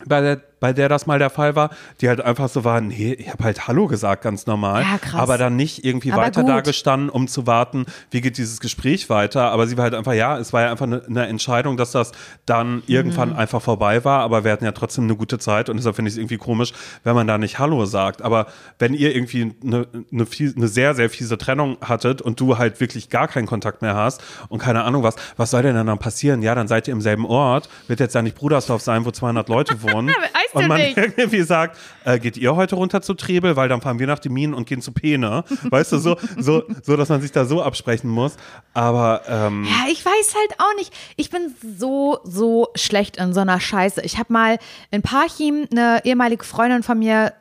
bei 0.05 0.21
der, 0.21 0.41
bei 0.59 0.73
der 0.73 0.89
das 0.89 1.05
mal 1.05 1.19
der 1.19 1.29
Fall 1.29 1.55
war, 1.55 1.69
die 2.01 2.09
halt 2.09 2.21
einfach 2.21 2.49
so 2.49 2.63
war, 2.63 2.81
nee, 2.81 3.13
ich 3.13 3.29
habe 3.31 3.43
halt 3.43 3.67
Hallo 3.67 3.87
gesagt, 3.87 4.23
ganz 4.23 4.45
normal. 4.47 4.81
Ja, 4.83 4.97
krass. 4.97 5.21
Aber 5.21 5.37
dann 5.37 5.55
nicht 5.55 5.85
irgendwie 5.85 6.11
Aber 6.11 6.23
weiter 6.23 6.41
gut. 6.41 6.49
da 6.49 6.61
gestanden, 6.61 7.09
um 7.09 7.27
zu 7.27 7.45
warten, 7.47 7.85
wie 8.11 8.21
geht 8.21 8.37
dieses 8.37 8.59
Gespräch 8.59 9.09
weiter. 9.09 9.51
Aber 9.51 9.67
sie 9.67 9.77
war 9.77 9.83
halt 9.83 9.93
einfach, 9.93 10.13
ja, 10.13 10.37
es 10.37 10.53
war 10.53 10.61
ja 10.63 10.71
einfach 10.71 10.85
eine, 10.87 11.03
eine 11.05 11.27
Entscheidung, 11.27 11.77
dass 11.77 11.91
das 11.91 12.11
dann 12.45 12.83
irgendwann 12.87 13.29
Mhm. 13.29 13.35
einfach 13.37 13.61
vorbei 13.61 14.03
war. 14.03 14.21
Aber 14.21 14.43
wir 14.43 14.51
hatten 14.51 14.65
ja 14.65 14.71
trotzdem 14.71 15.03
eine 15.03 15.15
gute 15.15 15.37
Zeit 15.39 15.69
und 15.69 15.77
deshalb 15.77 15.95
finde 15.95 16.09
ich 16.09 16.15
es 16.15 16.17
irgendwie 16.17 16.37
komisch, 16.37 16.73
wenn 17.03 17.13
man 17.15 17.27
da 17.27 17.37
nicht 17.37 17.59
Hallo 17.59 17.85
sagt. 17.85 18.21
Aber 18.21 18.47
wenn 18.79 18.93
ihr 18.93 19.15
irgendwie 19.15 19.53
eine, 19.63 19.87
eine, 20.11 20.25
fies- 20.25 20.55
eine 20.55 20.67
sehr, 20.67 20.95
sehr 20.95 21.09
fiese 21.09 21.37
Trennung 21.37 21.77
hattet 21.81 22.21
und 22.21 22.39
du 22.39 22.57
halt 22.57 22.79
wirklich 22.79 23.09
gar 23.09 23.27
keinen 23.27 23.45
Kontakt 23.47 23.81
mehr 23.81 23.95
hast 23.95 24.23
und 24.49 24.59
keine 24.59 24.83
Ahnung 24.83 25.03
was, 25.03 25.15
was 25.37 25.51
soll 25.51 25.61
denn 25.61 25.75
dann 25.85 25.99
passieren? 25.99 26.41
Ja, 26.41 26.55
dann 26.55 26.67
seid 26.67 26.87
ihr 26.87 26.93
im 26.93 27.01
selben 27.01 27.25
Ort, 27.25 27.69
wird 27.87 27.99
jetzt 27.99 28.15
ja 28.15 28.21
nicht 28.21 28.35
Brudersdorf 28.35 28.81
sein, 28.81 29.05
wo 29.05 29.11
200 29.11 29.49
Leute 29.49 29.81
wohnen. 29.83 30.09
Weißt 30.53 30.55
du 30.55 30.59
und 30.59 30.67
man 30.67 30.77
nicht. 30.81 30.97
irgendwie 31.17 31.41
sagt, 31.41 31.77
äh, 32.05 32.19
geht 32.19 32.37
ihr 32.37 32.55
heute 32.55 32.75
runter 32.75 33.01
zu 33.01 33.13
Trebel, 33.13 33.55
weil 33.55 33.69
dann 33.69 33.81
fahren 33.81 33.99
wir 33.99 34.07
nach 34.07 34.19
den 34.19 34.33
Minen 34.33 34.53
und 34.53 34.67
gehen 34.67 34.81
zu 34.81 34.91
Pene. 34.91 35.43
Weißt 35.69 35.91
du, 35.91 35.97
so, 35.97 36.17
so, 36.37 36.63
so, 36.83 36.97
dass 36.97 37.09
man 37.09 37.21
sich 37.21 37.31
da 37.31 37.45
so 37.45 37.61
absprechen 37.61 38.09
muss. 38.09 38.37
Aber 38.73 39.21
ähm, 39.27 39.65
Ja, 39.65 39.91
ich 39.91 40.03
weiß 40.03 40.35
halt 40.35 40.59
auch 40.59 40.75
nicht. 40.77 40.93
Ich 41.15 41.29
bin 41.29 41.53
so, 41.77 42.19
so 42.23 42.69
schlecht 42.75 43.17
in 43.17 43.33
so 43.33 43.39
einer 43.41 43.59
Scheiße. 43.59 44.01
Ich 44.01 44.17
habe 44.17 44.31
mal 44.33 44.57
in 44.91 45.01
Parchim 45.01 45.67
eine 45.71 46.01
ehemalige 46.05 46.43
Freundin 46.43 46.83
von 46.83 46.99
mir 46.99 47.33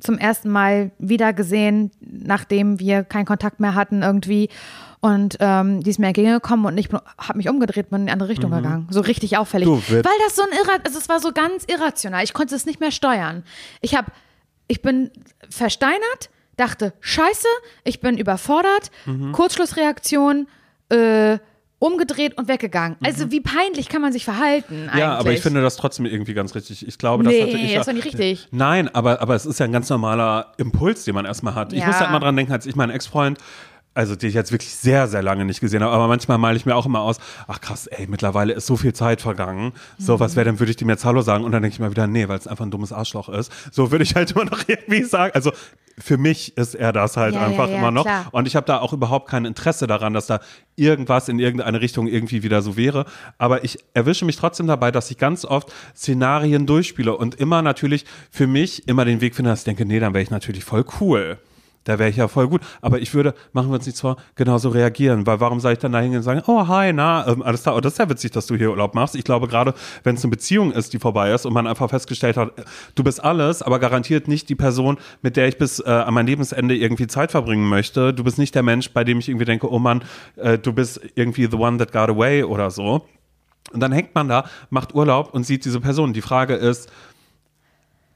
zum 0.00 0.18
ersten 0.18 0.50
Mal 0.50 0.90
wieder 0.98 1.32
gesehen, 1.32 1.90
nachdem 2.00 2.80
wir 2.80 3.04
keinen 3.04 3.24
Kontakt 3.24 3.60
mehr 3.60 3.74
hatten 3.74 4.02
irgendwie. 4.02 4.48
Und 5.00 5.36
ähm, 5.40 5.82
die 5.82 5.90
ist 5.90 5.98
mir 5.98 6.06
entgegengekommen 6.08 6.66
und 6.66 6.78
ich 6.78 6.88
habe 6.90 7.36
mich 7.36 7.48
umgedreht, 7.48 7.90
bin 7.90 8.00
in 8.00 8.06
die 8.06 8.12
andere 8.12 8.28
Richtung 8.30 8.50
gegangen. 8.50 8.88
So 8.90 9.00
richtig 9.00 9.36
auffällig. 9.36 9.66
Du, 9.68 9.76
Weil 9.88 10.02
das 10.24 10.36
so 10.36 10.42
ein 10.42 10.48
Irra 10.58 10.78
also 10.84 10.98
es 10.98 11.08
war 11.08 11.20
so 11.20 11.32
ganz 11.32 11.64
irrational. 11.66 12.24
Ich 12.24 12.32
konnte 12.32 12.54
es 12.54 12.66
nicht 12.66 12.80
mehr 12.80 12.90
steuern. 12.90 13.44
Ich 13.82 13.94
habe, 13.94 14.10
ich 14.68 14.82
bin 14.82 15.10
versteinert, 15.50 16.30
dachte, 16.56 16.92
scheiße, 17.00 17.46
ich 17.84 18.00
bin 18.00 18.16
überfordert, 18.16 18.90
Kurzschlussreaktion, 19.32 20.48
äh, 20.88 21.38
umgedreht 21.78 22.38
und 22.38 22.48
weggegangen. 22.48 22.96
Also 23.04 23.30
wie 23.30 23.40
peinlich 23.40 23.88
kann 23.90 24.00
man 24.00 24.10
sich 24.12 24.24
verhalten 24.24 24.74
eigentlich? 24.74 24.92
Mhm. 24.94 24.98
ja, 24.98 25.14
aber 25.18 25.32
ich 25.32 25.40
finde 25.42 25.60
das 25.60 25.76
trotzdem 25.76 26.06
irgendwie 26.06 26.32
ganz 26.32 26.54
richtig. 26.54 26.86
Ich 26.88 26.96
glaube, 26.96 27.22
das 27.22 27.32
Nee, 27.32 27.42
hatte 27.42 27.56
ich 27.58 27.74
das 27.74 27.86
war 27.86 27.94
nicht 27.94 28.06
richtig. 28.06 28.48
Nein, 28.50 28.92
aber, 28.94 29.20
aber 29.20 29.34
es 29.34 29.44
ist 29.44 29.60
ja 29.60 29.66
ein 29.66 29.72
ganz 29.72 29.90
normaler 29.90 30.54
Impuls, 30.56 31.04
den 31.04 31.14
man 31.14 31.26
erstmal 31.26 31.54
hat. 31.54 31.74
Ich 31.74 31.80
Ja. 31.80 31.86
muss 31.88 32.00
halt 32.00 32.10
mal 32.10 32.18
dran 32.18 32.34
denken, 32.34 32.52
als 32.52 32.64
ich 32.64 32.76
meinen 32.76 32.90
Ex-Freund 32.90 33.38
also 33.96 34.14
die 34.14 34.26
ich 34.26 34.34
jetzt 34.34 34.52
wirklich 34.52 34.74
sehr, 34.74 35.08
sehr 35.08 35.22
lange 35.22 35.44
nicht 35.44 35.60
gesehen 35.60 35.82
habe, 35.82 35.92
aber 35.92 36.06
manchmal 36.06 36.38
male 36.38 36.56
ich 36.56 36.66
mir 36.66 36.76
auch 36.76 36.86
immer 36.86 37.00
aus, 37.00 37.18
ach 37.48 37.60
krass, 37.60 37.86
ey, 37.86 38.06
mittlerweile 38.06 38.52
ist 38.52 38.66
so 38.66 38.76
viel 38.76 38.92
Zeit 38.92 39.20
vergangen. 39.22 39.72
So, 39.98 40.20
was 40.20 40.36
wäre 40.36 40.44
denn, 40.44 40.58
würde 40.58 40.70
ich 40.70 40.76
dem 40.76 40.88
jetzt 40.88 41.04
Hallo 41.04 41.22
sagen? 41.22 41.44
Und 41.44 41.52
dann 41.52 41.62
denke 41.62 41.74
ich 41.74 41.80
mir 41.80 41.90
wieder, 41.90 42.06
nee, 42.06 42.28
weil 42.28 42.38
es 42.38 42.46
einfach 42.46 42.64
ein 42.64 42.70
dummes 42.70 42.92
Arschloch 42.92 43.28
ist. 43.28 43.50
So 43.72 43.90
würde 43.90 44.04
ich 44.04 44.14
halt 44.14 44.30
immer 44.32 44.44
noch 44.44 44.60
irgendwie 44.66 45.02
sagen. 45.04 45.32
Also 45.34 45.52
für 45.98 46.18
mich 46.18 46.56
ist 46.58 46.74
er 46.74 46.92
das 46.92 47.16
halt 47.16 47.34
Ja, 47.34 47.40
ja, 47.40 47.46
einfach 47.46 47.70
ja, 47.70 47.78
immer 47.78 47.90
noch. 47.90 48.04
klar. 48.04 48.26
Und 48.32 48.46
ich 48.46 48.54
habe 48.54 48.66
da 48.66 48.80
auch 48.80 48.92
überhaupt 48.92 49.30
kein 49.30 49.46
Interesse 49.46 49.86
daran, 49.86 50.12
dass 50.12 50.26
da 50.26 50.40
irgendwas 50.76 51.28
in 51.28 51.38
irgendeine 51.38 51.80
Richtung 51.80 52.06
irgendwie 52.06 52.42
wieder 52.42 52.60
so 52.60 52.76
wäre. 52.76 53.06
Aber 53.38 53.64
ich 53.64 53.78
erwische 53.94 54.26
mich 54.26 54.36
trotzdem 54.36 54.66
dabei, 54.66 54.90
dass 54.90 55.10
ich 55.10 55.16
ganz 55.16 55.46
oft 55.46 55.72
Szenarien 55.96 56.66
durchspiele 56.66 57.16
und 57.16 57.36
immer 57.36 57.62
natürlich 57.62 58.04
für 58.30 58.46
mich 58.46 58.86
immer 58.88 59.06
den 59.06 59.22
Weg 59.22 59.34
finde, 59.34 59.50
dass 59.52 59.60
ich 59.60 59.64
denke, 59.64 59.86
nee, 59.86 60.00
dann 60.00 60.12
wäre 60.12 60.22
ich 60.22 60.30
natürlich 60.30 60.64
voll 60.64 60.84
cool. 61.00 61.38
Da 61.86 61.98
wäre 61.98 62.10
ich 62.10 62.16
ja 62.16 62.28
voll 62.28 62.48
gut. 62.48 62.60
Aber 62.82 62.98
ich 62.98 63.14
würde, 63.14 63.34
machen 63.52 63.70
wir 63.70 63.76
uns 63.76 63.86
nichts 63.86 64.00
vor, 64.00 64.16
genauso 64.34 64.68
reagieren. 64.68 65.26
Weil 65.26 65.40
warum 65.40 65.60
soll 65.60 65.72
ich 65.72 65.78
dann 65.78 65.92
da 65.92 66.00
hingehen 66.00 66.18
und 66.18 66.24
sagen, 66.24 66.42
oh, 66.46 66.66
hi, 66.68 66.92
na, 66.92 67.26
ähm, 67.26 67.42
alles 67.42 67.62
klar, 67.62 67.76
oh, 67.76 67.80
das 67.80 67.94
ist 67.94 67.98
ja 67.98 68.10
witzig, 68.10 68.32
dass 68.32 68.46
du 68.46 68.56
hier 68.56 68.70
Urlaub 68.70 68.94
machst. 68.94 69.14
Ich 69.14 69.24
glaube, 69.24 69.48
gerade 69.48 69.72
wenn 70.02 70.16
es 70.16 70.24
eine 70.24 70.30
Beziehung 70.30 70.72
ist, 70.72 70.92
die 70.92 70.98
vorbei 70.98 71.32
ist 71.32 71.46
und 71.46 71.52
man 71.52 71.66
einfach 71.66 71.88
festgestellt 71.88 72.36
hat, 72.36 72.58
äh, 72.58 72.64
du 72.94 73.04
bist 73.04 73.22
alles, 73.22 73.62
aber 73.62 73.78
garantiert 73.78 74.28
nicht 74.28 74.48
die 74.48 74.56
Person, 74.56 74.98
mit 75.22 75.36
der 75.36 75.48
ich 75.48 75.58
bis 75.58 75.78
äh, 75.80 75.88
an 75.88 76.12
mein 76.12 76.26
Lebensende 76.26 76.76
irgendwie 76.76 77.06
Zeit 77.06 77.30
verbringen 77.30 77.68
möchte. 77.68 78.12
Du 78.12 78.24
bist 78.24 78.38
nicht 78.38 78.54
der 78.54 78.62
Mensch, 78.62 78.90
bei 78.90 79.04
dem 79.04 79.18
ich 79.18 79.28
irgendwie 79.28 79.46
denke, 79.46 79.72
oh 79.72 79.78
Mann, 79.78 80.02
äh, 80.36 80.58
du 80.58 80.72
bist 80.72 81.00
irgendwie 81.14 81.46
the 81.50 81.56
one 81.56 81.78
that 81.78 81.92
got 81.92 82.08
away 82.08 82.42
oder 82.42 82.70
so. 82.70 83.06
Und 83.72 83.80
dann 83.80 83.92
hängt 83.92 84.14
man 84.14 84.28
da, 84.28 84.48
macht 84.70 84.94
Urlaub 84.94 85.34
und 85.34 85.44
sieht 85.44 85.64
diese 85.64 85.80
Person. 85.80 86.12
Die 86.12 86.22
Frage 86.22 86.54
ist, 86.54 86.90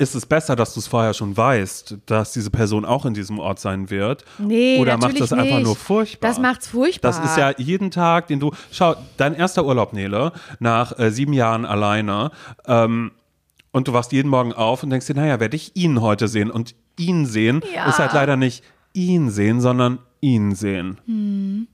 ist 0.00 0.14
es 0.14 0.26
besser, 0.26 0.56
dass 0.56 0.74
du 0.74 0.80
es 0.80 0.86
vorher 0.88 1.14
schon 1.14 1.36
weißt, 1.36 1.98
dass 2.06 2.32
diese 2.32 2.50
Person 2.50 2.84
auch 2.84 3.04
in 3.04 3.14
diesem 3.14 3.38
Ort 3.38 3.60
sein 3.60 3.90
wird? 3.90 4.24
Nee, 4.38 4.78
Oder 4.80 4.96
macht 4.96 5.20
das 5.20 5.32
einfach 5.32 5.56
nicht. 5.56 5.64
nur 5.64 5.76
furchtbar? 5.76 6.28
Das 6.28 6.38
macht's 6.38 6.68
furchtbar. 6.68 7.08
Das 7.12 7.24
ist 7.24 7.36
ja 7.36 7.52
jeden 7.58 7.90
Tag, 7.90 8.26
den 8.28 8.40
du. 8.40 8.52
Schau, 8.72 8.96
dein 9.18 9.34
erster 9.34 9.64
Urlaub, 9.64 9.92
Nele, 9.92 10.32
nach 10.58 10.98
äh, 10.98 11.10
sieben 11.10 11.32
Jahren 11.34 11.64
alleine. 11.64 12.30
Ähm, 12.66 13.12
und 13.72 13.86
du 13.88 13.92
wachst 13.92 14.10
jeden 14.12 14.28
Morgen 14.28 14.52
auf 14.52 14.82
und 14.82 14.90
denkst 14.90 15.06
dir, 15.06 15.14
naja, 15.14 15.38
werde 15.38 15.54
ich 15.56 15.76
ihn 15.76 16.00
heute 16.00 16.26
sehen? 16.26 16.50
Und 16.50 16.74
ihn 16.98 17.26
sehen 17.26 17.60
Ja. 17.74 17.88
ist 17.88 17.98
halt 17.98 18.12
leider 18.14 18.36
nicht 18.36 18.64
ihn 18.92 19.30
sehen, 19.30 19.60
sondern 19.60 19.98
ihn 20.20 20.54
sehen. 20.54 21.68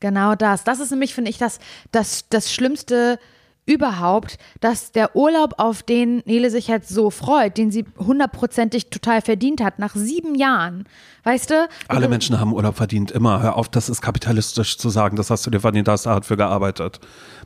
Genau 0.00 0.34
das. 0.34 0.64
Das 0.64 0.78
ist 0.80 0.90
nämlich, 0.90 1.14
finde 1.14 1.30
ich, 1.30 1.38
das, 1.38 1.58
das, 1.90 2.28
das 2.28 2.52
Schlimmste 2.52 3.18
überhaupt, 3.68 4.38
dass 4.60 4.92
der 4.92 5.14
Urlaub, 5.14 5.54
auf 5.58 5.82
den 5.82 6.22
Nele 6.24 6.50
sich 6.50 6.68
jetzt 6.68 6.88
so 6.88 7.10
freut, 7.10 7.58
den 7.58 7.70
sie 7.70 7.84
hundertprozentig 7.98 8.90
total 8.90 9.20
verdient 9.20 9.62
hat, 9.62 9.78
nach 9.78 9.94
sieben 9.94 10.34
Jahren. 10.34 10.84
Weißt 11.24 11.50
du? 11.50 11.68
Alle 11.88 12.08
Menschen 12.08 12.40
haben 12.40 12.54
Urlaub 12.54 12.76
verdient, 12.76 13.10
immer. 13.10 13.42
Hör 13.42 13.56
auf, 13.56 13.68
das 13.68 13.88
ist 13.90 14.00
kapitalistisch 14.00 14.78
zu 14.78 14.88
sagen. 14.88 15.16
Das 15.16 15.30
hast 15.30 15.44
du 15.46 15.50
dir 15.50 15.60
verdient, 15.60 15.86
da 15.86 15.92
hast 15.92 16.06
du 16.06 16.10
hart 16.10 16.24
für 16.24 16.38
gearbeitet. 16.38 17.00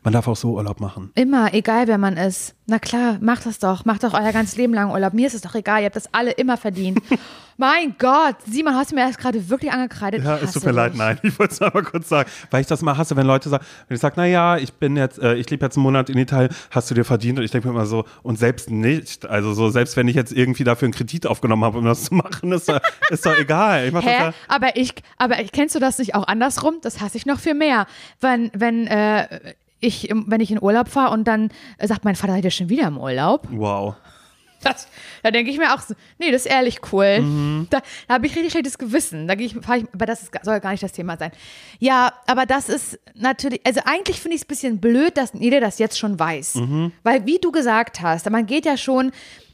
Man 0.04 0.12
darf 0.14 0.28
auch 0.28 0.36
so 0.36 0.52
Urlaub 0.52 0.78
machen. 0.78 1.10
Immer, 1.16 1.52
egal 1.54 1.88
wer 1.88 1.98
man 1.98 2.16
ist. 2.16 2.54
Na 2.66 2.78
klar, 2.78 3.18
macht 3.20 3.44
das 3.44 3.58
doch. 3.58 3.84
Macht 3.84 4.04
doch 4.04 4.14
euer 4.14 4.32
ganzes 4.32 4.56
Leben 4.56 4.72
lang 4.72 4.90
Urlaub. 4.92 5.14
Mir 5.14 5.26
ist 5.26 5.34
es 5.34 5.40
doch 5.40 5.54
egal. 5.56 5.80
Ihr 5.80 5.86
habt 5.86 5.96
das 5.96 6.12
alle 6.14 6.30
immer 6.30 6.56
verdient. 6.56 7.00
mein 7.62 7.94
Gott, 7.96 8.34
Simon, 8.44 8.74
hast 8.74 8.90
du 8.90 8.96
mir 8.96 9.06
das 9.06 9.16
gerade 9.16 9.48
wirklich 9.48 9.70
angekreidet? 9.70 10.24
Ja, 10.24 10.36
es 10.36 10.50
tut 10.50 10.64
mir 10.64 10.72
leid, 10.72 10.96
nein. 10.96 11.20
Ich 11.22 11.38
wollte 11.38 11.54
es 11.54 11.62
einmal 11.62 11.84
kurz 11.84 12.08
sagen, 12.08 12.28
weil 12.50 12.60
ich 12.60 12.66
das 12.66 12.82
mal 12.82 12.96
hasse, 12.96 13.14
wenn 13.14 13.24
Leute 13.24 13.48
sagen, 13.48 13.64
wenn 13.86 13.94
ich 13.94 14.00
sage, 14.00 14.16
naja, 14.16 14.56
ich 14.56 14.72
bin 14.72 14.96
jetzt, 14.96 15.20
äh, 15.20 15.34
ich 15.34 15.48
lebe 15.48 15.64
jetzt 15.64 15.76
einen 15.76 15.84
Monat 15.84 16.10
in 16.10 16.18
Italien, 16.18 16.52
hast 16.72 16.90
du 16.90 16.94
dir 16.94 17.04
verdient? 17.04 17.38
Und 17.38 17.44
ich 17.44 17.52
denke 17.52 17.68
mir 17.68 17.74
immer 17.74 17.86
so, 17.86 18.04
und 18.24 18.36
selbst 18.36 18.68
nicht. 18.68 19.26
Also 19.26 19.54
so, 19.54 19.70
selbst 19.70 19.96
wenn 19.96 20.08
ich 20.08 20.16
jetzt 20.16 20.32
irgendwie 20.32 20.64
dafür 20.64 20.86
einen 20.86 20.92
Kredit 20.92 21.24
aufgenommen 21.24 21.64
habe, 21.64 21.78
um 21.78 21.84
das 21.84 22.02
zu 22.06 22.14
machen, 22.16 22.50
ist 22.50 22.68
doch, 22.68 22.80
ist 23.10 23.24
doch 23.24 23.38
egal. 23.38 23.86
Ich 23.86 23.94
Hä? 23.94 24.10
ja, 24.10 24.34
Aber 24.48 24.74
ich, 24.74 24.94
aber 25.18 25.38
ich, 25.40 25.52
kennst 25.52 25.76
du 25.76 25.78
das 25.78 25.98
nicht 25.98 26.16
auch 26.16 26.26
andersrum? 26.26 26.78
Das 26.82 27.00
hasse 27.00 27.16
ich 27.16 27.26
noch 27.26 27.38
viel 27.38 27.54
mehr. 27.54 27.86
Wenn, 28.20 28.50
wenn, 28.54 28.88
äh, 28.88 29.54
ich, 29.78 30.12
wenn 30.12 30.40
ich 30.40 30.50
in 30.50 30.60
Urlaub 30.60 30.88
fahre 30.88 31.12
und 31.12 31.28
dann 31.28 31.50
äh, 31.78 31.86
sagt 31.86 32.04
mein 32.04 32.16
Vater, 32.16 32.32
seid 32.32 32.44
ihr 32.44 32.50
schon 32.50 32.68
wieder 32.68 32.88
im 32.88 32.98
Urlaub? 32.98 33.46
wow. 33.52 33.94
Das, 34.62 34.88
da 35.22 35.30
denke 35.30 35.50
ich 35.50 35.58
mir 35.58 35.74
auch 35.74 35.80
so, 35.80 35.94
nee, 36.18 36.30
das 36.30 36.46
ist 36.46 36.52
ehrlich 36.52 36.80
cool. 36.92 37.20
Mhm. 37.20 37.66
Da, 37.70 37.82
da 38.08 38.14
habe 38.14 38.26
ich 38.26 38.34
richtig 38.34 38.52
schlechtes 38.52 38.78
Gewissen. 38.78 39.28
Da 39.28 39.34
gehe 39.34 39.46
ich, 39.46 39.56
ich, 39.56 39.64
aber 39.92 40.06
das 40.06 40.22
ist, 40.22 40.30
soll 40.42 40.60
gar 40.60 40.70
nicht 40.70 40.82
das 40.82 40.92
Thema 40.92 41.16
sein. 41.16 41.32
Ja, 41.78 42.12
aber 42.26 42.46
das 42.46 42.68
ist 42.68 42.98
natürlich, 43.14 43.60
also 43.64 43.80
eigentlich 43.84 44.20
finde 44.20 44.36
ich 44.36 44.42
es 44.42 44.46
ein 44.46 44.48
bisschen 44.48 44.80
blöd, 44.80 45.16
dass 45.16 45.32
jeder 45.34 45.60
das 45.60 45.78
jetzt 45.78 45.98
schon 45.98 46.18
weiß. 46.18 46.56
Mhm. 46.56 46.92
Weil, 47.02 47.26
wie 47.26 47.38
du 47.38 47.50
gesagt 47.52 48.00
hast, 48.00 48.28
man 48.30 48.46
geht 48.46 48.64
ja 48.64 48.76
schon, 48.76 49.12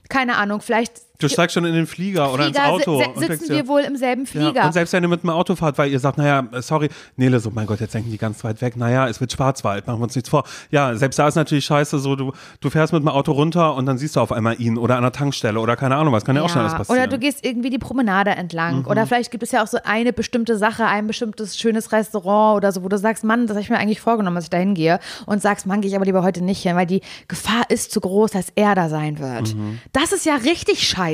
keine 0.09 0.37
Ahnung, 0.37 0.61
vielleicht 0.61 1.08
Du 1.21 1.29
steigst 1.29 1.55
schon 1.55 1.65
in 1.65 1.75
den 1.75 1.87
Flieger, 1.89 2.33
oder 2.33 2.47
ins 2.47 2.57
Flieger, 2.57 2.73
Auto. 2.73 2.99
si- 3.01 3.07
und 3.09 3.19
sitzen 3.19 3.49
dir- 3.49 3.55
wir 3.57 3.67
wohl 3.69 3.81
im 3.81 3.97
selben 3.97 4.25
Flieger. 4.25 4.53
Ja, 4.55 4.67
und 4.67 4.73
selbst 4.73 4.93
wenn 4.93 5.03
ihr 5.03 5.09
mit 5.09 5.25
dem 5.25 5.31
Auto 5.31 5.57
fahrt, 5.57 5.77
weil 5.77 5.91
ihr 5.91 5.99
sagt, 5.99 6.17
naja, 6.17 6.45
sorry, 6.61 6.89
Nele, 7.17 7.41
so, 7.41 7.51
mein 7.51 7.67
Gott, 7.67 7.81
jetzt 7.81 7.93
denken 7.93 8.11
die 8.13 8.19
ganz 8.19 8.45
weit 8.45 8.61
weg, 8.63 8.77
naja, 8.77 9.09
es 9.09 9.21
wird 9.21 9.33
Schwarzwald, 9.33 9.87
machen 9.89 9.99
wir 9.99 10.05
uns 10.05 10.15
nichts 10.15 10.29
vor. 10.31 10.45
Ja, 10.71 10.95
selbst 10.95 11.19
da 11.19 11.27
ist 11.27 11.35
natürlich 11.35 11.65
scheiße, 11.65 11.99
so, 11.99 12.15
du, 12.15 12.33
du 12.61 12.71
fährst 12.71 12.93
mit 12.93 13.03
dem 13.03 13.09
Auto 13.09 13.33
runter 13.33 13.75
und 13.75 13.87
dann 13.87 13.99
siehst 13.99 14.15
du 14.15 14.21
auf 14.21 14.31
einmal 14.31 14.61
ihn 14.61 14.79
oder 14.79 14.97
an 14.97 15.03
der 15.03 15.11
Tankstelle 15.11 15.59
oder 15.59 15.75
keine 15.75 15.97
Ahnung 15.97 16.13
was, 16.15 16.25
kann 16.25 16.37
ja, 16.37 16.43
auch 16.43 16.49
schon 16.51 16.61
alles 16.63 16.75
passieren. 16.75 16.99
Mhm. 16.99 17.03
Oder 17.09 17.11
du 17.11 17.19
gehst 17.19 17.45
irgendwie 17.45 17.71
die 17.71 17.79
Promenade 17.79 18.31
entlang. 18.31 18.85
Oder 18.85 19.05
vielleicht 19.05 19.33
gibt 19.33 19.43
es 19.43 19.51
ja 19.51 19.65
auch 19.65 19.67
so 19.67 19.79
eine 19.85 20.13
bestimmte 20.13 20.57
Sache, 20.57 20.87
ein 20.87 21.09
bestimmtes 21.09 21.59
schönes 21.59 21.91
Restaurant 21.91 22.59
oder 22.59 22.71
so, 22.71 22.85
wo 22.85 22.89
du 22.89 22.97
sagst, 22.97 23.25
Mann, 23.25 23.49
das 23.49 23.57
habe 23.57 23.63
ich 23.63 23.71
mir 23.71 23.79
eigentlich 23.79 24.01
vorgenommen, 24.01 24.37
dass 24.37 24.45
ich 24.45 24.51
da 24.51 24.59
hingehe. 24.59 25.01
Und 25.27 25.43
sagst, 25.43 25.67
Mann, 25.67 25.81
gehe 25.81 25.91
ich 25.91 25.97
aber 25.97 26.05
lieber 26.05 26.23
heute 26.23 26.45
nicht 26.45 26.63
hin, 26.63 26.77
weil 26.77 26.87
die 26.87 27.01
Gefahr 27.27 27.65
ist 27.71 27.91
zu 27.91 28.01
groß, 28.01 28.31
dass 28.31 28.53
er 28.55 28.77
da 28.77 28.89
sein 28.89 29.19
wird. 29.19 29.57
Mhm. 29.57 29.81
Das 29.93 30.13
ist 30.13 30.25
ja 30.25 30.37
richtig 30.37 30.87
scheiße. 30.87 31.08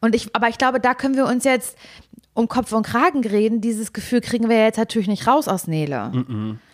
Und 0.00 0.14
ich, 0.14 0.34
aber 0.34 0.48
ich 0.48 0.58
glaube, 0.58 0.80
da 0.80 0.94
können 0.94 1.16
wir 1.16 1.26
uns 1.26 1.44
jetzt 1.44 1.76
um 2.32 2.48
Kopf 2.48 2.72
und 2.72 2.86
Kragen 2.86 3.24
reden. 3.24 3.60
Dieses 3.60 3.92
Gefühl 3.92 4.20
kriegen 4.20 4.48
wir 4.48 4.62
jetzt 4.62 4.78
natürlich 4.78 5.08
nicht 5.08 5.26
raus 5.26 5.48
aus 5.48 5.66
Nele. 5.66 6.10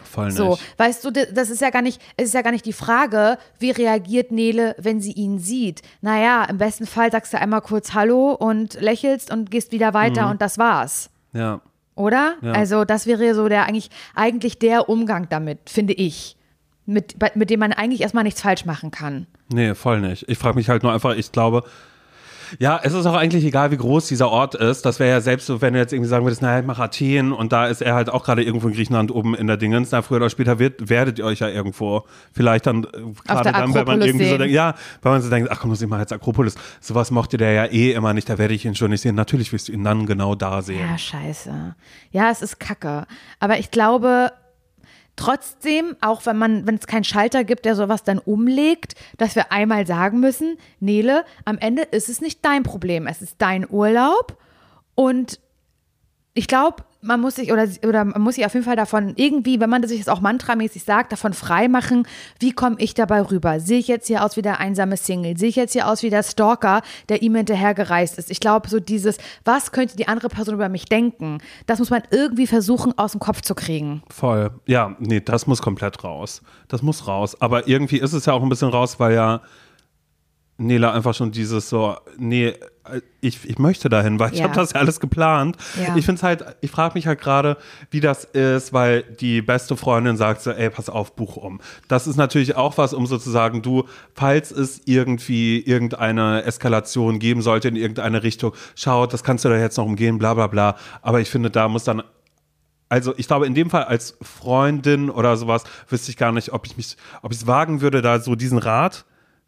Voll 0.04 0.26
nicht. 0.26 0.36
So, 0.36 0.58
weißt 0.76 1.04
du, 1.04 1.10
das 1.10 1.50
ist 1.50 1.60
ja 1.60 1.70
gar 1.70 1.82
nicht, 1.82 2.00
es 2.16 2.26
ist 2.26 2.34
ja 2.34 2.42
gar 2.42 2.52
nicht 2.52 2.66
die 2.66 2.72
Frage, 2.72 3.38
wie 3.58 3.70
reagiert 3.70 4.30
Nele, 4.30 4.76
wenn 4.78 5.00
sie 5.00 5.12
ihn 5.12 5.38
sieht. 5.38 5.82
Naja, 6.00 6.44
im 6.44 6.58
besten 6.58 6.86
Fall 6.86 7.10
sagst 7.10 7.32
du 7.32 7.40
einmal 7.40 7.62
kurz 7.62 7.94
Hallo 7.94 8.32
und 8.32 8.74
lächelst 8.80 9.32
und 9.32 9.50
gehst 9.50 9.72
wieder 9.72 9.94
weiter 9.94 10.30
und 10.30 10.40
das 10.40 10.58
war's. 10.58 11.10
Ja. 11.32 11.60
Oder? 11.96 12.34
Ja. 12.42 12.52
Also, 12.52 12.84
das 12.84 13.06
wäre 13.06 13.34
so 13.34 13.48
der 13.48 13.64
eigentlich, 13.64 13.90
eigentlich 14.14 14.58
der 14.58 14.88
Umgang 14.88 15.28
damit, 15.28 15.70
finde 15.70 15.94
ich. 15.94 16.36
Mit, 16.86 17.16
mit 17.34 17.50
dem 17.50 17.60
man 17.60 17.72
eigentlich 17.72 18.00
erstmal 18.00 18.24
nichts 18.24 18.40
falsch 18.40 18.64
machen 18.64 18.90
kann. 18.92 19.26
Nee, 19.48 19.74
voll 19.74 20.00
nicht. 20.00 20.28
Ich 20.28 20.38
frage 20.38 20.56
mich 20.56 20.68
halt 20.68 20.82
nur 20.82 20.92
einfach, 20.92 21.16
ich 21.16 21.32
glaube, 21.32 21.64
ja, 22.58 22.80
es 22.82 22.92
ist 22.92 23.06
auch 23.06 23.14
eigentlich 23.14 23.44
egal, 23.44 23.70
wie 23.70 23.76
groß 23.76 24.08
dieser 24.08 24.30
Ort 24.30 24.54
ist. 24.54 24.84
Das 24.86 24.98
wäre 24.98 25.10
ja 25.10 25.20
selbst 25.20 25.46
so, 25.46 25.60
wenn 25.60 25.74
du 25.74 25.80
jetzt 25.80 25.92
irgendwie 25.92 26.08
sagen 26.08 26.24
würdest, 26.24 26.42
naja, 26.42 26.60
ich 26.60 26.66
mach 26.66 26.78
Athen 26.78 27.32
und 27.32 27.52
da 27.52 27.66
ist 27.66 27.82
er 27.82 27.94
halt 27.94 28.10
auch 28.10 28.24
gerade 28.24 28.42
irgendwo 28.42 28.68
in 28.68 28.74
Griechenland 28.74 29.10
oben 29.10 29.34
in 29.34 29.46
der 29.46 29.56
Dingens. 29.56 29.90
Na, 29.90 30.02
früher 30.02 30.18
oder 30.18 30.30
später 30.30 30.58
wird, 30.58 30.88
werdet 30.88 31.18
ihr 31.18 31.24
euch 31.24 31.40
ja 31.40 31.48
irgendwo 31.48 32.04
vielleicht 32.32 32.66
dann, 32.66 32.84
äh, 32.84 32.86
gerade 33.26 33.52
dann, 33.52 33.74
wenn 33.74 33.86
man 33.86 34.02
irgendwie 34.02 34.24
so 34.24 34.30
sehen. 34.30 34.38
denkt, 34.38 34.54
ja, 34.54 34.74
wenn 35.02 35.12
man 35.12 35.22
so 35.22 35.30
denkt, 35.30 35.50
ach 35.50 35.60
komm, 35.60 35.70
muss 35.70 35.82
ich 35.82 35.88
mal 35.88 36.00
jetzt 36.00 36.12
Akropolis. 36.12 36.54
Sowas 36.80 37.10
mochte 37.10 37.36
der 37.36 37.52
ja 37.52 37.64
eh 37.66 37.92
immer 37.92 38.14
nicht, 38.14 38.28
da 38.28 38.38
werde 38.38 38.54
ich 38.54 38.64
ihn 38.64 38.74
schon 38.74 38.90
nicht 38.90 39.00
sehen. 39.00 39.14
Natürlich 39.14 39.52
wirst 39.52 39.68
du 39.68 39.72
ihn 39.72 39.84
dann 39.84 40.06
genau 40.06 40.34
da 40.34 40.62
sehen. 40.62 40.86
Ja, 40.88 40.98
scheiße. 40.98 41.74
Ja, 42.12 42.30
es 42.30 42.42
ist 42.42 42.60
kacke. 42.60 43.06
Aber 43.40 43.58
ich 43.58 43.70
glaube 43.70 44.32
trotzdem, 45.16 45.96
auch 46.00 46.26
wenn 46.26 46.38
man, 46.38 46.66
wenn 46.66 46.76
es 46.76 46.86
keinen 46.86 47.04
Schalter 47.04 47.44
gibt, 47.44 47.64
der 47.64 47.74
sowas 47.74 48.04
dann 48.04 48.18
umlegt, 48.18 48.94
dass 49.16 49.34
wir 49.34 49.50
einmal 49.50 49.86
sagen 49.86 50.20
müssen, 50.20 50.58
Nele, 50.78 51.24
am 51.44 51.58
Ende 51.58 51.82
ist 51.82 52.08
es 52.08 52.20
nicht 52.20 52.44
dein 52.44 52.62
Problem, 52.62 53.06
es 53.06 53.22
ist 53.22 53.36
dein 53.38 53.68
Urlaub 53.68 54.38
und 54.94 55.40
ich 56.36 56.48
glaube, 56.48 56.84
man 57.00 57.20
muss 57.20 57.36
sich 57.36 57.50
oder, 57.50 57.66
oder 57.86 58.04
man 58.04 58.20
muss 58.20 58.34
sich 58.34 58.44
auf 58.44 58.52
jeden 58.52 58.66
Fall 58.66 58.76
davon 58.76 59.14
irgendwie, 59.16 59.58
wenn 59.58 59.70
man 59.70 59.86
sich 59.86 60.00
das 60.00 60.08
auch 60.08 60.20
mantramäßig 60.20 60.84
sagt, 60.84 61.12
davon 61.12 61.32
frei 61.32 61.66
machen, 61.66 62.06
wie 62.40 62.52
komme 62.52 62.76
ich 62.78 62.92
dabei 62.92 63.22
rüber? 63.22 63.58
Sehe 63.58 63.78
ich 63.78 63.88
jetzt 63.88 64.06
hier 64.06 64.22
aus 64.22 64.36
wie 64.36 64.42
der 64.42 64.60
einsame 64.60 64.98
Single? 64.98 65.38
Sehe 65.38 65.48
ich 65.48 65.56
jetzt 65.56 65.72
hier 65.72 65.88
aus 65.88 66.02
wie 66.02 66.10
der 66.10 66.22
Stalker, 66.22 66.82
der 67.08 67.22
ihm 67.22 67.34
hinterhergereist 67.34 68.18
ist? 68.18 68.30
Ich 68.30 68.40
glaube, 68.40 68.68
so 68.68 68.80
dieses, 68.80 69.16
was 69.44 69.72
könnte 69.72 69.96
die 69.96 70.08
andere 70.08 70.28
Person 70.28 70.54
über 70.54 70.68
mich 70.68 70.84
denken? 70.84 71.38
Das 71.66 71.78
muss 71.78 71.88
man 71.88 72.02
irgendwie 72.10 72.46
versuchen, 72.46 72.96
aus 72.98 73.12
dem 73.12 73.20
Kopf 73.20 73.40
zu 73.40 73.54
kriegen. 73.54 74.02
Voll. 74.10 74.50
Ja, 74.66 74.94
nee, 74.98 75.20
das 75.20 75.46
muss 75.46 75.62
komplett 75.62 76.04
raus. 76.04 76.42
Das 76.68 76.82
muss 76.82 77.06
raus. 77.06 77.40
Aber 77.40 77.66
irgendwie 77.66 77.98
ist 77.98 78.12
es 78.12 78.26
ja 78.26 78.34
auch 78.34 78.42
ein 78.42 78.50
bisschen 78.50 78.68
raus, 78.68 79.00
weil 79.00 79.14
ja 79.14 79.40
Nela 80.58 80.92
einfach 80.92 81.14
schon 81.14 81.32
dieses 81.32 81.68
so, 81.68 81.96
nee, 82.18 82.54
ich, 83.20 83.48
ich 83.48 83.58
möchte 83.58 83.88
dahin, 83.88 84.18
weil 84.18 84.32
ich 84.32 84.38
Ja. 84.38 84.44
habe 84.44 84.54
das 84.54 84.72
ja 84.72 84.80
alles 84.80 85.00
geplant. 85.00 85.56
Ja. 85.80 85.96
Ich 85.96 86.04
finde 86.04 86.18
es 86.18 86.22
halt, 86.22 86.44
ich 86.60 86.70
frage 86.70 86.94
mich 86.94 87.06
halt 87.06 87.20
gerade, 87.20 87.56
wie 87.90 88.00
das 88.00 88.24
ist, 88.24 88.72
weil 88.72 89.02
die 89.02 89.42
beste 89.42 89.76
Freundin 89.76 90.16
sagt 90.16 90.42
so, 90.42 90.50
ey, 90.50 90.70
pass 90.70 90.88
auf, 90.88 91.14
buch 91.16 91.36
um. 91.36 91.60
Das 91.88 92.06
ist 92.06 92.16
natürlich 92.16 92.56
auch 92.56 92.78
was, 92.78 92.94
um 92.94 93.06
sozusagen 93.06 93.62
du, 93.62 93.84
falls 94.14 94.50
es 94.50 94.82
irgendwie 94.84 95.60
irgendeine 95.60 96.42
Eskalation 96.44 97.18
geben 97.18 97.42
sollte 97.42 97.68
in 97.68 97.76
irgendeine 97.76 98.22
Richtung, 98.22 98.52
schaut, 98.74 99.12
das 99.12 99.24
kannst 99.24 99.44
du 99.44 99.48
da 99.48 99.56
jetzt 99.58 99.76
noch 99.76 99.86
umgehen, 99.86 100.18
bla 100.18 100.34
bla 100.34 100.46
bla. 100.46 100.76
Aber 101.02 101.20
ich 101.20 101.30
finde, 101.30 101.50
da 101.50 101.68
muss 101.68 101.84
dann 101.84 102.02
also 102.88 103.12
ich 103.16 103.26
glaube, 103.26 103.46
in 103.46 103.54
dem 103.56 103.68
Fall 103.68 103.82
als 103.82 104.16
Freundin 104.22 105.10
oder 105.10 105.36
sowas 105.36 105.64
wüsste 105.88 106.12
ich 106.12 106.16
gar 106.16 106.30
nicht, 106.30 106.52
ob 106.52 106.66
ich 106.66 106.76
mich, 106.76 106.96
ob 107.20 107.32
ich 107.32 107.38
es 107.38 107.46
wagen 107.48 107.80
würde, 107.80 108.00
da 108.00 108.20
so 108.20 108.36
diesen 108.36 108.58
Rat 108.58 109.04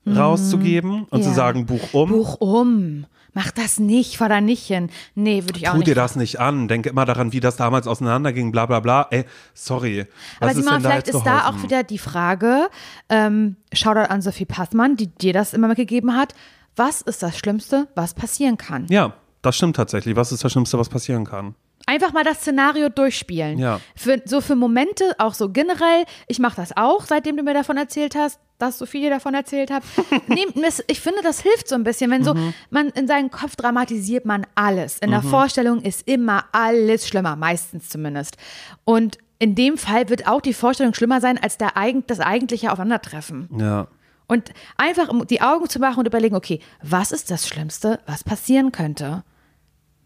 rauszugeben 0.07 1.05
und 1.11 1.22
zu 1.22 1.28
Ja. 1.30 1.34
sagen, 1.34 1.66
Buch 1.66 1.93
um. 1.95 2.11
Buch 2.11 2.36
um. 2.41 3.07
Mach 3.39 3.53
das 3.53 3.78
nicht, 3.78 4.16
fahr 4.16 4.28
da 4.28 4.41
nicht 4.41 4.66
hin. 4.66 4.91
Nee, 5.14 5.45
würde 5.45 5.61
ich 5.61 5.68
auch 5.68 5.72
Tu 5.74 5.78
nicht. 5.78 5.86
dir 5.86 5.95
das 5.95 6.16
nicht 6.16 6.41
an. 6.41 6.66
Denke 6.66 6.89
immer 6.89 7.05
daran, 7.05 7.32
wie 7.32 7.39
das 7.39 7.55
damals 7.55 7.86
auseinanderging, 7.86 8.51
bla 8.51 8.66
bla 8.66 8.80
bla. 8.80 9.07
Ey, 9.12 9.26
sorry. 9.55 10.07
Aber 10.41 10.51
Was 10.51 10.57
ist 10.57 10.64
Simon, 10.64 10.80
vielleicht 10.80 11.07
ist 11.07 11.22
da 11.22 11.49
auch 11.49 11.62
wieder 11.62 11.84
die 11.84 11.99
Frage, 11.99 12.68
ähm, 13.09 13.55
Shoutout 13.72 14.11
an 14.11 14.22
Sophie 14.22 14.45
Passmann, 14.45 14.97
die 14.97 15.07
dir 15.07 15.32
das 15.32 15.55
immer 15.55 15.68
mitgegeben 15.68 16.16
hat. 16.16 16.34
Was 16.74 17.01
ist 17.01 17.22
das 17.22 17.39
Schlimmste, 17.39 17.86
was 17.95 18.12
passieren 18.12 18.57
kann? 18.57 18.86
Ja, 18.89 19.12
das 19.41 19.55
stimmt 19.57 19.76
tatsächlich. 19.76 20.16
Was 20.16 20.32
ist 20.32 20.43
das 20.43 20.51
Schlimmste, 20.51 20.76
was 20.76 20.89
passieren 20.89 21.24
kann? 21.24 21.55
Einfach 21.87 22.12
mal 22.12 22.24
das 22.24 22.39
Szenario 22.39 22.89
durchspielen. 22.91 23.59
Ja. 23.59 23.81
Für, 23.97 24.20
so 24.26 24.41
für 24.43 24.57
Momente, 24.57 25.05
auch 25.18 25.33
so 25.35 25.49
generell. 25.51 26.05
Ich 26.26 26.39
mache 26.39 26.57
das 26.57 26.76
auch, 26.76 27.07
seitdem 27.07 27.37
du 27.37 27.43
mir 27.43 27.55
davon 27.55 27.79
erzählt 27.79 28.14
hast, 28.14 28.39
dass 28.59 28.79
Sophie 28.79 29.01
dir 29.01 29.11
davon 29.11 29.33
erzählt. 29.35 29.70
Nehmt 30.26 30.62
das, 30.62 30.83
ich 30.89 31.01
finde, 31.01 31.20
das 31.22 31.41
hilft 31.41 31.68
so 31.68 31.74
ein 31.76 31.85
bisschen, 31.85 32.11
wenn 32.11 32.24
so 32.24 32.35
Mhm. 32.35 32.53
man 32.70 32.89
in 32.91 33.07
seinem 33.07 33.31
Kopf 33.31 33.57
dramatisiert 33.57 34.24
man 34.26 34.47
alles. 34.55 34.99
In 34.99 35.11
der 35.12 35.22
Vorstellung 35.22 35.81
ist 35.81 36.07
immer 36.07 36.45
alles 36.53 37.09
schlimmer, 37.09 37.37
meistens 37.37 37.89
zumindest. 37.89 38.37
Und 38.85 39.16
in 39.39 39.55
dem 39.55 39.79
Fall 39.79 40.09
wird 40.09 40.26
auch 40.26 40.41
die 40.41 40.53
Vorstellung 40.55 40.93
schlimmer 40.95 41.20
sein 41.20 41.39
als 41.43 41.57
der, 41.57 41.72
das 42.07 42.20
eigentliche 42.20 42.72
Aufeinandertreffen. 42.72 43.49
Ja. 43.59 43.87
Und 44.26 44.53
einfach 44.76 45.09
um 45.09 45.26
die 45.26 45.41
Augen 45.41 45.70
zu 45.70 45.79
machen 45.79 46.01
und 46.01 46.07
überlegen, 46.07 46.35
okay, 46.37 46.61
was 46.83 47.12
ist 47.12 47.31
das 47.31 47.49
Schlimmste, 47.49 48.01
was 48.05 48.24
passieren 48.24 48.72
könnte? 48.72 49.24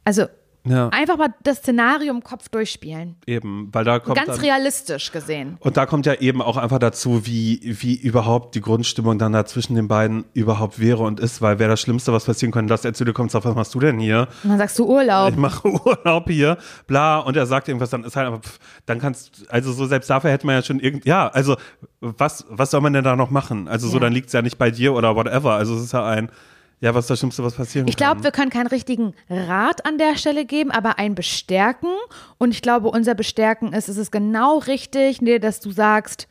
Also 0.04 0.26
Ja, 0.64 0.90
einfach 0.90 1.16
mal 1.16 1.34
das 1.42 1.56
Szenario 1.58 2.12
im 2.12 2.22
Kopf 2.22 2.48
durchspielen. 2.48 3.16
eben, 3.26 3.68
weil 3.72 3.84
da 3.84 3.98
kommt 3.98 4.16
Ganz 4.16 4.28
dann, 4.28 4.40
realistisch 4.40 5.10
gesehen. 5.10 5.56
Und 5.58 5.76
da 5.76 5.86
kommt 5.86 6.06
ja 6.06 6.14
eben 6.14 6.40
auch 6.40 6.56
einfach 6.56 6.78
dazu, 6.78 7.26
wie, 7.26 7.60
wie 7.64 7.96
überhaupt 7.96 8.54
die 8.54 8.60
Grundstimmung 8.60 9.18
dann 9.18 9.32
da 9.32 9.44
zwischen 9.44 9.74
den 9.74 9.88
beiden 9.88 10.24
überhaupt 10.34 10.78
wäre 10.78 11.02
und 11.02 11.18
ist, 11.18 11.42
weil 11.42 11.58
wäre 11.58 11.70
das 11.70 11.80
Schlimmste, 11.80 12.12
was 12.12 12.26
passieren 12.26 12.52
könnte, 12.52 12.68
dass 12.72 12.84
er 12.84 12.94
zu 12.94 13.04
dir 13.04 13.12
kommt 13.12 13.32
sagt, 13.32 13.44
was 13.44 13.56
machst 13.56 13.74
du 13.74 13.80
denn 13.80 13.98
hier? 13.98 14.28
Und 14.44 14.50
dann 14.50 14.58
sagst 14.58 14.78
du 14.78 14.86
Urlaub. 14.86 15.30
Ich 15.30 15.36
mache 15.36 15.66
Urlaub 15.84 16.28
hier, 16.28 16.56
bla, 16.86 17.18
und 17.18 17.36
er 17.36 17.46
sagt 17.46 17.66
irgendwas, 17.66 17.90
dann 17.90 18.04
ist 18.04 18.14
halt 18.14 18.28
einfach, 18.32 18.40
dann 18.86 19.00
kannst, 19.00 19.44
also 19.50 19.72
so 19.72 19.86
selbst 19.86 20.08
dafür 20.10 20.30
hätte 20.30 20.46
man 20.46 20.54
ja 20.54 20.62
schon 20.62 20.78
irgend, 20.78 21.04
ja, 21.04 21.26
also 21.26 21.56
was, 22.00 22.46
was 22.48 22.70
soll 22.70 22.80
man 22.82 22.92
denn 22.92 23.02
da 23.02 23.16
noch 23.16 23.30
machen? 23.30 23.66
Also 23.66 23.88
so, 23.88 23.94
Ja. 23.96 24.00
dann 24.02 24.12
liegt 24.12 24.28
es 24.28 24.32
ja 24.32 24.42
nicht 24.42 24.58
bei 24.58 24.70
dir 24.70 24.94
oder 24.94 25.16
whatever, 25.16 25.54
also 25.54 25.74
es 25.74 25.82
ist 25.82 25.92
ja 25.92 26.06
ein, 26.06 26.30
ja, 26.82 26.92
was 26.94 27.04
ist 27.04 27.10
das 27.10 27.18
Schlimmste, 27.20 27.44
was 27.44 27.54
passieren 27.54 27.86
Ich 27.86 27.96
kann? 27.96 28.08
glaube, 28.08 28.24
wir 28.24 28.32
können 28.32 28.50
keinen 28.50 28.66
richtigen 28.66 29.14
Rat 29.30 29.86
an 29.86 29.98
der 29.98 30.16
Stelle 30.16 30.44
geben, 30.44 30.70
aber 30.72 30.98
ein 30.98 31.14
Bestärken. 31.14 31.88
Und 32.38 32.50
ich 32.50 32.60
glaube, 32.60 32.88
unser 32.88 33.14
Bestärken 33.14 33.72
ist, 33.72 33.88
es 33.88 33.96
ist 33.96 34.10
genau 34.10 34.58
richtig, 34.58 35.22
nee, 35.22 35.38
dass 35.38 35.60
du 35.60 35.70
sagst, 35.70 36.26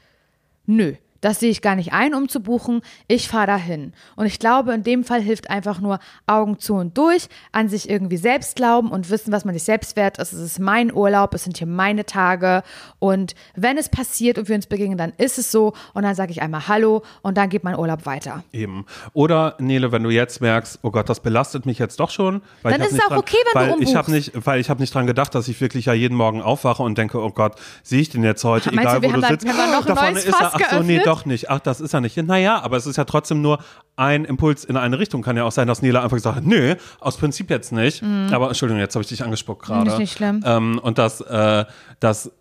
nö, 0.65 0.95
das 1.21 1.39
sehe 1.39 1.49
ich 1.51 1.61
gar 1.61 1.75
nicht 1.75 1.93
ein, 1.93 2.13
um 2.13 2.27
zu 2.29 2.41
buchen. 2.41 2.81
Ich 3.07 3.27
fahre 3.27 3.47
dahin. 3.47 3.93
Und 4.15 4.25
ich 4.25 4.39
glaube, 4.39 4.73
in 4.73 4.83
dem 4.83 5.03
Fall 5.03 5.21
hilft 5.21 5.49
einfach 5.49 5.79
nur 5.79 5.99
Augen 6.27 6.59
zu 6.59 6.73
und 6.75 6.97
durch, 6.97 7.27
an 7.51 7.69
sich 7.69 7.89
irgendwie 7.89 8.17
selbst 8.17 8.55
glauben 8.55 8.89
und 8.91 9.09
wissen, 9.09 9.31
was 9.31 9.45
man 9.45 9.53
sich 9.53 9.63
selbst 9.63 9.95
wert 9.95 10.17
ist. 10.17 10.33
Es 10.33 10.39
ist 10.41 10.59
mein 10.59 10.93
Urlaub, 10.93 11.33
es 11.33 11.43
sind 11.43 11.57
hier 11.57 11.67
meine 11.67 12.05
Tage. 12.05 12.63
Und 12.99 13.35
wenn 13.55 13.77
es 13.77 13.89
passiert 13.89 14.37
und 14.37 14.47
wir 14.49 14.55
uns 14.55 14.67
begegnen, 14.67 14.97
dann 14.97 15.13
ist 15.17 15.37
es 15.37 15.51
so. 15.51 15.73
Und 15.93 16.03
dann 16.03 16.15
sage 16.15 16.31
ich 16.31 16.41
einmal 16.41 16.67
Hallo 16.67 17.03
und 17.21 17.37
dann 17.37 17.49
geht 17.49 17.63
mein 17.63 17.77
Urlaub 17.77 18.05
weiter. 18.05 18.43
Eben. 18.51 18.85
Oder, 19.13 19.55
Nele, 19.59 19.91
wenn 19.91 20.03
du 20.03 20.09
jetzt 20.09 20.41
merkst, 20.41 20.79
oh 20.81 20.91
Gott, 20.91 21.07
das 21.09 21.19
belastet 21.19 21.65
mich 21.65 21.79
jetzt 21.79 21.99
doch 21.99 22.09
schon. 22.09 22.41
Weil 22.63 22.73
Dann 22.73 22.81
ich 22.81 22.87
ist 22.87 22.93
es 22.93 22.99
auch 23.01 23.07
dran, 23.09 23.17
okay, 23.19 23.37
wenn 23.53 23.61
du 23.61 23.67
ich 23.67 23.73
umbuchst. 23.73 23.95
habe 23.95 24.11
nicht, 24.11 24.31
Weil 24.45 24.59
ich 24.59 24.69
habe 24.69 24.81
nicht 24.81 24.93
dran 24.93 25.05
gedacht, 25.07 25.35
dass 25.35 25.47
ich 25.47 25.61
wirklich 25.61 25.85
ja 25.85 25.93
jeden 25.93 26.15
Morgen 26.17 26.41
aufwache 26.41 26.81
und 26.83 26.97
denke, 26.97 27.19
oh 27.21 27.29
Gott, 27.31 27.55
sehe 27.83 28.01
ich 28.01 28.09
den 28.09 28.23
jetzt 28.23 28.43
heute, 28.43 28.71
Meinst 28.73 28.81
egal 28.89 28.95
du, 28.95 29.01
wir 29.03 29.09
wo 29.09 29.15
du 29.15 29.21
da- 29.21 29.27
sitzt. 29.27 29.45
wir 29.45 29.51
haben 29.51 29.71
da 29.71 29.77
noch 29.79 29.85
ein 29.85 29.87
da 29.87 29.95
vorne 29.95 30.11
neues 30.13 30.25
ist 30.25 30.35
Fass 30.35 30.51
ach 30.53 30.59
so, 30.71 30.79
nee, 30.79 30.95
geöffnet? 30.95 31.05
Doch 31.11 31.25
nicht. 31.25 31.49
Ach, 31.49 31.59
das 31.59 31.81
ist 31.81 31.93
er 31.93 32.01
nicht. 32.01 32.17
Naja, 32.17 32.61
aber 32.61 32.77
es 32.77 32.85
ist 32.85 32.97
ja 32.97 33.03
trotzdem 33.03 33.41
nur 33.41 33.59
ein 33.95 34.25
Impuls 34.25 34.63
in 34.63 34.77
eine 34.77 34.97
Richtung. 34.97 35.21
Kann 35.21 35.37
ja 35.37 35.43
auch 35.43 35.51
sein, 35.51 35.67
dass 35.67 35.81
Nele 35.81 36.01
einfach 36.01 36.17
gesagt 36.17 36.37
hat, 36.37 36.45
nö, 36.45 36.75
aus 36.99 37.17
Prinzip 37.17 37.49
jetzt 37.49 37.71
nicht. 37.71 38.03
Aber 38.31 38.47
Entschuldigung, 38.47 38.79
jetzt 38.79 38.95
habe 38.95 39.03
ich 39.03 39.09
dich 39.09 39.23
angespuckt 39.23 39.65
gerade. 39.65 39.91
Ist 39.91 39.97
nicht 39.97 40.13
schlimm. 40.13 40.43
Ähm, 40.45 40.79
und 40.79 40.97
dass, 40.97 41.21
äh, 41.21 41.65
dass 41.99 42.31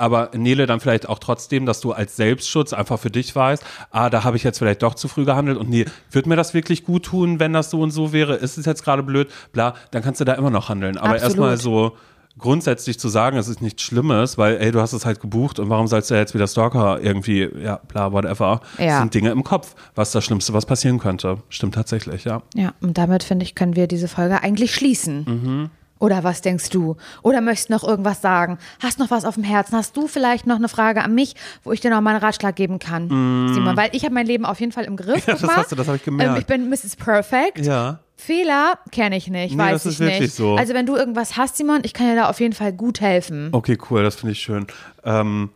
aber 0.00 0.30
Nele 0.34 0.66
dann 0.66 0.80
vielleicht 0.80 1.08
auch 1.08 1.18
trotzdem, 1.18 1.66
dass 1.66 1.80
du 1.80 1.92
als 1.92 2.16
Selbstschutz 2.16 2.72
einfach 2.72 2.98
für 2.98 3.10
dich 3.10 3.36
weißt, 3.36 3.62
ah, 3.90 4.08
da 4.08 4.24
habe 4.24 4.38
ich 4.38 4.42
jetzt 4.42 4.58
vielleicht 4.58 4.82
doch 4.82 4.94
zu 4.94 5.08
früh 5.08 5.26
gehandelt 5.26 5.58
und 5.58 5.68
nee, 5.68 5.84
wird 6.10 6.26
mir 6.26 6.36
das 6.36 6.54
wirklich 6.54 6.84
gut 6.84 7.04
tun, 7.04 7.38
wenn 7.38 7.52
das 7.52 7.68
so 7.70 7.80
und 7.80 7.90
so 7.90 8.12
wäre? 8.12 8.36
Ist 8.36 8.56
es 8.56 8.64
jetzt 8.64 8.82
gerade 8.82 9.02
blöd? 9.02 9.30
Bla, 9.52 9.74
dann 9.90 10.02
kannst 10.02 10.20
du 10.20 10.24
da 10.24 10.32
immer 10.32 10.50
noch 10.50 10.70
handeln. 10.70 10.96
Aber 10.96 11.20
erstmal 11.20 11.58
so 11.58 11.98
grundsätzlich 12.40 12.98
zu 12.98 13.08
sagen, 13.08 13.36
es 13.36 13.48
ist 13.48 13.62
nichts 13.62 13.82
Schlimmes, 13.82 14.38
weil, 14.38 14.56
ey, 14.58 14.72
du 14.72 14.80
hast 14.80 14.92
es 14.92 15.04
halt 15.04 15.20
gebucht 15.20 15.58
und 15.58 15.68
warum 15.68 15.86
sollst 15.86 16.10
du 16.10 16.14
jetzt 16.14 16.34
wieder 16.34 16.46
Stalker 16.46 17.00
irgendwie, 17.00 17.48
ja, 17.62 17.80
bla, 17.88 18.12
whatever. 18.12 18.60
Ja. 18.78 18.86
Das 18.86 18.98
sind 19.00 19.14
Dinge 19.14 19.30
im 19.30 19.44
Kopf, 19.44 19.74
was 19.94 20.12
das 20.12 20.24
Schlimmste, 20.24 20.52
was 20.52 20.66
passieren 20.66 20.98
könnte. 20.98 21.38
Stimmt 21.48 21.74
tatsächlich, 21.74 22.24
ja. 22.24 22.42
Ja, 22.54 22.74
und 22.80 22.98
damit 22.98 23.22
finde 23.22 23.44
ich, 23.44 23.54
können 23.54 23.76
wir 23.76 23.86
diese 23.86 24.08
Folge 24.08 24.42
eigentlich 24.42 24.74
schließen. 24.74 25.24
Mhm. 25.26 25.70
Oder 26.00 26.24
was 26.24 26.40
denkst 26.40 26.70
du? 26.70 26.96
Oder 27.22 27.40
möchtest 27.40 27.70
noch 27.70 27.84
irgendwas 27.84 28.20
sagen? 28.22 28.58
Hast 28.82 28.98
noch 28.98 29.10
was 29.10 29.24
auf 29.24 29.34
dem 29.34 29.44
Herzen? 29.44 29.76
Hast 29.76 29.96
du 29.96 30.08
vielleicht 30.08 30.46
noch 30.46 30.56
eine 30.56 30.68
Frage 30.68 31.04
an 31.04 31.14
mich, 31.14 31.34
wo 31.62 31.70
ich 31.72 31.80
dir 31.80 31.90
noch 31.90 32.00
mal 32.00 32.10
einen 32.10 32.24
Ratschlag 32.24 32.56
geben 32.56 32.78
kann? 32.80 33.08
Simon, 33.54 33.76
weil 33.76 33.90
ich 33.92 34.04
habe 34.04 34.14
mein 34.14 34.26
Leben 34.26 34.44
auf 34.46 34.58
jeden 34.60 34.72
Fall 34.72 34.84
im 34.84 34.96
Griff. 34.96 35.26
Mm. 35.26 35.30
Ja, 35.30 35.34
das 35.34 35.42
mal. 35.42 35.56
hast 35.56 35.70
du, 35.72 35.76
das 35.76 35.86
habe 35.86 35.98
ich 35.98 36.04
gemerkt. 36.04 36.32
Ähm, 36.32 36.38
ich 36.40 36.46
bin 36.46 36.68
Mrs. 36.70 36.96
Perfect. 36.96 37.58
Ja. 37.64 38.00
Fehler 38.16 38.78
kenne 38.90 39.16
ich 39.16 39.28
nicht, 39.28 39.52
Nee, 39.54 39.62
weiß 39.62 39.82
das 39.84 39.86
ist 39.86 40.00
ich 40.00 40.06
nicht. 40.06 40.14
wirklich 40.14 40.34
so. 40.34 40.56
Also 40.56 40.74
wenn 40.74 40.86
du 40.86 40.96
irgendwas 40.96 41.36
hast, 41.36 41.56
Simon, 41.56 41.80
ich 41.84 41.92
kann 41.94 42.06
dir 42.08 42.16
da 42.16 42.28
auf 42.28 42.40
jeden 42.40 42.52
Fall 42.54 42.72
gut 42.72 43.00
helfen. 43.00 43.48
Okay, 43.52 43.78
cool, 43.90 44.02
das 44.02 44.16
finde 44.16 44.32
ich 44.32 44.40
schön. 44.40 44.66
Ähm, 45.04 45.50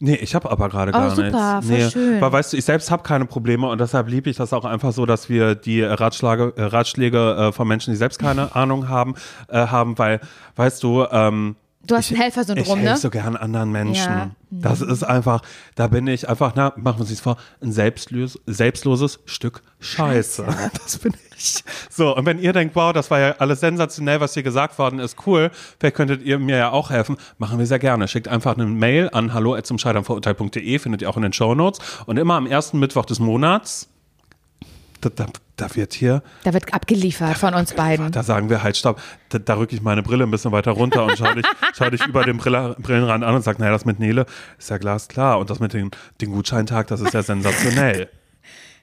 nee, 0.00 0.16
ich 0.16 0.34
habe 0.34 0.50
aber 0.50 0.68
gerade 0.68 0.90
Oh, 0.90 0.98
gar 0.98 1.10
super, 1.10 1.60
nichts. 1.60 1.68
Nee, 1.68 1.90
schön. 1.90 2.20
Weil 2.20 2.32
weißt 2.32 2.52
du, 2.52 2.56
ich 2.56 2.64
selbst 2.64 2.90
habe 2.90 3.02
keine 3.02 3.26
Probleme 3.26 3.68
und 3.68 3.80
deshalb 3.80 4.08
liebe 4.08 4.28
ich 4.28 4.36
das 4.36 4.52
auch 4.52 4.64
einfach 4.64 4.92
so, 4.92 5.06
dass 5.06 5.28
wir 5.28 5.54
die 5.54 5.82
Ratschläge, 5.82 6.52
äh, 6.56 6.62
Ratschläge 6.64 7.36
äh, 7.36 7.52
von 7.52 7.68
Menschen, 7.68 7.92
die 7.92 7.96
selbst 7.96 8.18
keine 8.18 8.54
Ahnung 8.56 8.88
haben, 8.88 9.14
äh, 9.48 9.66
haben, 9.66 9.96
weil, 9.98 10.20
weißt 10.56 10.82
du, 10.82 11.06
ähm, 11.10 11.56
Du 11.90 11.96
hast 11.96 12.10
ich, 12.10 12.16
ein 12.16 12.22
Helfersyndrom, 12.22 12.78
ich 12.78 12.84
helfe 12.84 12.92
ne? 12.92 12.96
so 12.96 13.10
gern 13.10 13.36
anderen 13.36 13.72
Menschen. 13.72 14.12
Ja. 14.12 14.30
Das 14.50 14.80
ist 14.80 15.02
einfach, 15.02 15.42
da 15.74 15.88
bin 15.88 16.06
ich 16.06 16.28
einfach, 16.28 16.52
na, 16.54 16.72
machen 16.76 16.98
wir 16.98 17.10
uns 17.10 17.20
vor, 17.20 17.36
ein 17.60 17.72
selbstlos, 17.72 18.38
selbstloses 18.46 19.18
Stück 19.24 19.62
Scheiße. 19.80 20.46
Das 20.72 20.98
bin 20.98 21.14
ich. 21.36 21.64
So, 21.88 22.14
und 22.16 22.26
wenn 22.26 22.38
ihr 22.38 22.52
denkt, 22.52 22.76
wow, 22.76 22.92
das 22.92 23.10
war 23.10 23.18
ja 23.18 23.34
alles 23.38 23.60
sensationell, 23.60 24.20
was 24.20 24.34
hier 24.34 24.44
gesagt 24.44 24.78
worden 24.78 25.00
ist, 25.00 25.26
cool, 25.26 25.50
vielleicht 25.80 25.96
könntet 25.96 26.22
ihr 26.22 26.38
mir 26.38 26.56
ja 26.56 26.70
auch 26.70 26.90
helfen, 26.90 27.16
machen 27.38 27.58
wir 27.58 27.66
sehr 27.66 27.78
gerne. 27.80 28.06
Schickt 28.06 28.28
einfach 28.28 28.54
eine 28.54 28.66
Mail 28.66 29.10
an 29.12 29.34
hallo 29.34 29.56
findet 29.58 31.02
ihr 31.02 31.10
auch 31.10 31.16
in 31.16 31.22
den 31.22 31.32
Shownotes. 31.32 31.80
Und 32.06 32.18
immer 32.18 32.34
am 32.34 32.46
ersten 32.46 32.78
Mittwoch 32.78 33.04
des 33.04 33.18
Monats, 33.18 33.88
da, 35.00 35.08
da, 35.08 35.26
da 35.60 35.74
wird 35.76 35.92
hier 35.94 36.22
Da 36.44 36.52
wird 36.52 36.72
abgeliefert 36.72 37.36
von 37.36 37.54
uns 37.54 37.74
beiden. 37.74 38.10
da 38.12 38.22
sagen 38.22 38.48
wir 38.50 38.62
halt, 38.62 38.76
stopp, 38.76 39.00
da, 39.28 39.38
da 39.38 39.54
rücke 39.56 39.74
ich 39.74 39.82
meine 39.82 40.02
Brille 40.02 40.24
ein 40.24 40.30
bisschen 40.30 40.52
weiter 40.52 40.72
runter 40.72 41.04
und 41.04 41.16
schaue 41.18 41.34
dich, 41.36 41.46
schau 41.76 41.90
dich 41.90 42.04
über 42.06 42.24
den 42.24 42.38
Brille, 42.38 42.76
Brillenrand 42.78 43.24
an 43.24 43.34
und 43.34 43.42
sage, 43.42 43.58
naja, 43.60 43.72
das 43.72 43.84
mit 43.84 43.98
Nele 43.98 44.26
ist 44.58 44.70
ja 44.70 44.78
glasklar 44.78 45.38
und 45.38 45.50
das 45.50 45.60
mit 45.60 45.72
den, 45.72 45.90
den 46.20 46.30
Gutscheintag, 46.32 46.86
das 46.88 47.00
ist 47.00 47.14
ja 47.14 47.22
sensationell. 47.22 48.08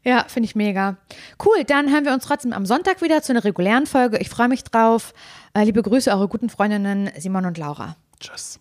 Ja, 0.04 0.24
finde 0.28 0.46
ich 0.48 0.56
mega. 0.56 0.96
Cool, 1.44 1.64
dann 1.66 1.92
hören 1.92 2.06
wir 2.06 2.14
uns 2.14 2.24
trotzdem 2.26 2.54
am 2.54 2.66
Sonntag 2.66 3.02
wieder 3.02 3.22
zu 3.22 3.34
einer 3.34 3.44
regulären 3.44 3.86
Folge. 3.86 4.18
Ich 4.20 4.30
freue 4.30 4.48
mich 4.48 4.64
drauf. 4.64 5.14
Äh, 5.54 5.64
liebe 5.66 5.82
Grüße, 5.82 6.10
eure 6.12 6.28
guten 6.30 6.50
Freundinnen 6.50 7.10
Simon 7.18 7.46
und 7.46 7.58
Laura. 7.58 7.98
Tschüss. 8.20 8.60